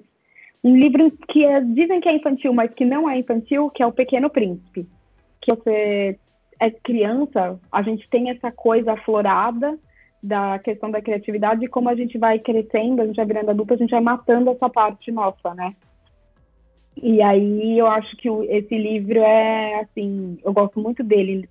um 0.63 0.76
livro 0.76 1.11
que 1.28 1.43
é, 1.43 1.59
dizem 1.59 1.99
que 1.99 2.07
é 2.07 2.15
infantil, 2.15 2.53
mas 2.53 2.74
que 2.74 2.86
não 2.86 3.09
é 3.09 3.17
infantil, 3.17 3.69
que 3.69 3.84
é 3.84 3.88
O 3.88 3.91
Pequeno 3.91 4.30
Príncipe. 4.30 4.88
Que 5.41 5.53
você 5.53 6.17
é 6.62 6.70
criança, 6.70 7.59
a 7.72 7.82
gente 7.82 8.07
tem 8.07 8.30
essa 8.30 8.51
coisa 8.51 8.93
aflorada 8.93 9.80
da 10.22 10.59
questão 10.59 10.91
da 10.91 11.01
criatividade 11.01 11.66
e 11.66 11.68
como 11.68 11.89
a 11.89 11.95
gente 11.95 12.20
vai 12.20 12.38
crescendo, 12.38 13.01
a 13.01 13.05
gente 13.07 13.16
vai 13.16 13.26
virando 13.26 13.49
adulto, 13.49 13.74
a 13.74 13.78
gente 13.78 13.89
vai 13.89 13.99
matando 13.99 14.51
essa 14.51 14.70
parte 14.70 15.12
nossa, 15.12 15.55
né? 15.55 15.76
E 16.95 17.20
aí 17.20 17.80
eu 17.80 17.88
acho 17.88 18.16
que 18.16 18.30
esse 18.30 18.78
livro 18.78 19.18
é 19.18 19.80
assim, 19.80 20.38
eu 20.43 20.53
gosto 20.53 20.80
muito 20.80 21.03
dele 21.03 21.49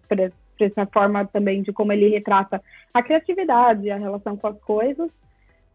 essa 0.60 0.86
forma 0.86 1.24
também 1.26 1.62
de 1.62 1.72
como 1.72 1.92
ele 1.92 2.08
retrata 2.10 2.62
a 2.94 3.02
criatividade, 3.02 3.90
a 3.90 3.96
relação 3.96 4.36
com 4.36 4.46
as 4.46 4.60
coisas. 4.60 5.10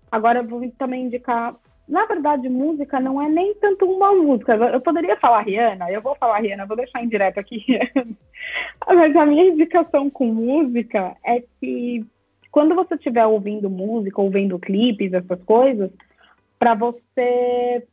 Agora 0.10 0.40
eu 0.40 0.48
vou 0.48 0.62
também 0.78 1.08
indicar, 1.08 1.56
na 1.88 2.06
verdade, 2.06 2.50
música 2.50 3.00
não 3.00 3.22
é 3.22 3.30
nem 3.30 3.54
tanto 3.56 3.86
uma 3.86 4.14
música. 4.14 4.56
Eu 4.56 4.82
poderia 4.82 5.18
falar 5.18 5.42
Rihanna, 5.42 5.92
eu 5.92 6.02
vou 6.02 6.16
falar 6.16 6.40
Rihanna, 6.40 6.66
vou 6.66 6.76
deixar 6.76 7.04
em 7.04 7.08
direto 7.08 7.40
aqui 7.40 7.64
Mas 8.88 9.16
a 9.16 9.26
minha 9.26 9.46
indicação 9.46 10.10
com 10.10 10.26
música 10.26 11.16
é 11.24 11.44
que 11.60 12.06
quando 12.52 12.74
você 12.74 12.96
estiver 12.96 13.26
ouvindo 13.26 13.70
música, 13.70 14.22
ouvindo 14.22 14.58
clipes, 14.58 15.14
essas 15.14 15.44
coisas, 15.44 15.92
para 16.58 16.74
você 16.74 17.86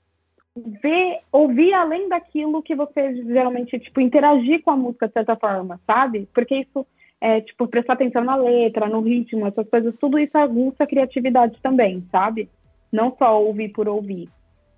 ver, 0.57 1.19
ouvir 1.33 1.75
além 1.75 2.09
daquilo 2.09 2.63
que 2.63 2.75
você 2.75 3.15
geralmente, 3.25 3.79
tipo, 3.79 4.01
interagir 4.01 4.63
com 4.63 4.71
a 4.71 4.77
música 4.77 5.09
de 5.09 5.15
certa 5.15 5.35
forma, 5.37 5.81
sabe? 5.87 6.29
Porque 6.33 6.57
isso 6.57 6.87
é, 7.21 7.41
tipo, 7.41 7.67
prestar 7.67 7.95
atenção 7.95 8.23
na 8.25 8.37
letra, 8.37 8.89
no 8.89 9.01
ritmo, 9.01 9.47
essas 9.47 9.69
coisas, 9.69 9.95
tudo 10.01 10.19
isso 10.19 10.37
aguça 10.37 10.85
a 10.85 10.87
criatividade 10.87 11.59
também, 11.63 12.05
sabe? 12.11 12.49
Não 12.93 13.17
só 13.17 13.43
ouvir 13.43 13.71
por 13.71 13.89
ouvir. 13.89 14.29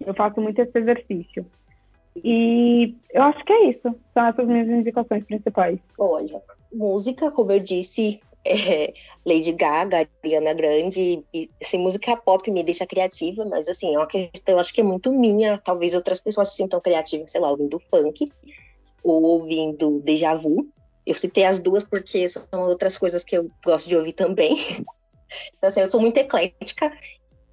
Eu 0.04 0.14
faço 0.14 0.40
muito 0.40 0.60
esse 0.60 0.78
exercício. 0.78 1.44
E 2.22 2.94
eu 3.12 3.22
acho 3.22 3.44
que 3.44 3.52
é 3.52 3.70
isso. 3.70 3.94
São 4.12 4.26
essas 4.26 4.46
minhas 4.46 4.68
indicações 4.68 5.24
principais. 5.24 5.78
Olha, 5.98 6.40
música, 6.72 7.30
como 7.30 7.52
eu 7.52 7.58
disse, 7.58 8.20
é, 8.46 8.92
Lady 9.26 9.52
Gaga, 9.52 10.08
Ariana 10.22 10.52
Grande, 10.52 11.24
e 11.32 11.50
assim, 11.60 11.78
música 11.78 12.16
pop 12.16 12.48
me 12.50 12.62
deixa 12.62 12.86
criativa, 12.86 13.44
mas 13.44 13.68
assim, 13.68 13.94
é 13.94 13.98
uma 13.98 14.06
questão, 14.06 14.58
acho 14.58 14.72
que 14.72 14.82
é 14.82 14.84
muito 14.84 15.10
minha, 15.12 15.58
talvez 15.58 15.94
outras 15.94 16.20
pessoas 16.20 16.50
se 16.50 16.56
sintam 16.56 16.80
criativas, 16.80 17.30
sei 17.30 17.40
lá, 17.40 17.50
ouvindo 17.50 17.80
funk, 17.90 18.30
ou 19.02 19.22
ouvindo 19.22 20.00
déjà 20.00 20.34
vu. 20.34 20.68
Eu 21.06 21.14
citei 21.14 21.44
as 21.44 21.58
duas 21.58 21.84
porque 21.84 22.28
são 22.28 22.68
outras 22.68 22.96
coisas 22.96 23.24
que 23.24 23.36
eu 23.36 23.50
gosto 23.64 23.88
de 23.88 23.96
ouvir 23.96 24.12
também. 24.12 24.56
então, 25.56 25.68
assim, 25.68 25.80
eu 25.80 25.88
sou 25.88 26.00
muito 26.00 26.16
eclética, 26.16 26.92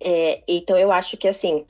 é, 0.01 0.43
então 0.47 0.77
eu 0.77 0.91
acho 0.91 1.17
que 1.17 1.27
assim, 1.27 1.65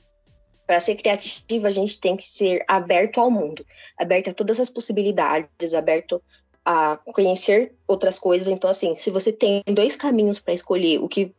para 0.66 0.80
ser 0.80 0.96
criativa, 0.96 1.68
a 1.68 1.70
gente 1.70 2.00
tem 2.00 2.16
que 2.16 2.26
ser 2.26 2.64
aberto 2.66 3.20
ao 3.20 3.30
mundo, 3.30 3.64
aberto 3.98 4.30
a 4.30 4.34
todas 4.34 4.58
as 4.58 4.70
possibilidades, 4.70 5.74
aberto 5.74 6.22
a 6.64 6.96
conhecer 7.12 7.74
outras 7.86 8.18
coisas. 8.18 8.48
Então, 8.48 8.70
assim, 8.70 8.94
se 8.94 9.10
você 9.10 9.32
tem 9.32 9.62
dois 9.66 9.96
caminhos 9.96 10.38
para 10.38 10.54
escolher 10.54 10.98
o 11.00 11.08
que 11.08 11.34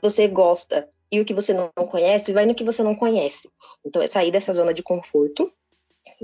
você 0.00 0.28
gosta 0.28 0.88
e 1.10 1.20
o 1.20 1.24
que 1.24 1.34
você 1.34 1.52
não 1.52 1.68
conhece, 1.86 2.32
vai 2.32 2.46
no 2.46 2.54
que 2.54 2.64
você 2.64 2.82
não 2.82 2.94
conhece. 2.94 3.48
Então, 3.84 4.00
é 4.00 4.06
sair 4.06 4.30
dessa 4.30 4.52
zona 4.52 4.72
de 4.72 4.82
conforto. 4.82 5.50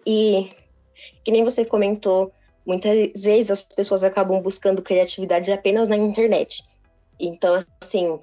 E, 0.07 0.51
que 1.25 1.31
nem 1.31 1.45
você 1.45 1.65
comentou, 1.65 2.33
muitas 2.67 2.97
vezes 3.23 3.51
as 3.51 3.63
pessoas 3.63 4.05
acabam 4.05 4.41
buscando 4.41 4.83
criatividade 4.83 5.53
apenas 5.53 5.89
na 5.89 5.97
internet. 5.97 6.63
Então, 7.21 7.59
assim, 7.83 8.21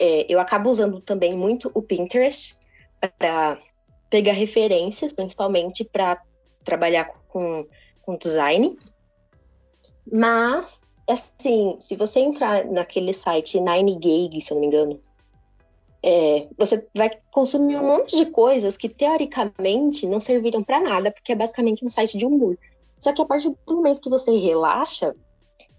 é, 0.00 0.26
eu 0.28 0.38
acabo 0.40 0.70
usando 0.70 1.00
também 1.00 1.34
muito 1.34 1.70
o 1.74 1.82
Pinterest 1.82 2.56
para 3.18 3.58
pegar 4.10 4.32
referências, 4.32 5.12
principalmente 5.12 5.84
para 5.84 6.22
trabalhar 6.64 7.06
com, 7.28 7.66
com 8.02 8.16
design. 8.16 8.78
Mas, 10.10 10.80
assim, 11.08 11.76
se 11.78 11.96
você 11.96 12.20
entrar 12.20 12.64
naquele 12.64 13.12
site 13.12 13.60
Nine 13.60 13.94
Gag, 13.94 14.40
se 14.40 14.52
eu 14.52 14.54
não 14.56 14.60
me 14.60 14.66
engano, 14.66 15.00
é, 16.02 16.48
você 16.56 16.86
vai 16.94 17.10
consumir 17.30 17.76
um 17.76 17.86
monte 17.86 18.16
de 18.16 18.26
coisas 18.26 18.76
que 18.76 18.88
teoricamente 18.88 20.06
não 20.06 20.20
serviram 20.20 20.62
para 20.62 20.80
nada, 20.80 21.10
porque 21.10 21.32
é 21.32 21.36
basicamente 21.36 21.84
um 21.84 21.88
site 21.88 22.16
de 22.16 22.24
humor. 22.24 22.56
Só 22.98 23.12
que 23.12 23.20
a 23.20 23.26
partir 23.26 23.50
do 23.66 23.76
momento 23.76 24.00
que 24.00 24.10
você 24.10 24.30
relaxa, 24.36 25.14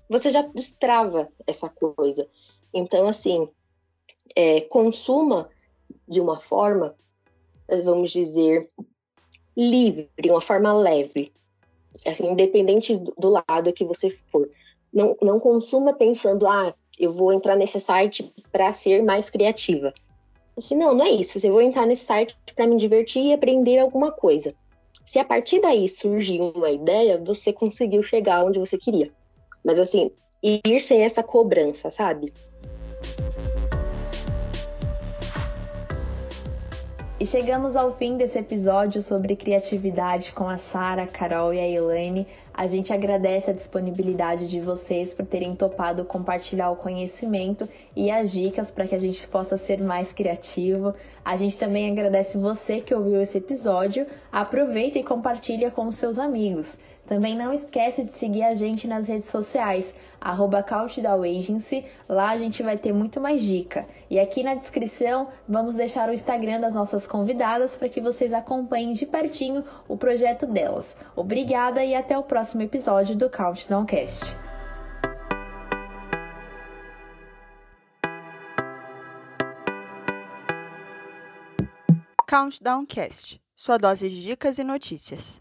você 0.09 0.31
já 0.31 0.41
destrava 0.41 1.29
essa 1.47 1.69
coisa. 1.69 2.27
Então, 2.73 3.07
assim, 3.07 3.49
é, 4.35 4.61
consuma 4.61 5.49
de 6.07 6.19
uma 6.19 6.39
forma, 6.39 6.95
vamos 7.83 8.11
dizer, 8.11 8.67
livre, 9.55 10.09
uma 10.25 10.41
forma 10.41 10.73
leve 10.73 11.31
assim, 12.05 12.31
independente 12.31 12.97
do 13.17 13.29
lado 13.29 13.73
que 13.73 13.85
você 13.85 14.09
for. 14.09 14.49
Não, 14.93 15.15
não 15.21 15.39
consuma 15.39 15.93
pensando, 15.93 16.47
ah, 16.47 16.73
eu 16.97 17.11
vou 17.11 17.31
entrar 17.33 17.55
nesse 17.55 17.79
site 17.79 18.33
para 18.51 18.73
ser 18.73 19.03
mais 19.03 19.29
criativa. 19.29 19.93
Assim, 20.57 20.75
não, 20.75 20.93
não 20.93 21.05
é 21.05 21.09
isso. 21.09 21.45
Eu 21.45 21.53
vou 21.53 21.61
entrar 21.61 21.85
nesse 21.85 22.05
site 22.05 22.35
para 22.55 22.67
me 22.67 22.77
divertir 22.77 23.23
e 23.23 23.33
aprender 23.33 23.79
alguma 23.79 24.11
coisa. 24.11 24.53
Se 25.05 25.17
a 25.17 25.25
partir 25.25 25.59
daí 25.61 25.87
surgir 25.87 26.39
uma 26.41 26.69
ideia, 26.69 27.21
você 27.23 27.53
conseguiu 27.53 28.03
chegar 28.03 28.43
onde 28.43 28.59
você 28.59 28.77
queria. 28.77 29.11
Mas 29.63 29.79
assim, 29.79 30.11
ir 30.43 30.79
sem 30.79 31.01
essa 31.01 31.23
cobrança, 31.23 31.89
sabe? 31.89 32.33
E 37.21 37.25
chegamos 37.25 37.75
ao 37.75 37.93
fim 37.97 38.15
desse 38.15 38.39
episódio 38.39 39.01
sobre 39.01 39.35
criatividade 39.35 40.31
com 40.31 40.47
a 40.47 40.57
Sara, 40.57 41.05
Carol 41.05 41.53
e 41.53 41.59
a 41.59 41.67
Elaine. 41.67 42.25
A 42.53 42.65
gente 42.65 42.93
agradece 42.93 43.51
a 43.51 43.53
disponibilidade 43.53 44.47
de 44.47 44.61
vocês 44.61 45.13
por 45.13 45.25
terem 45.25 45.53
topado 45.53 46.05
compartilhar 46.05 46.71
o 46.71 46.77
conhecimento 46.77 47.67
e 47.93 48.09
as 48.09 48.31
dicas 48.31 48.71
para 48.71 48.87
que 48.87 48.95
a 48.95 48.99
gente 48.99 49.27
possa 49.27 49.57
ser 49.57 49.81
mais 49.81 50.13
criativo. 50.13 50.95
A 51.25 51.35
gente 51.35 51.57
também 51.57 51.91
agradece 51.91 52.37
você 52.37 52.79
que 52.79 52.95
ouviu 52.95 53.21
esse 53.21 53.37
episódio. 53.37 54.07
Aproveita 54.31 54.97
e 54.97 55.03
compartilha 55.03 55.69
com 55.69 55.91
seus 55.91 56.17
amigos. 56.17 56.77
Também 57.05 57.35
não 57.35 57.51
esquece 57.51 58.05
de 58.05 58.11
seguir 58.11 58.43
a 58.43 58.53
gente 58.53 58.87
nas 58.87 59.09
redes 59.09 59.27
sociais, 59.27 59.93
arroba 60.21 60.65
Agency. 61.23 61.85
Lá 62.07 62.29
a 62.29 62.37
gente 62.37 62.61
vai 62.63 62.77
ter 62.77 62.93
muito 62.93 63.19
mais 63.19 63.41
dica. 63.41 63.85
E 64.09 64.19
aqui 64.19 64.43
na 64.43 64.55
descrição 64.55 65.29
vamos 65.47 65.75
deixar 65.75 66.09
o 66.09 66.13
Instagram 66.13 66.59
das 66.59 66.73
nossas 66.73 67.05
convidadas 67.07 67.75
para 67.75 67.89
que 67.89 68.01
vocês 68.01 68.33
acompanhem 68.33 68.93
de 68.93 69.05
pertinho 69.05 69.63
o 69.87 69.97
projeto 69.97 70.45
delas. 70.45 70.95
Obrigada 71.15 71.83
e 71.83 71.95
até 71.95 72.17
o 72.17 72.23
próximo 72.23 72.61
episódio 72.61 73.15
do 73.15 73.29
Countdowncast. 73.29 74.35
Countdowncast, 82.29 83.41
sua 83.55 83.77
dose 83.77 84.07
de 84.07 84.21
dicas 84.21 84.59
e 84.59 84.63
notícias. 84.63 85.39